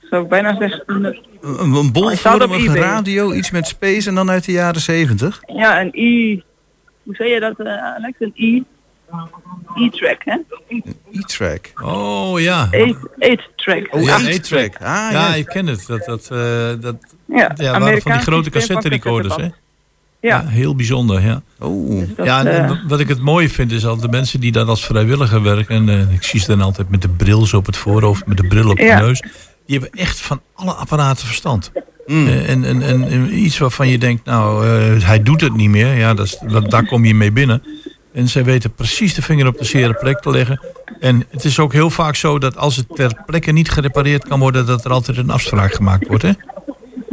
zou 0.00 0.22
ik 0.22 0.28
bijna 0.28 0.56
zeggen. 0.58 0.82
Een, 0.86 1.04
Een, 1.04 1.72
een 1.74 1.90
Hij 2.04 2.16
staat 2.16 2.34
op 2.34 2.48
bolvormige 2.48 2.70
eBay. 2.70 2.80
radio, 2.80 3.32
iets 3.32 3.50
met 3.50 3.66
space 3.66 4.08
en 4.08 4.14
dan 4.14 4.30
uit 4.30 4.44
de 4.44 4.52
jaren 4.52 4.80
zeventig. 4.80 5.42
Ja, 5.46 5.80
een 5.80 5.90
e... 5.92 6.40
Hoe 7.02 7.14
zeg 7.14 7.28
je 7.28 7.40
dat, 7.40 7.58
eh, 7.58 7.94
Alex? 7.94 8.16
Een 8.18 8.32
e... 8.34 8.60
E-track, 9.74 10.24
hè? 10.24 10.36
E-track. 11.12 11.72
Oh 11.82 12.40
ja. 12.40 12.68
Eight-track. 13.18 13.94
Oh, 13.94 14.02
ja, 14.02 14.18
eight-track. 14.20 14.74
Ah, 14.74 14.80
ja, 14.82 15.10
ja. 15.10 15.34
ik 15.34 15.46
ken 15.46 15.66
het. 15.66 15.86
Dat, 15.86 16.04
dat, 16.04 16.30
eh, 16.30 16.72
dat 16.80 16.96
Ja, 17.26 17.52
ja, 17.54 17.80
waren 17.80 18.02
van 18.02 18.12
die 18.12 18.20
grote 18.20 18.50
cassette 18.50 18.88
recorders, 18.88 19.36
hè? 19.36 19.48
Ja. 20.28 20.44
heel 20.46 20.74
bijzonder, 20.74 21.22
ja. 21.22 21.42
Oh. 21.58 22.02
dat, 22.16 22.26
ja, 22.26 22.44
en, 22.44 22.64
eh, 22.68 22.76
wat 22.88 23.00
ik 23.00 23.08
het 23.08 23.20
mooie 23.20 23.48
vind 23.48 23.72
is 23.72 23.86
al 23.86 23.96
de 23.96 24.08
mensen 24.08 24.40
die 24.40 24.52
daar 24.52 24.64
als 24.66 24.84
vrijwilliger 24.84 25.42
werken. 25.42 25.76
En 25.76 25.88
eh, 25.88 26.14
ik 26.14 26.22
zie 26.22 26.40
ze 26.40 26.46
dan 26.46 26.60
altijd 26.60 26.88
met 26.90 27.02
de 27.02 27.08
bril 27.08 27.46
zo 27.46 27.56
op 27.56 27.66
het 27.66 27.76
voorhoofd, 27.76 28.26
met 28.26 28.36
de 28.36 28.46
bril 28.46 28.70
op 28.70 28.76
de 28.76 28.82
Ja. 28.82 29.00
neus. 29.00 29.20
Die 29.66 29.78
hebben 29.78 30.00
echt 30.00 30.20
van 30.20 30.40
alle 30.54 30.72
apparaten 30.72 31.26
verstand. 31.26 31.72
Mm. 32.06 32.26
Eh, 32.26 32.50
en, 32.50 32.64
en, 32.64 32.82
en, 32.82 33.08
en 33.08 33.38
iets 33.38 33.58
waarvan 33.58 33.88
je 33.88 33.98
denkt, 33.98 34.24
nou, 34.24 34.66
eh, 34.66 35.06
hij 35.06 35.22
doet 35.22 35.40
het 35.40 35.56
niet 35.56 35.70
meer. 35.70 35.94
Ja, 35.94 36.14
dat 36.14 36.26
is, 36.26 36.38
dat, 36.48 36.70
daar 36.70 36.86
kom 36.86 37.04
je 37.04 37.14
mee 37.14 37.32
binnen. 37.32 37.62
En 38.12 38.28
zij 38.28 38.44
weten 38.44 38.74
precies 38.74 39.14
de 39.14 39.22
vinger 39.22 39.46
op 39.46 39.58
de 39.58 39.64
zere 39.64 39.94
plek 39.94 40.20
te 40.20 40.30
leggen. 40.30 40.60
En 41.00 41.24
het 41.30 41.44
is 41.44 41.58
ook 41.58 41.72
heel 41.72 41.90
vaak 41.90 42.16
zo 42.16 42.38
dat 42.38 42.56
als 42.56 42.76
het 42.76 42.86
ter 42.94 43.22
plekke 43.26 43.52
niet 43.52 43.70
gerepareerd 43.70 44.28
kan 44.28 44.40
worden, 44.40 44.66
dat 44.66 44.84
er 44.84 44.90
altijd 44.90 45.16
een 45.16 45.30
afspraak 45.30 45.72
gemaakt 45.74 46.06
wordt. 46.06 46.22
Hè? 46.22 46.30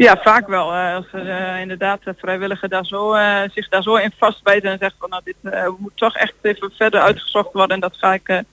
Ja, 0.03 0.19
vaak 0.23 0.47
wel. 0.47 0.73
als 0.73 1.05
er 1.11 1.29
eh, 1.29 1.61
inderdaad 1.61 2.03
de 2.03 2.13
vrijwilliger 2.17 2.69
daar 2.69 2.85
zo, 2.85 3.13
eh, 3.13 3.49
zich 3.53 3.69
daar 3.69 3.83
zo 3.83 3.95
in 3.95 4.13
vastbijten 4.17 4.71
en 4.71 4.77
zegt 4.79 4.95
van 4.99 5.09
nou 5.09 5.21
dit 5.23 5.35
eh, 5.43 5.67
moet 5.77 5.91
toch 5.95 6.15
echt 6.15 6.33
even 6.41 6.71
verder 6.77 7.01
uitgezocht 7.01 7.53
worden 7.53 7.75
en 7.75 7.81
dat 7.81 7.97
ga 7.97 8.13
ik, 8.13 8.43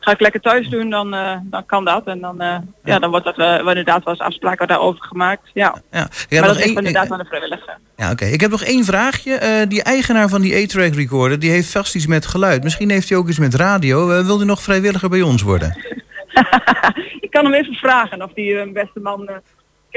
ga 0.00 0.10
ik 0.10 0.20
lekker 0.20 0.40
thuis 0.40 0.68
doen, 0.68 0.90
dan, 0.90 1.10
dan 1.42 1.66
kan 1.66 1.84
dat. 1.84 2.06
En 2.06 2.20
dan, 2.20 2.64
ja. 2.84 2.98
dan 2.98 3.10
wordt 3.10 3.36
wel 3.36 3.68
inderdaad 3.68 4.04
wel 4.04 4.14
eens 4.14 4.22
afspraken 4.22 4.66
daarover 4.68 5.04
gemaakt. 5.04 5.50
Ja. 5.54 5.74
Ja. 5.90 6.08
maar 6.30 6.42
dat 6.42 6.56
is 6.56 6.62
één- 6.62 6.76
inderdaad 6.76 7.10
aan 7.10 7.18
de 7.18 7.24
vrijwilliger. 7.24 7.78
Ja, 7.96 8.10
oké. 8.10 8.24
Ik 8.24 8.40
heb 8.40 8.50
nog 8.50 8.62
één 8.62 8.84
vraagje. 8.84 9.64
Die 9.68 9.82
eigenaar 9.82 10.28
van 10.28 10.40
die 10.40 10.62
A-track 10.62 10.94
recorder, 10.94 11.38
die 11.38 11.50
heeft 11.50 11.70
vast 11.72 11.94
iets 11.94 12.06
met 12.06 12.26
geluid. 12.26 12.62
Misschien 12.62 12.90
heeft 12.90 13.08
hij 13.08 13.18
ook 13.18 13.28
iets 13.28 13.38
met 13.38 13.54
radio. 13.54 14.06
Wil 14.06 14.36
hij 14.36 14.46
nog 14.46 14.62
vrijwilliger 14.62 15.08
bij 15.08 15.22
ons 15.22 15.42
worden? 15.42 15.76
ik 17.26 17.30
kan 17.30 17.44
hem 17.44 17.54
even 17.54 17.74
vragen 17.74 18.22
of 18.22 18.32
die 18.32 18.58
eh, 18.58 18.72
beste 18.72 19.00
man... 19.00 19.28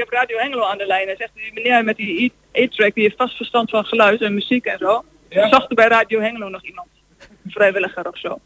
ik 0.00 0.06
heb 0.10 0.18
Radio 0.20 0.38
Hengelo 0.38 0.64
aan 0.64 0.78
de 0.78 0.86
lijn. 0.86 1.06
Hij 1.06 1.16
zegt, 1.16 1.30
die 1.34 1.52
meneer 1.54 1.84
met 1.84 1.96
die 1.96 2.32
e-track, 2.52 2.94
die 2.94 3.02
heeft 3.02 3.16
vast 3.16 3.36
verstand 3.36 3.70
van 3.70 3.84
geluid 3.84 4.20
en 4.22 4.34
muziek 4.34 4.64
en 4.64 4.78
zo. 4.78 5.04
Zocht 5.28 5.68
er 5.68 5.74
bij 5.74 5.88
Radio 5.88 6.20
Hengelo 6.20 6.48
nog 6.48 6.64
iemand? 6.64 6.88
Een 7.18 7.50
vrijwilliger 7.50 8.08
of 8.08 8.18
zo. 8.18 8.40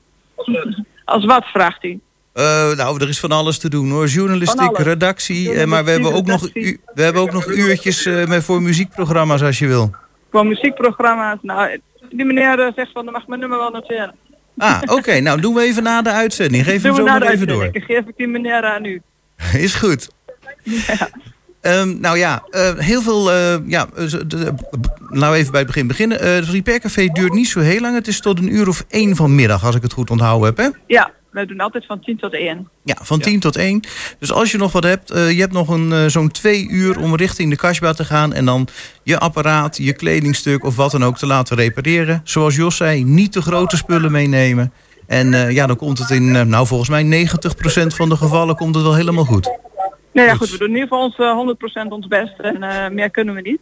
Als 1.04 1.24
wat, 1.24 1.44
vraagt 1.44 1.82
hij. 1.82 1.98
Eh, 2.32 2.76
nou, 2.76 3.00
er 3.00 3.08
is 3.08 3.20
van 3.20 3.32
alles 3.32 3.58
te 3.58 3.68
doen 3.68 3.90
hoor. 3.90 4.06
Journalistiek, 4.06 4.78
redactie. 4.78 5.52
eh, 5.54 5.66
maar 5.66 5.84
we 5.84 5.90
hebben 5.90 6.12
ook 6.12 6.26
nog, 6.26 6.40
redactie. 6.40 6.80
we 6.94 7.02
hebben 7.02 7.22
ook 7.22 7.32
nog 7.32 7.46
uurtjes 7.46 8.06
eh, 8.06 8.26
met 8.26 8.44
voor 8.44 8.62
muziekprogramma's 8.62 9.42
als 9.42 9.58
je 9.58 9.66
wil. 9.66 9.90
Gewoon 10.30 10.48
muziekprogramma's. 10.48 11.38
Nou, 11.42 11.80
die 12.10 12.24
meneer 12.24 12.72
zegt 12.76 12.92
van, 12.92 13.04
dan 13.04 13.12
mag 13.12 13.26
mijn 13.26 13.40
nummer 13.40 13.58
wel 13.58 13.70
noteren. 13.70 14.14
Ah, 14.58 14.82
oké. 14.86 15.20
nou, 15.26 15.40
doen 15.40 15.54
we 15.54 15.62
even 15.62 15.82
na 15.82 16.02
de 16.02 16.10
uitzending. 16.10 16.64
Geef 16.64 16.82
hem 16.82 16.82
Doen 16.82 16.94
zo 16.94 17.02
we 17.04 17.10
na 17.10 17.18
maar 17.18 17.28
even 17.28 17.46
door. 17.46 17.72
Dan 17.72 17.82
geef 17.82 18.06
ik 18.06 18.16
die 18.16 18.28
meneer 18.28 18.64
aan 18.64 18.84
u. 18.84 19.02
Is 19.66 19.74
goed. 19.74 20.08
Ehm, 21.64 22.00
nou 22.00 22.18
ja, 22.18 22.42
eh, 22.50 22.70
heel 22.76 23.02
veel. 23.02 23.32
eh, 23.32 23.56
ja, 23.66 23.88
eh, 23.96 24.04
we 25.10 25.32
even 25.34 25.50
bij 25.50 25.60
het 25.60 25.66
begin 25.66 25.86
beginnen. 25.86 26.20
Eh, 26.20 26.34
het 26.34 26.48
Repair 26.48 26.80
Café 26.80 27.06
duurt 27.06 27.32
niet 27.32 27.48
zo 27.48 27.60
heel 27.60 27.80
lang. 27.80 27.94
Het 27.94 28.08
is 28.08 28.20
tot 28.20 28.38
een 28.38 28.54
uur 28.54 28.68
of 28.68 28.84
één 28.88 29.16
vanmiddag, 29.16 29.64
als 29.64 29.74
ik 29.74 29.82
het 29.82 29.92
goed 29.92 30.10
onthouden 30.10 30.46
heb. 30.46 30.56
Hè? 30.56 30.68
Ja, 30.86 31.12
we 31.30 31.46
doen 31.46 31.60
altijd 31.60 31.86
van 31.86 32.00
10 32.00 32.16
tot 32.16 32.34
1. 32.34 32.68
Ja, 32.84 32.96
van 33.02 33.20
10 33.20 33.40
tot 33.40 33.56
1. 33.56 33.80
Dus 34.18 34.32
als 34.32 34.50
je 34.50 34.58
nog 34.58 34.72
wat 34.72 34.84
hebt, 34.84 35.10
eh, 35.10 35.30
je 35.30 35.40
hebt 35.40 35.52
nog 35.52 35.68
een, 35.68 35.92
eh, 35.92 36.06
zo'n 36.06 36.30
twee 36.30 36.68
uur 36.68 36.98
om 36.98 37.16
richting 37.16 37.50
de 37.50 37.56
kasbah 37.56 37.94
te 37.94 38.04
gaan. 38.04 38.32
En 38.32 38.44
dan 38.44 38.68
je 39.02 39.18
apparaat, 39.18 39.76
je 39.76 39.92
kledingstuk 39.92 40.64
of 40.64 40.76
wat 40.76 40.90
dan 40.90 41.04
ook 41.04 41.18
te 41.18 41.26
laten 41.26 41.56
repareren. 41.56 42.20
Zoals 42.24 42.56
Jos 42.56 42.76
zei, 42.76 43.04
niet 43.04 43.32
te 43.32 43.42
grote 43.42 43.76
spullen 43.76 44.12
meenemen. 44.12 44.72
En 45.06 45.34
eh, 45.34 45.50
ja, 45.50 45.66
dan 45.66 45.76
komt 45.76 45.98
het 45.98 46.10
in, 46.10 46.36
eh, 46.36 46.42
nou 46.42 46.66
volgens 46.66 46.88
mij 46.90 47.02
90% 47.02 47.94
van 47.94 48.08
de 48.08 48.16
gevallen 48.16 48.56
komt 48.56 48.74
het 48.74 48.84
wel 48.84 48.94
helemaal 48.94 49.24
goed. 49.24 49.58
Nee, 50.14 50.26
ja, 50.26 50.34
goed, 50.34 50.50
we 50.50 50.58
doen 50.58 50.68
in 50.68 50.74
ieder 50.74 50.88
geval 50.88 51.04
ons, 51.04 51.16
eh, 51.16 51.32
100% 51.32 51.92
ons 51.92 52.06
best. 52.06 52.38
En 52.38 52.62
eh, 52.62 52.88
meer 52.90 53.10
kunnen 53.10 53.34
we 53.34 53.40
niet. 53.40 53.60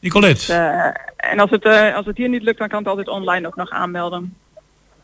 Nicolette, 0.00 0.52
Eh, 0.52 1.30
en 1.30 1.38
als 1.38 1.50
het, 1.50 1.64
eh, 1.64 1.94
als 1.94 2.06
het 2.06 2.16
hier 2.16 2.28
niet 2.28 2.42
lukt, 2.42 2.58
dan 2.58 2.68
kan 2.68 2.78
het 2.78 2.88
altijd 2.88 3.08
online 3.08 3.46
ook 3.46 3.56
nog 3.56 3.70
aanmelden. 3.70 4.36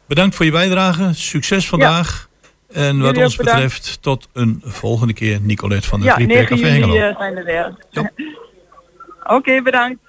bedankt 0.06 0.34
voor 0.34 0.44
je 0.44 0.50
bijdrage. 0.50 1.10
Succes 1.14 1.68
vandaag. 1.68 2.28
En 2.72 2.96
wat 2.98 3.06
Jullie 3.06 3.22
ons 3.22 3.36
betreft, 3.36 4.02
tot 4.02 4.28
een 4.32 4.60
volgende 4.64 5.12
keer. 5.12 5.38
Nicolette 5.40 5.88
van 5.88 6.00
het 6.00 6.08
Ja, 6.08 6.26
9 6.26 6.46
Café 6.46 6.54
juli 6.54 6.70
Hengelo. 6.72 6.94
eh, 7.08 7.16
zijn 7.16 7.34
we 7.34 7.42
weer. 7.42 7.74
Oké, 9.36 9.62
bedankt. 9.62 10.00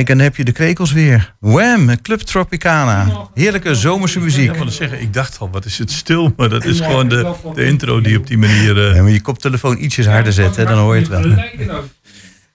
Kijk, 0.00 0.12
en 0.12 0.18
dan 0.18 0.26
heb 0.26 0.36
je 0.36 0.44
de 0.44 0.52
kwekels 0.52 0.92
weer. 0.92 1.34
Wham, 1.40 2.00
Club 2.02 2.20
Tropicana. 2.20 3.28
Heerlijke 3.34 3.74
zomerse 3.74 4.20
muziek. 4.20 4.48
Ik 4.50 4.56
wilde 4.56 4.70
zeggen, 4.70 5.00
ik 5.00 5.12
dacht 5.12 5.38
al, 5.38 5.50
wat 5.50 5.64
is 5.64 5.78
het 5.78 5.90
stil? 5.90 6.32
Maar 6.36 6.48
dat 6.48 6.64
is 6.64 6.80
gewoon 6.80 7.08
de, 7.08 7.32
de 7.54 7.64
intro 7.64 8.00
die 8.00 8.18
op 8.18 8.26
die 8.26 8.38
manier... 8.38 8.88
eh, 8.88 8.94
Ja, 8.96 9.02
maar 9.02 9.10
je 9.10 9.20
koptelefoon 9.20 9.78
ietsjes 9.78 10.06
harder 10.06 10.32
zetten, 10.32 10.66
dan 10.66 10.78
hoor 10.78 10.94
je 10.96 11.00
het 11.00 11.08
wel. 11.10 11.34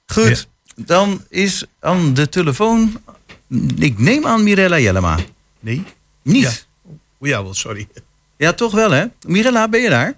Goed, 0.06 0.48
dan 0.76 1.22
is 1.30 1.66
aan 1.80 2.14
de 2.14 2.30
telefoon... 2.30 3.02
Ik 3.76 4.00
neem 4.00 4.26
aan 4.26 4.44
Mirella 4.44 4.80
Jellema. 4.80 5.18
Nee? 5.60 5.84
Niet? 6.24 6.44
Ja. 6.44 6.52
Oh, 7.20 7.28
ja, 7.28 7.44
wel, 7.44 7.54
sorry. 7.54 7.88
Ja, 8.38 8.54
toch 8.54 8.74
wel, 8.74 8.92
hè? 8.92 9.06
Mirella, 9.28 9.68
ben 9.70 9.82
je 9.82 9.90
daar? 9.90 10.14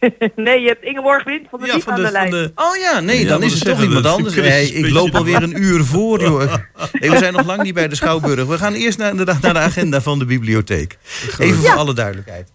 nee, 0.36 0.60
je 0.60 0.68
hebt 0.68 0.84
Ingeborg 0.84 1.24
Wind 1.24 1.46
van 1.50 1.60
de 1.60 1.66
Ja, 1.66 1.72
Diep 1.72 1.82
van 1.82 1.92
aan 1.92 2.02
de, 2.02 2.10
lijn. 2.10 2.30
de, 2.30 2.52
Oh 2.54 2.76
ja, 2.76 3.00
nee, 3.00 3.22
Ja, 3.22 3.28
dan 3.28 3.42
is 3.42 3.52
het 3.52 3.64
toch 3.64 3.82
iemand 3.82 4.06
anders. 4.06 4.34
Nee, 4.34 4.72
ik 4.72 4.90
loop 4.90 5.14
alweer 5.14 5.42
een 5.42 5.62
uur 5.62 5.84
voor, 5.84 6.20
joh. 6.28 6.54
Nee, 6.92 7.10
we 7.10 7.18
zijn 7.18 7.32
nog 7.32 7.46
lang 7.46 7.62
niet 7.62 7.74
bij 7.74 7.88
de 7.88 7.94
Schouwburg. 7.94 8.46
We 8.46 8.58
gaan 8.58 8.74
eerst 8.74 8.98
naar 8.98 9.16
de, 9.16 9.24
naar 9.40 9.52
de 9.52 9.58
agenda 9.58 10.00
van 10.00 10.18
de 10.18 10.24
bibliotheek. 10.24 10.98
Even 11.38 11.58
voor 11.58 11.76
alle 11.76 11.94
duidelijkheid. 11.94 12.52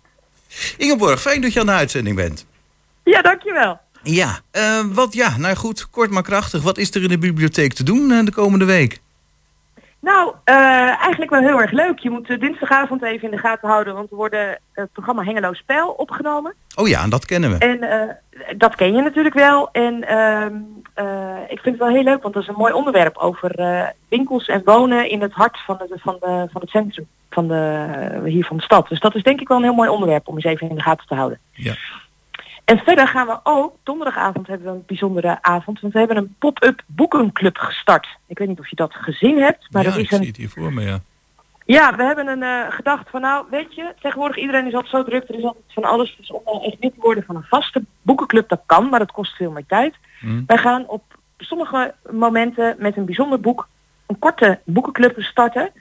Ingeborg, 0.78 1.22
fijn 1.22 1.42
dat 1.42 1.54
je 1.54 1.60
aan 1.60 1.66
de 1.66 1.72
uitzending 1.72 2.16
bent. 2.16 2.46
Ja, 3.04 3.22
dankjewel. 3.22 3.80
Ja, 4.04 4.40
eh, 4.52 4.80
wat 4.92 5.14
ja, 5.14 5.38
nou 5.38 5.56
goed, 5.56 5.90
kort 5.90 6.10
maar 6.12 6.24
krachtig. 6.24 6.62
Wat 6.62 6.78
is 6.78 6.96
er 6.96 7.02
in 7.04 7.08
de 7.10 7.18
bibliotheek 7.18 7.74
te 7.74 7.84
doen 7.84 8.12
eh, 8.12 8.26
de 8.26 8.32
komende 8.32 8.66
week? 8.66 9.00
Nou, 10.04 10.34
eh, 10.44 10.56
eigenlijk 11.02 11.32
wel 11.32 11.42
heel 11.42 11.62
erg 11.62 11.72
leuk. 11.72 12.00
Je 12.00 12.10
moet 12.10 12.30
eh, 12.30 12.40
dinsdagavond 12.40 13.04
even 13.04 13.24
in 13.24 13.36
de 13.36 13.42
gaten 13.42 13.70
houden, 13.70 13.94
want 13.94 14.10
er 14.10 14.16
worden 14.16 14.60
het 14.72 14.92
programma 14.92 15.24
Hengelo 15.24 15.54
Spel 15.54 15.90
opgenomen. 15.90 16.54
Oh 16.76 16.88
ja, 16.88 17.08
dat 17.08 17.26
kennen 17.26 17.52
we. 17.52 17.58
En 17.58 17.82
eh, 17.82 18.16
dat 18.58 18.76
ken 18.76 18.94
je 18.94 19.02
natuurlijk 19.02 19.36
wel. 19.36 19.72
En 19.72 20.08
ehm, 20.08 20.56
eh, 20.94 21.38
ik 21.48 21.60
vind 21.60 21.76
het 21.76 21.78
wel 21.78 21.94
heel 21.94 22.04
leuk, 22.04 22.22
want 22.22 22.34
dat 22.34 22.44
is 22.44 22.50
een 22.50 22.56
mooi 22.56 22.74
onderwerp 22.74 23.18
over 23.18 23.56
eh, 23.56 23.88
winkels 24.10 24.48
en 24.48 24.62
wonen 24.66 25.10
in 25.10 25.22
het 25.22 25.34
hart 25.34 25.60
van, 25.66 25.78
het 25.80 26.02
van, 26.02 26.18
de, 26.20 26.48
van 26.52 26.62
het 26.62 26.70
centrum 26.70 27.08
van 27.30 27.48
de, 27.48 28.22
hier 28.26 28.46
van 28.46 28.58
de 28.58 28.64
stad. 28.64 28.88
Dus 28.88 29.00
dat 29.00 29.16
is 29.16 29.24
denk 29.24 29.42
ik 29.42 29.48
wel 29.48 29.58
een 29.58 29.64
heel 29.64 29.74
mooi 29.74 29.90
onderwerp 29.90 30.28
om 30.28 30.36
eens 30.36 30.44
even 30.44 30.70
in 30.70 30.76
de 30.76 30.82
gaten 30.82 31.08
te 31.08 31.16
houden. 31.16 31.40
Ja. 31.52 31.76
En 32.66 32.78
verder 32.78 33.08
gaan 33.08 33.28
we 33.28 33.40
ook, 33.44 33.76
donderdagavond 33.84 34.48
hebben 34.48 34.68
we 34.68 34.74
een 34.74 34.84
bijzondere 34.86 35.42
avond, 35.42 35.80
want 35.80 35.94
we 35.94 36.00
hebben 36.00 36.18
een 36.18 36.36
pop-up 36.40 36.84
boekenclub 36.86 37.58
gestart. 37.58 38.08
Ik 38.28 38.38
weet 38.38 38.48
niet 38.48 38.60
of 38.60 38.70
je 38.70 38.76
dat 38.76 38.94
gezien 38.94 39.38
hebt, 39.38 39.68
maar 39.72 39.84
ja, 39.84 39.90
dat 39.90 40.00
is 40.00 40.12
een 40.12 40.18
zie 40.18 40.28
het 40.28 40.38
hier 40.38 40.50
voor 40.50 40.74
me, 40.74 40.82
ja. 40.82 41.00
ja, 41.66 41.96
we 41.96 42.04
hebben 42.04 42.28
een 42.28 42.44
eh, 42.44 42.76
gedacht 42.76 43.10
van 43.10 43.22
nou, 43.22 43.46
weet 43.50 43.76
je, 43.76 43.94
tegenwoordig 44.02 44.38
iedereen 44.38 44.68
is 44.68 44.74
altijd 44.74 44.92
zo 44.92 45.04
druk, 45.04 45.30
er 45.30 45.38
is 45.38 45.44
altijd 45.44 45.64
van 45.68 45.84
alles. 45.84 46.16
Dus 46.18 46.32
om 46.32 46.42
nou 46.46 46.64
echt 46.64 46.78
lid 46.80 46.94
te 46.94 47.02
worden 47.02 47.24
van 47.24 47.36
een 47.36 47.44
vaste 47.44 47.84
boekenclub, 48.02 48.50
dat 48.50 48.62
kan, 48.66 48.90
maar 48.90 49.00
dat 49.00 49.12
kost 49.12 49.36
veel 49.36 49.52
meer 49.52 49.66
tijd. 49.68 49.96
Hm. 50.20 50.42
Wij 50.48 50.58
gaan 50.58 50.88
op 50.88 51.04
sommige 51.38 51.94
momenten 52.12 52.76
met 52.80 52.98
een 52.98 53.06
bijzonder 53.06 53.40
boek 53.40 53.68
een 54.06 54.20
korte 54.20 54.60
boekenclub 54.64 55.22
starten. 55.22 55.72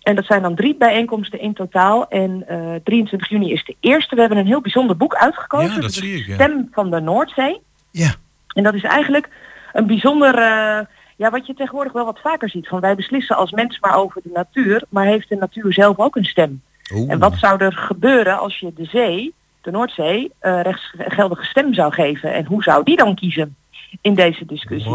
En 0.00 0.14
dat 0.14 0.24
zijn 0.24 0.42
dan 0.42 0.54
drie 0.54 0.76
bijeenkomsten 0.76 1.40
in 1.40 1.54
totaal. 1.54 2.08
En 2.08 2.44
eh 2.48 2.74
23 2.84 3.28
juni 3.28 3.52
is 3.52 3.64
de 3.64 3.76
eerste. 3.80 4.14
We 4.14 4.20
hebben 4.20 4.38
een 4.38 4.46
heel 4.46 4.60
bijzonder 4.60 4.96
boek 4.96 5.14
uitgekozen. 5.14 5.74
Ja, 5.74 5.80
dat 5.80 5.92
zie 5.92 6.18
ik, 6.18 6.26
ja. 6.26 6.34
Stem 6.34 6.68
van 6.72 6.90
de 6.90 7.00
Noordzee. 7.00 7.60
Ja. 7.90 8.14
En 8.48 8.62
dat 8.62 8.74
is 8.74 8.82
eigenlijk 8.82 9.28
een 9.72 9.86
bijzonder, 9.86 10.34
eh, 10.34 10.86
ja, 11.16 11.30
wat 11.30 11.46
je 11.46 11.54
tegenwoordig 11.54 11.92
wel 11.92 12.04
wat 12.04 12.20
vaker 12.20 12.50
ziet. 12.50 12.68
Van 12.68 12.80
wij 12.80 12.94
beslissen 12.94 13.36
als 13.36 13.50
mens 13.50 13.78
maar 13.80 13.96
over 13.96 14.20
de 14.22 14.30
natuur, 14.32 14.84
maar 14.88 15.04
heeft 15.04 15.28
de 15.28 15.36
natuur 15.36 15.72
zelf 15.72 15.98
ook 15.98 16.16
een 16.16 16.24
stem? 16.24 16.62
Oeh. 16.94 17.10
En 17.10 17.18
wat 17.18 17.34
zou 17.36 17.64
er 17.64 17.72
gebeuren 17.72 18.38
als 18.38 18.58
je 18.58 18.72
de 18.74 18.84
zee, 18.84 19.34
de 19.60 19.70
Noordzee, 19.70 20.32
eh 20.38 20.60
rechtsgeldige 20.62 21.44
stem 21.44 21.74
zou 21.74 21.92
geven? 21.92 22.32
En 22.32 22.46
hoe 22.46 22.62
zou 22.62 22.84
die 22.84 22.96
dan 22.96 23.14
kiezen 23.14 23.56
in 24.00 24.14
deze 24.14 24.46
discussie? 24.46 24.90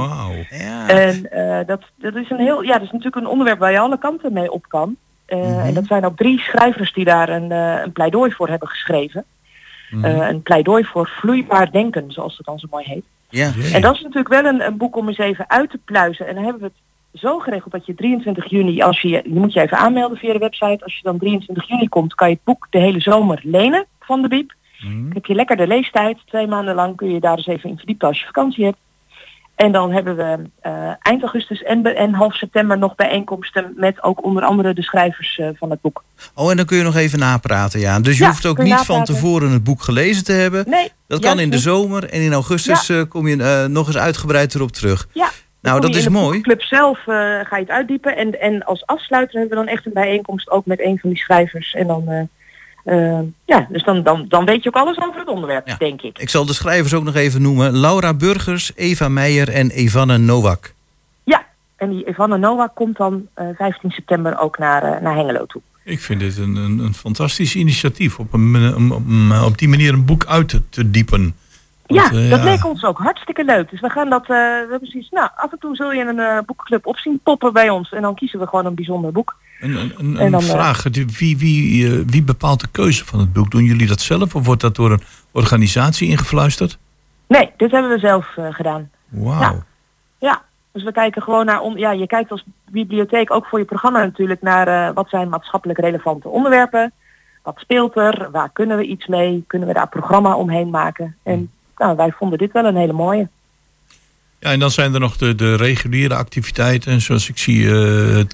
Ja. 0.50 0.88
En 0.88 1.32
eh, 1.32 1.68
dat, 1.68 1.82
dat 1.96 2.16
is 2.16 2.30
een 2.30 2.40
heel, 2.40 2.62
ja, 2.62 2.74
dat 2.74 2.82
is 2.82 2.92
natuurlijk 2.92 3.16
een 3.16 3.28
onderwerp 3.28 3.60
waar 3.60 3.72
je 3.72 3.80
alle 3.80 3.98
kanten 3.98 4.34
mee 4.34 4.52
op 4.52 4.66
kan. 4.68 4.96
Eh, 5.26 5.38
Mhm. 5.38 5.60
En 5.60 5.74
dat 5.74 5.86
zijn 5.86 6.06
ook 6.06 6.18
drie 6.18 6.40
schrijvers 6.40 6.94
die 6.94 7.06
daar 7.06 7.30
een, 7.30 7.52
eh, 7.52 7.82
een 7.84 7.92
pleidooi 7.92 8.32
voor 8.32 8.50
hebben 8.50 8.68
geschreven. 8.68 9.26
Mhm. 9.90 10.06
Eh, 10.06 10.28
een 10.28 10.42
pleidooi 10.42 10.84
voor 10.84 11.08
vloeibaar 11.08 11.72
denken, 11.72 12.12
zoals 12.12 12.38
het 12.38 12.46
dan 12.46 12.60
zo 12.60 12.68
mooi 12.70 12.86
heet. 12.86 13.06
ja. 13.30 13.52
En 13.74 13.82
dat 13.82 13.96
is 13.96 14.02
natuurlijk 14.02 14.28
wel 14.28 14.46
een, 14.46 14.62
een 14.62 14.78
boek 14.78 14.96
om 14.96 15.08
eens 15.08 15.18
even 15.18 15.50
uit 15.50 15.70
te 15.70 15.80
pluizen. 15.86 16.28
En 16.28 16.36
dan 16.36 16.44
hebben 16.44 16.62
we 16.62 16.68
het 16.68 17.22
zo 17.22 17.40
geregeld 17.40 17.72
dat 17.72 17.86
je 17.86 17.96
23 17.96 18.50
juni, 18.50 18.82
als 18.82 19.02
je, 19.02 19.10
je 19.10 19.24
moet 19.26 19.54
je 19.54 19.62
even 19.62 19.78
aanmelden 19.78 20.18
via 20.18 20.34
de 20.34 20.40
website. 20.40 20.84
Als 20.84 20.96
je 20.96 21.04
dan 21.04 21.18
23 21.18 21.68
juni 21.68 21.90
komt, 21.90 22.16
kan 22.16 22.28
je 22.30 22.34
het 22.34 22.44
boek 22.44 22.68
de 22.70 22.80
hele 22.80 23.00
zomer 23.00 23.40
lenen 23.44 23.86
van 24.00 24.22
de 24.22 24.28
Biep. 24.28 24.54
Hm. 24.78 24.88
Dan 24.88 25.12
heb 25.14 25.26
je 25.26 25.36
lekker 25.36 25.58
de 25.58 25.68
leestijd. 25.68 26.18
Twee 26.26 26.48
maanden 26.48 26.76
lang 26.76 26.96
kun 26.96 27.10
je 27.12 27.20
daar 27.20 27.38
eens 27.38 27.48
even 27.48 27.70
in 27.70 27.78
verdiepen 27.78 28.08
als 28.08 28.20
je 28.20 28.26
vakantie 28.26 28.66
hebt. 28.66 28.78
En 29.56 29.72
dan 29.72 29.92
hebben 29.92 30.16
we 30.16 30.50
eh, 30.62 30.72
eind 31.02 31.22
augustus 31.22 31.64
en, 31.64 31.82
be- 31.82 31.90
en 31.94 32.14
half 32.14 32.36
september 32.36 32.78
nog 32.78 32.96
bijeenkomsten 32.96 33.74
met 33.76 34.04
ook 34.04 34.24
onder 34.24 34.44
andere 34.44 34.74
de 34.74 34.82
schrijvers 34.84 35.38
eh, 35.40 35.48
van 35.56 35.70
het 35.70 35.82
boek. 35.82 36.04
Oh, 36.34 36.52
en 36.52 36.58
dan 36.58 36.66
kun 36.66 36.78
je 36.78 36.84
nog 36.84 36.96
even 36.96 37.20
napraten, 37.20 37.80
ja. 37.80 38.00
Dus 38.00 38.18
je 38.18 38.24
Ja, 38.24 38.30
hoeft 38.30 38.46
ook 38.46 38.58
je 38.58 38.64
niet 38.64 38.74
van 38.86 39.04
tevoren 39.04 39.52
het 39.52 39.64
boek 39.64 39.82
gelezen 39.82 40.24
te 40.24 40.32
hebben. 40.32 40.70
Nee, 40.70 40.92
Dat 41.08 41.20
kan 41.20 41.40
in 41.40 41.50
de 41.50 41.58
zomer 41.58 42.10
en 42.10 42.22
in 42.22 42.34
augustus 42.34 42.90
eh, 42.90 43.02
kom 43.10 43.28
je 43.28 43.66
nog 43.70 43.88
eens 43.88 43.98
uitgebreid 43.98 44.56
erop 44.56 44.72
terug. 44.72 45.08
Ja. 45.14 45.30
Nou, 45.62 45.80
dat 45.82 45.90
is 45.96 46.06
in 46.06 46.14
de 46.14 46.20
mooi. 46.20 46.42
club 46.42 46.62
zelf 46.62 47.00
ga 47.04 47.48
je 47.50 47.56
het 47.56 47.70
uitdiepen. 47.70 48.18
En, 48.18 48.42
en 48.42 48.64
als 48.66 48.86
afsluiter 48.86 49.40
hebben 49.40 49.58
we 49.58 49.64
dan 49.66 49.74
echt 49.74 49.86
een 49.86 49.94
bijeenkomst 49.94 50.50
ook 50.50 50.66
met 50.66 50.80
een 50.82 51.00
van 51.00 51.10
die 51.10 51.20
schrijvers. 51.20 51.74
En 51.74 51.88
dan, 51.88 52.30
eh, 52.86 53.18
eh, 53.18 53.26
ja, 53.46 53.68
dus 53.70 53.84
dan, 53.84 54.04
dan, 54.04 54.26
dan 54.28 54.46
weet 54.46 54.64
je 54.64 54.70
ook 54.70 54.82
alles 54.82 54.98
over 55.00 55.20
het 55.20 55.28
onderwerp, 55.28 55.68
Ja. 55.68 55.76
denk 55.78 56.02
ik. 56.02 56.20
Ik 56.20 56.30
zal 56.30 56.46
de 56.46 56.54
schrijvers 56.54 56.94
ook 56.94 57.04
nog 57.04 57.16
even 57.16 57.42
noemen. 57.42 57.78
Laura 57.80 58.14
Burgers, 58.14 58.72
Eva 58.76 59.10
Meijer 59.10 59.50
en 59.50 59.70
Evanne 59.70 60.18
Nowak. 60.18 60.74
Ja, 61.24 61.46
en 61.76 61.90
die 61.90 62.08
Evanne 62.08 62.38
Noah 62.38 62.70
komt 62.74 62.98
dan 62.98 63.28
eh 63.34 63.46
15 63.58 63.92
september 63.92 64.40
ook 64.40 64.58
naar, 64.58 64.84
eh, 64.84 65.02
naar 65.02 65.16
Hengelo 65.16 65.46
toe. 65.46 65.62
Ik 65.84 66.00
vind 66.00 66.20
dit 66.20 66.38
een, 66.38 66.56
een, 66.56 66.80
een 66.80 66.94
fantastisch 66.94 67.56
initiatief. 67.56 68.20
Op, 68.20 68.34
een, 68.34 68.74
om- 68.76 68.92
om- 68.92 69.32
op 69.32 69.58
die 69.58 69.70
manier 69.70 69.94
een 69.94 70.06
boek 70.06 70.26
uit 70.26 70.50
te, 70.50 70.62
te 70.70 70.90
diepen. 70.92 71.36
Want, 71.86 72.02
ja, 72.12 72.20
eh, 72.20 72.30
dat 72.30 72.44
leek 72.44 72.66
ons 72.66 72.84
ook 72.84 72.98
hartstikke 72.98 73.44
leuk. 73.44 73.70
Dus 73.70 73.82
we 73.82 73.90
gaan 73.90 74.10
dat, 74.10 74.22
eh, 74.22 74.28
we 74.28 74.58
hebben 74.60 74.80
precies, 74.80 75.10
nou, 75.10 75.30
af 75.36 75.52
en 75.52 75.60
toe 75.60 75.76
zul 75.76 75.92
je 75.92 76.04
een 76.06 76.20
eh, 76.20 76.38
boekclub 76.46 76.86
op 76.86 76.98
zien 76.98 77.20
poppen 77.24 77.54
bij 77.54 77.70
ons. 77.70 77.92
En 77.92 78.02
dan 78.02 78.16
kiezen 78.16 78.40
we 78.40 78.48
gewoon 78.48 78.66
een 78.66 78.76
bijzonder 78.76 79.12
boek. 79.12 79.36
Een, 79.60 79.76
een, 79.76 79.94
een, 79.98 80.18
En 80.18 80.32
dan, 80.32 80.42
eh, 80.42 80.50
vraag. 80.50 80.84
Wie, 81.18 81.38
wie, 81.38 81.88
eh, 81.88 82.00
wie 82.08 82.24
bepaalt 82.24 82.60
de 82.60 82.68
keuze 82.72 83.06
van 83.06 83.20
het 83.20 83.34
boek? 83.34 83.52
Doen 83.52 83.64
jullie 83.64 83.88
dat 83.88 84.02
zelf 84.02 84.36
of 84.36 84.46
wordt 84.46 84.62
dat 84.62 84.76
door 84.76 84.92
een 84.92 85.02
organisatie 85.32 86.10
ingefluisterd? 86.10 86.78
Nee, 87.28 87.52
dit 87.58 87.72
hebben 87.72 87.92
we 87.92 88.00
zelf 88.00 88.38
eh, 88.38 88.46
gedaan. 88.50 88.90
Wauw. 89.10 89.40
Ja. 89.40 89.66
Ja, 90.20 90.42
dus 90.72 90.84
we 90.84 90.92
kijken 90.92 91.22
gewoon 91.22 91.46
naar, 91.46 91.62
on 91.62 91.78
ja, 91.78 91.92
je 91.92 92.08
kijkt 92.08 92.32
als 92.32 92.46
bibliotheek 92.70 93.32
ook 93.32 93.46
voor 93.46 93.60
je 93.60 93.66
programma 93.66 94.00
natuurlijk 94.00 94.42
naar 94.42 94.94
wat 94.94 95.10
zijn 95.10 95.30
maatschappelijk 95.30 95.80
relevante 95.80 96.30
onderwerpen. 96.30 96.92
Wat 97.44 97.60
speelt 97.60 97.96
er? 97.96 98.32
Waar 98.32 98.50
kunnen 98.54 98.78
we 98.78 98.86
iets 98.86 99.08
mee? 99.08 99.44
Kunnen 99.48 99.68
we 99.68 99.74
daar 99.74 99.90
programma 99.90 100.36
omheen 100.36 100.70
maken? 100.70 101.16
En 101.24 101.52
nou, 101.78 101.96
wij 101.96 102.12
vonden 102.12 102.38
dit 102.38 102.52
wel 102.52 102.66
een 102.66 102.76
hele 102.76 102.94
mooie. 102.94 103.30
Ja, 104.46 104.52
en 104.52 104.60
dan 104.60 104.72
zijn 104.72 104.94
er 104.94 105.00
nog 105.00 105.18
de, 105.18 105.36
de 105.36 105.56
reguliere 105.56 106.16
activiteiten. 106.16 107.02
Zoals 107.02 107.30
ik 107.30 107.38
zie, 107.38 107.66
eh, 107.66 107.72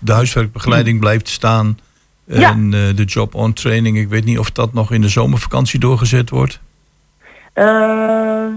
de 0.01 0.12
huiswerkbegeleiding 0.12 0.99
blijft 0.99 1.28
staan. 1.28 1.80
Ja. 2.26 2.51
En 2.51 2.74
eh, 2.74 2.95
de 2.95 3.03
job-on 3.03 3.53
training. 3.53 3.97
Ik 3.97 4.09
weet 4.09 4.26
niet 4.26 4.39
of 4.39 4.51
dat 4.51 4.74
nog 4.74 4.91
in 4.91 5.01
de 5.01 5.09
zomervakantie 5.09 5.80
doorgezet 5.80 6.30
wordt. 6.30 6.59
Eh, 7.53 7.66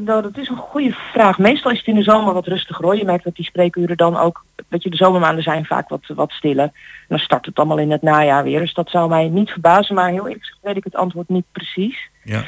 nou, 0.04 0.22
dat 0.22 0.38
is 0.38 0.48
een 0.48 0.56
goede 0.56 0.96
vraag. 1.12 1.38
Meestal 1.38 1.70
is 1.70 1.78
het 1.78 1.86
in 1.86 1.94
de 1.94 2.02
zomer 2.02 2.34
wat 2.34 2.46
rustiger 2.46 2.84
hoor. 2.84 2.96
Je 2.96 3.04
merkt 3.04 3.24
dat 3.24 3.36
die 3.36 3.44
spreekuren 3.44 3.96
dan 3.96 4.16
ook, 4.16 4.44
weet 4.68 4.82
je, 4.82 4.90
de 4.90 4.96
zomermaanden 4.96 5.42
zijn 5.42 5.64
vaak 5.64 5.88
wat, 5.88 6.02
wat 6.06 6.30
stiller. 6.30 6.64
En 6.64 6.72
dan 7.08 7.18
start 7.18 7.46
het 7.46 7.56
allemaal 7.56 7.78
in 7.78 7.90
het 7.90 8.02
najaar 8.02 8.44
weer. 8.44 8.60
Dus 8.60 8.74
dat 8.74 8.90
zou 8.90 9.08
mij 9.08 9.28
niet 9.28 9.50
verbazen, 9.50 9.94
maar 9.94 10.08
heel 10.08 10.26
eerlijk 10.26 10.44
gezegd 10.44 10.62
weet 10.62 10.76
ik 10.76 10.84
het 10.84 10.96
antwoord 10.96 11.28
niet 11.28 11.46
precies. 11.52 12.08
Ja. 12.24 12.44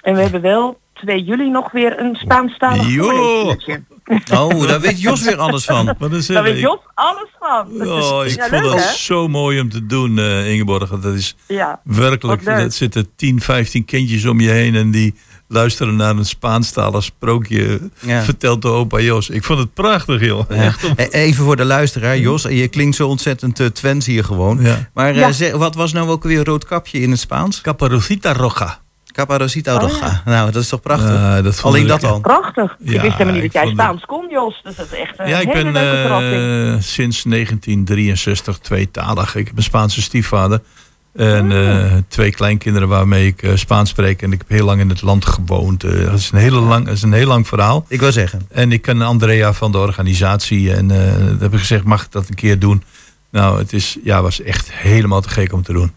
En 0.00 0.14
we 0.14 0.20
hebben 0.20 0.40
wel 0.40 0.78
2 1.00 1.22
juli 1.24 1.50
nog 1.50 1.72
weer 1.72 2.00
een 2.00 2.14
Spaanstalig 2.14 2.94
voorleesuurtje. 2.96 3.82
Oh, 4.32 4.66
daar 4.68 4.80
weet 4.80 5.00
Jos 5.00 5.22
weer 5.24 5.36
alles 5.36 5.64
van. 5.64 5.94
Wat 5.98 6.12
is 6.12 6.26
Daar 6.26 6.42
weet 6.42 6.60
Jos 6.60 6.78
alles 6.94 7.28
van. 7.38 7.88
Oh, 7.88 8.24
ik 8.26 8.34
Ja, 8.36 8.46
vond 8.48 8.62
leuk, 8.62 8.62
dat 8.62 8.74
hè? 8.88 8.92
zo 8.96 9.28
mooi 9.28 9.60
om 9.60 9.68
te 9.70 9.86
doen, 9.86 10.18
eh, 10.18 10.50
Ingeborg. 10.52 10.88
Dat 10.90 11.14
is 11.14 11.36
Ja, 11.46 11.80
werkelijk, 11.84 12.46
er 12.46 12.72
zitten 12.72 13.08
10, 13.16 13.40
15 13.40 13.84
kindjes 13.84 14.24
om 14.26 14.40
je 14.40 14.50
heen 14.50 14.74
en 14.74 14.90
die 14.90 15.14
luisteren 15.48 15.96
naar 15.96 16.16
een 16.16 16.24
Spaanstalig 16.24 17.02
sprookje 17.04 17.80
Ja. 18.00 18.22
verteld 18.22 18.62
door 18.62 18.74
opa 18.76 19.00
Jos. 19.00 19.30
Ik 19.30 19.44
vond 19.44 19.58
het 19.58 19.74
prachtig, 19.74 20.20
joh. 20.24 20.44
Ja. 20.48 20.54
Echt 20.56 20.84
om... 20.84 20.92
E- 20.96 21.06
Even 21.10 21.44
voor 21.44 21.56
de 21.56 21.64
luisteraar, 21.64 22.18
Jos. 22.18 22.42
Je 22.42 22.68
klinkt 22.68 22.96
zo 22.96 23.08
ontzettend 23.08 23.60
uh, 23.60 23.66
Twents 23.66 24.06
hier 24.06 24.24
gewoon. 24.24 24.58
Ja. 24.62 24.88
Maar 24.94 25.14
eh, 25.14 25.50
wat 25.54 25.74
was 25.74 25.92
nou 25.92 26.08
ook 26.08 26.22
weer 26.22 26.44
roodkapje 26.44 27.00
in 27.00 27.10
het 27.10 27.20
Spaans? 27.20 27.60
Caparucita 27.60 28.32
Roja. 28.32 28.80
Caparosita 29.18 29.74
Oh, 29.74 29.80
roja. 29.80 30.22
Nou, 30.24 30.50
dat 30.50 30.62
is 30.62 30.68
toch 30.68 30.80
prachtig? 30.80 31.10
Ja, 31.10 31.42
dat 31.42 31.62
Alleen 31.62 31.82
ik- 31.82 31.88
dat 31.88 32.04
al. 32.04 32.20
prachtig. 32.20 32.76
ik 32.80 33.00
wist 33.00 33.12
helemaal 33.16 33.32
niet 33.32 33.42
dat 33.42 33.52
jij 33.52 33.66
Spaans 33.72 34.04
kon, 34.04 34.26
Jos. 34.30 34.60
Dus 34.62 34.76
dat 34.76 34.86
is 34.92 34.98
echt 34.98 35.18
een 35.18 35.28
Ja, 35.28 35.38
ik 35.38 35.48
hele 35.48 35.62
ben 35.62 35.72
leuke 35.72 35.96
verrassing. 36.00 36.74
eh, 36.74 36.80
sinds 36.82 37.24
1963 37.24 38.58
tweetalig. 38.58 39.34
Ik 39.36 39.46
heb 39.46 39.56
een 39.56 39.62
Spaanse 39.62 40.02
stiefvader. 40.02 40.60
En 41.14 41.52
eh, 41.52 41.92
twee 42.08 42.30
kleinkinderen 42.30 42.88
waarmee 42.88 43.26
ik 43.26 43.42
eh, 43.42 43.50
Spaans 43.54 43.90
spreek. 43.90 44.22
En 44.22 44.32
ik 44.32 44.38
heb 44.38 44.48
heel 44.48 44.64
lang 44.64 44.80
in 44.80 44.88
het 44.88 45.02
land 45.02 45.24
gewoond. 45.26 45.84
Eh, 45.84 46.04
dat, 46.04 46.18
is 46.18 46.30
een 46.32 46.38
hele 46.38 46.60
lang, 46.60 46.84
dat 46.86 46.94
is 46.94 47.02
een 47.02 47.12
heel 47.12 47.26
lang 47.26 47.48
verhaal. 47.48 47.84
Ik 47.88 48.00
wil 48.00 48.12
zeggen. 48.12 48.46
En 48.50 48.72
ik 48.72 48.82
ken 48.82 49.02
Andrea 49.02 49.52
van 49.52 49.72
de 49.72 49.78
organisatie. 49.78 50.74
En 50.74 50.90
eh 50.90 51.26
dat 51.26 51.40
heb 51.40 51.52
ik 51.52 51.58
gezegd, 51.58 51.84
mag 51.84 52.04
ik 52.04 52.12
dat 52.12 52.28
een 52.28 52.34
keer 52.34 52.58
doen? 52.58 52.82
Nou, 53.30 53.58
het 53.58 53.72
is, 53.72 53.96
ja, 54.04 54.22
was 54.22 54.42
echt 54.42 54.72
helemaal 54.72 55.20
te 55.20 55.28
gek 55.28 55.52
om 55.52 55.62
te 55.62 55.72
doen. 55.72 55.92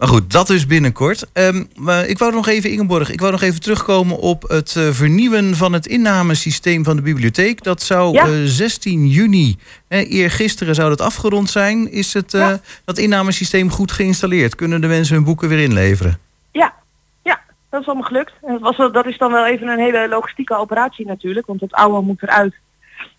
Maar 0.00 0.08
goed, 0.08 0.32
dat 0.32 0.46
dus 0.46 0.66
binnenkort. 0.66 1.26
Ehm, 1.32 1.64
maar 1.76 2.06
ik 2.06 2.18
wou 2.18 2.32
nog 2.32 2.48
even, 2.48 2.70
Ingeborg, 2.70 3.10
ik 3.10 3.20
wou 3.20 3.32
nog 3.32 3.42
even 3.42 3.60
terugkomen 3.60 4.18
op 4.18 4.42
het 4.42 4.76
eh, 4.76 4.88
vernieuwen 4.88 5.56
van 5.56 5.72
het 5.72 5.86
innamesysteem 5.86 6.84
van 6.84 6.96
de 6.96 7.02
bibliotheek. 7.02 7.62
Dat 7.62 7.82
zou 7.82 8.12
Ja. 8.12 8.24
eh, 8.26 8.30
16 8.44 9.06
juni, 9.08 9.56
eh, 9.88 10.12
eergisteren 10.12 10.74
zou 10.74 10.88
dat 10.88 11.00
afgerond 11.00 11.50
zijn. 11.50 11.92
Is 11.92 12.12
het, 12.14 12.34
eh, 12.34 12.52
dat 12.84 12.98
innamesysteem 12.98 13.70
goed 13.70 13.92
geïnstalleerd? 13.92 14.54
Kunnen 14.54 14.80
de 14.80 14.86
mensen 14.86 15.14
hun 15.14 15.24
boeken 15.24 15.48
weer 15.48 15.58
inleveren? 15.62 16.18
Ja, 16.52 16.74
ja, 17.22 17.40
dat 17.70 17.80
is 17.80 17.86
allemaal 17.86 18.06
gelukt. 18.06 18.32
En 18.42 18.58
dat, 18.60 18.76
was, 18.76 18.92
dat 18.92 19.06
is 19.06 19.18
dan 19.18 19.32
wel 19.32 19.46
even 19.46 19.68
een 19.68 19.78
hele 19.78 20.08
logistieke 20.08 20.56
operatie 20.56 21.06
natuurlijk, 21.06 21.46
want 21.46 21.60
het 21.60 21.72
oude 21.72 22.06
moet 22.06 22.22
eruit. 22.22 22.54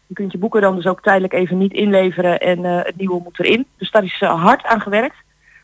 Je 0.08 0.14
kunt 0.14 0.32
je 0.32 0.38
boeken 0.38 0.62
dan 0.62 0.76
dus 0.76 0.86
ook 0.86 1.02
tijdelijk 1.02 1.34
even 1.34 1.58
niet 1.58 1.74
inleveren 1.74 2.40
en 2.40 2.66
eh, 2.66 2.78
het 2.84 2.98
nieuwe 2.98 3.22
moet 3.24 3.40
erin. 3.40 3.66
Dus 3.78 3.92
daar 3.92 4.04
is 4.04 4.18
eh, 4.20 4.42
hard 4.44 4.64
aan 4.64 4.82
gewerkt. 4.82 5.16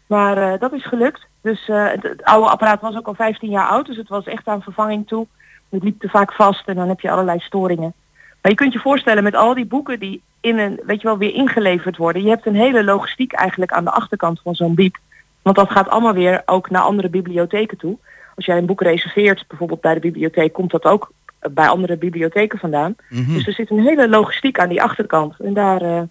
Maar 0.08 0.38
eh, 0.38 0.60
dat 0.60 0.74
is 0.74 0.86
gelukt. 0.86 1.28
Dus 1.42 1.70
eh, 1.70 1.88
het, 1.88 2.04
het 2.04 2.24
oude 2.24 2.50
apparaat 2.50 2.82
was 2.82 2.96
ook 2.96 3.08
al 3.08 3.14
15 3.14 3.50
jaar 3.50 3.68
oud, 3.68 3.86
dus 3.86 3.98
het 3.98 4.10
was 4.10 4.26
echt 4.26 4.48
aan 4.48 4.62
vervanging 4.62 5.08
toe. 5.08 5.28
Het 5.70 5.84
liep 5.84 6.00
te 6.00 6.10
vaak 6.10 6.34
vast 6.34 6.68
en 6.68 6.76
dan 6.76 6.88
heb 6.88 7.00
je 7.00 7.12
allerlei 7.12 7.40
storingen. 7.40 7.94
Maar 8.42 8.52
je 8.52 8.58
kunt 8.58 8.74
je 8.74 8.80
voorstellen 8.80 9.24
met 9.24 9.36
al 9.36 9.54
die 9.54 9.66
boeken 9.66 10.00
die 10.00 10.22
in 10.40 10.58
een, 10.58 10.80
weet 10.86 11.02
je 11.02 11.08
wel, 11.08 11.18
weer 11.18 11.34
ingeleverd 11.34 11.98
worden. 11.98 12.24
Je 12.24 12.30
hebt 12.30 12.46
een 12.46 12.56
hele 12.56 12.84
logistiek 12.84 13.34
eigenlijk 13.34 13.72
aan 13.72 13.84
de 13.84 13.92
achterkant 13.92 14.40
van 14.44 14.56
zo'n 14.56 14.76
biep. 14.76 14.98
Want 15.42 15.56
dat 15.56 15.72
gaat 15.72 15.90
allemaal 15.90 16.14
weer 16.14 16.42
ook 16.46 16.70
naar 16.70 16.82
andere 16.82 17.10
bibliotheken 17.10 17.78
toe. 17.78 17.98
Als 18.36 18.46
jij 18.46 18.58
een 18.58 18.66
boek 18.66 18.82
reserveert, 18.82 19.46
bijvoorbeeld 19.48 19.82
bij 19.82 19.94
de 19.94 20.00
bibliotheek, 20.00 20.54
komt 20.54 20.72
dat 20.72 20.84
ook 20.84 21.12
bij 21.52 21.68
andere 21.68 21.98
bibliotheken 21.98 22.60
vandaan. 22.60 22.96
Mhm. 23.10 23.34
Dus 23.34 23.48
er 23.48 23.54
zit 23.54 23.70
een 23.70 23.84
hele 23.84 24.10
logistiek 24.10 24.60
aan 24.60 24.70
die 24.70 24.82
achterkant. 24.82 25.36
En 25.40 25.54
daar, 25.54 25.82
eh, 25.82 26.02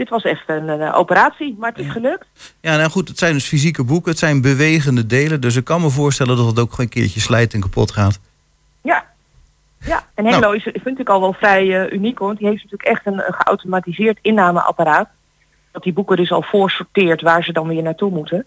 dit 0.00 0.08
was 0.08 0.22
echt 0.22 0.42
een, 0.46 0.68
eh, 0.68 0.98
operatie, 0.98 1.56
maar 1.58 1.70
het 1.70 1.78
is 1.78 1.90
gelukt. 1.90 2.26
Ja, 2.60 2.76
nou 2.76 2.90
goed, 2.90 3.08
het 3.08 3.18
zijn 3.18 3.32
dus 3.32 3.46
fysieke 3.46 3.84
boeken, 3.84 4.10
het 4.10 4.18
zijn 4.18 4.40
bewegende 4.40 5.06
delen. 5.06 5.40
Dus 5.40 5.56
ik 5.56 5.64
kan 5.64 5.80
me 5.80 5.90
voorstellen 5.90 6.36
dat 6.36 6.46
het 6.46 6.58
ook 6.58 6.70
gewoon 6.70 6.86
een 6.86 6.92
keertje 6.92 7.20
slijt 7.20 7.54
en 7.54 7.60
kapot 7.60 7.90
gaat. 7.90 8.20
Ja. 8.82 9.04
Ja, 9.78 10.06
en 10.14 10.24
Hengelo 10.24 10.52
is, 10.52 10.68
vind 10.82 11.00
ik 11.00 11.08
al 11.08 11.20
wel 11.20 11.32
vrij 11.32 11.80
eh, 11.80 11.92
uniek 11.92 12.18
hoor. 12.18 12.26
Want 12.26 12.38
die 12.38 12.48
heeft 12.48 12.62
natuurlijk 12.62 12.90
echt 12.90 13.06
een, 13.06 13.26
een 13.26 13.34
geautomatiseerd 13.34 14.18
innameapparaat. 14.22 15.08
Dat 15.72 15.82
die 15.82 15.92
boeken 15.92 16.16
dus 16.16 16.32
al 16.32 16.42
voorsorteert 16.42 17.22
waar 17.22 17.44
ze 17.44 17.52
dan 17.52 17.68
weer 17.68 17.82
naartoe 17.82 18.10
moeten. 18.10 18.46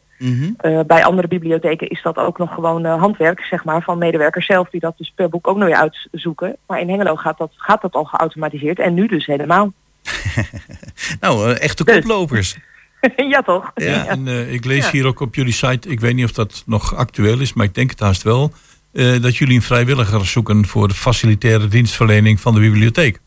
Eh, 0.58 0.80
bij 0.88 1.04
andere 1.04 1.28
bibliotheken 1.28 1.88
is 1.88 2.02
dat 2.02 2.18
ook 2.18 2.38
nog 2.38 2.54
gewoon 2.54 2.86
handwerk, 2.86 3.42
zeg 3.42 3.64
maar, 3.64 3.82
van 3.82 3.98
medewerkers 3.98 4.46
zelf 4.46 4.70
die 4.70 4.80
dat 4.80 4.98
dus 4.98 5.12
per 5.16 5.30
boek 5.30 5.48
ook 5.48 5.58
nog 5.58 5.68
weer 5.68 5.78
uitzoeken. 5.78 6.56
Maar 6.68 6.80
in 6.80 6.90
Hengelo 6.90 7.16
gaat 7.16 7.38
dat, 7.38 7.52
gaat 7.56 7.82
dat 7.82 7.94
al 7.94 8.04
geautomatiseerd 8.04 8.80
en 8.80 8.94
nu 8.94 9.08
dus 9.08 9.26
helemaal. 9.26 9.72
Nou, 11.20 11.50
eh, 11.50 11.62
echte 11.64 11.84
koplopers. 11.84 12.58
ja 13.34 13.42
toch? 13.42 13.72
Ja, 13.76 14.06
en 14.06 14.28
eh, 14.28 14.54
ik 14.54 14.66
lees 14.66 14.86
Ja. 14.86 14.92
hier 14.92 15.06
ook 15.06 15.20
op 15.20 15.36
jullie 15.36 15.54
site, 15.54 15.90
ik 15.90 16.00
weet 16.00 16.16
niet 16.16 16.26
of 16.26 16.32
dat 16.32 16.64
nog 16.66 16.96
actueel 16.96 17.40
is, 17.40 17.54
maar 17.54 17.66
ik 17.66 17.76
denk 17.76 17.90
het 17.90 18.00
haast 18.00 18.24
wel, 18.24 18.52
eh, 18.92 19.22
dat 19.22 19.38
jullie 19.38 19.56
een 19.56 19.62
vrijwilliger 19.62 20.26
zoeken 20.26 20.66
voor 20.66 20.88
de 20.88 20.94
facilitaire 20.94 21.68
dienstverlening 21.68 22.40
van 22.40 22.54
de 22.54 22.60
bibliotheek. 22.60 23.20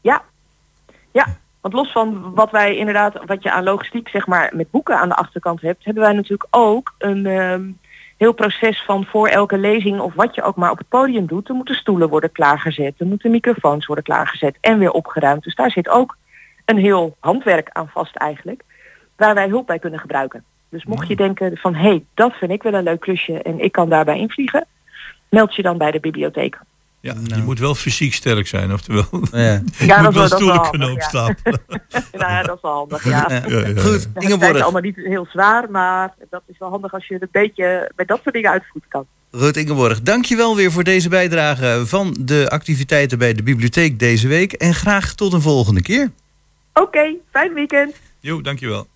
Ja. 0.00 0.22
Ja. 1.12 1.38
Want 1.60 1.74
los 1.74 1.92
van 1.92 2.34
wat 2.34 2.50
wij 2.50 2.76
inderdaad, 2.76 3.18
wat 3.26 3.42
je 3.42 3.52
aan 3.52 3.64
logistiek 3.64 4.08
zeg 4.08 4.26
maar 4.26 4.52
met 4.54 4.70
boeken 4.70 4.98
aan 5.00 5.08
de 5.08 5.14
achterkant 5.14 5.60
hebt, 5.60 5.84
hebben 5.84 6.02
wij 6.02 6.12
natuurlijk 6.12 6.46
ook 6.50 6.94
een 6.98 7.26
ehm, 7.26 7.62
heel 8.18 8.32
proces 8.32 8.82
van 8.82 9.04
voor 9.04 9.28
elke 9.28 9.58
lezing 9.58 10.00
of 10.00 10.14
wat 10.14 10.34
je 10.34 10.42
ook 10.42 10.56
maar 10.56 10.70
op 10.70 10.78
het 10.78 10.88
podium 10.88 11.26
doet, 11.26 11.48
er 11.48 11.54
moeten 11.54 11.74
stoelen 11.74 12.08
worden 12.08 12.32
klaargezet, 12.32 12.94
er 12.98 13.06
moeten 13.06 13.30
microfoons 13.30 13.86
worden 13.86 14.04
klaargezet 14.04 14.56
en 14.60 14.78
weer 14.78 14.90
opgeruimd. 14.90 15.42
Dus 15.42 15.54
daar 15.54 15.70
zit 15.70 15.88
ook 15.88 16.16
een 16.64 16.78
heel 16.78 17.16
handwerk 17.20 17.68
aan 17.72 17.88
vast 17.88 18.16
eigenlijk, 18.16 18.62
waar 19.16 19.34
wij 19.34 19.48
hulp 19.48 19.66
bij 19.66 19.78
kunnen 19.78 20.00
gebruiken. 20.00 20.44
Dus 20.68 20.84
mocht 20.84 21.08
je 21.08 21.16
denken 21.16 21.56
van 21.56 21.74
hé, 21.74 21.88
hey, 21.88 22.04
dat 22.14 22.32
vind 22.34 22.50
ik 22.50 22.62
wel 22.62 22.74
een 22.74 22.82
leuk 22.82 23.00
klusje 23.00 23.42
en 23.42 23.60
ik 23.60 23.72
kan 23.72 23.88
daarbij 23.88 24.18
invliegen, 24.18 24.66
meld 25.28 25.54
je 25.54 25.62
dan 25.62 25.78
bij 25.78 25.90
de 25.90 26.00
bibliotheek. 26.00 26.58
Ja, 27.26 27.36
je 27.36 27.42
moet 27.42 27.58
wel 27.58 27.74
fysiek 27.74 28.14
sterk 28.14 28.46
zijn, 28.46 28.72
oftewel. 28.72 29.06
Nou. 29.10 29.42
Ja, 29.42 29.62
je 29.78 29.86
Ja, 29.86 30.02
moet 30.02 30.04
dat 30.04 30.12
wel 30.12 30.12
wel- 30.12 30.12
dat 30.12 30.12
wel 30.12 30.26
stoelen 30.26 30.54
handig, 30.54 30.70
kunnen 30.70 30.88
ja. 30.88 30.94
opstapelen. 30.94 31.60
nou 32.12 32.32
ja, 32.32 32.42
dat 32.42 32.56
is 32.56 32.62
wel 32.62 32.72
handig, 32.72 33.04
ja. 33.04 33.26
Ja, 33.28 33.42
ja, 33.48 33.66
ja. 33.66 33.80
Goed, 33.80 34.08
allemaal 34.62 34.80
niet 34.82 34.96
heel 34.96 35.26
zwaar, 35.30 35.70
maar 35.70 36.14
dat 36.30 36.42
is 36.46 36.58
wel 36.58 36.68
handig 36.70 36.92
als 36.92 37.06
je 37.06 37.14
een 37.20 37.28
beetje 37.32 37.90
met 37.96 38.08
dat 38.08 38.20
soort 38.22 38.34
dingen 38.34 38.50
uitvoert 38.50 38.84
kan. 38.88 39.06
Ruud 39.30 39.56
Ingeborg, 39.56 40.02
dankjewel 40.02 40.56
weer 40.56 40.72
voor 40.72 40.84
deze 40.84 41.08
bijdrage 41.08 41.82
van 41.86 42.16
de 42.20 42.46
activiteiten 42.48 43.18
bij 43.18 43.32
de 43.32 43.42
bibliotheek 43.42 43.98
deze 43.98 44.28
week. 44.28 44.52
En 44.52 44.74
graag 44.74 45.14
tot 45.14 45.32
een 45.32 45.40
volgende 45.40 45.82
keer. 45.82 46.10
Oké, 46.74 47.14
fijn 47.30 47.52
weekend. 47.54 47.94
Jo, 48.20 48.40
dankjewel. 48.40 48.86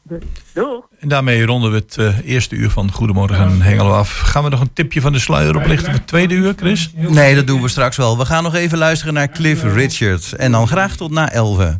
Doeg. 0.52 0.88
En 0.98 1.08
daarmee 1.08 1.46
ronden 1.46 1.70
we 1.70 1.76
het 1.76 1.96
eh, 1.96 2.18
eerste 2.24 2.54
uur 2.54 2.70
van 2.70 2.92
Goedemorgen 2.92 3.60
Hengelo 3.60 3.92
af. 3.92 4.18
Gaan 4.18 4.44
we 4.44 4.50
nog 4.50 4.60
een 4.60 4.72
tipje 4.72 5.00
van 5.00 5.12
de 5.12 5.18
sluier 5.18 5.56
oplichten 5.56 5.84
voor 5.84 5.94
het 5.98 6.06
tweede 6.06 6.34
uur, 6.34 6.54
Chris? 6.56 6.90
Nee, 6.94 7.34
dat 7.34 7.46
doen 7.46 7.62
we 7.62 7.68
straks 7.68 7.96
wel. 7.96 8.18
We 8.18 8.24
gaan 8.24 8.42
nog 8.42 8.54
even 8.54 8.78
luisteren 8.78 9.14
naar 9.14 9.28
Cliff 9.28 9.62
Richard. 9.62 10.32
En 10.32 10.52
dan 10.52 10.66
graag 10.66 10.96
tot 10.96 11.10
na 11.10 11.30
11. 11.30 11.76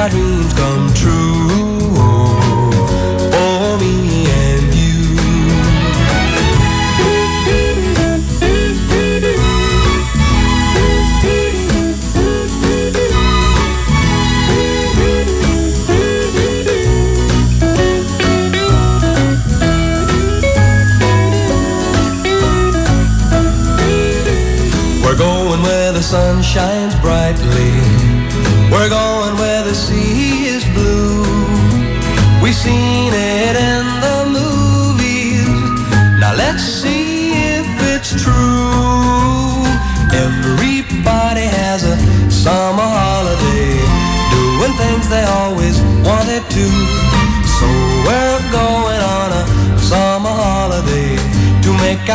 got 0.00 0.10
dreams 0.12 0.54
come 0.54 0.94
true. 0.94 1.59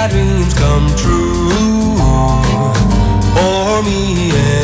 dreams 0.09 0.53
come 0.53 0.87
true 0.95 1.49
for 3.33 3.83
me. 3.83 4.54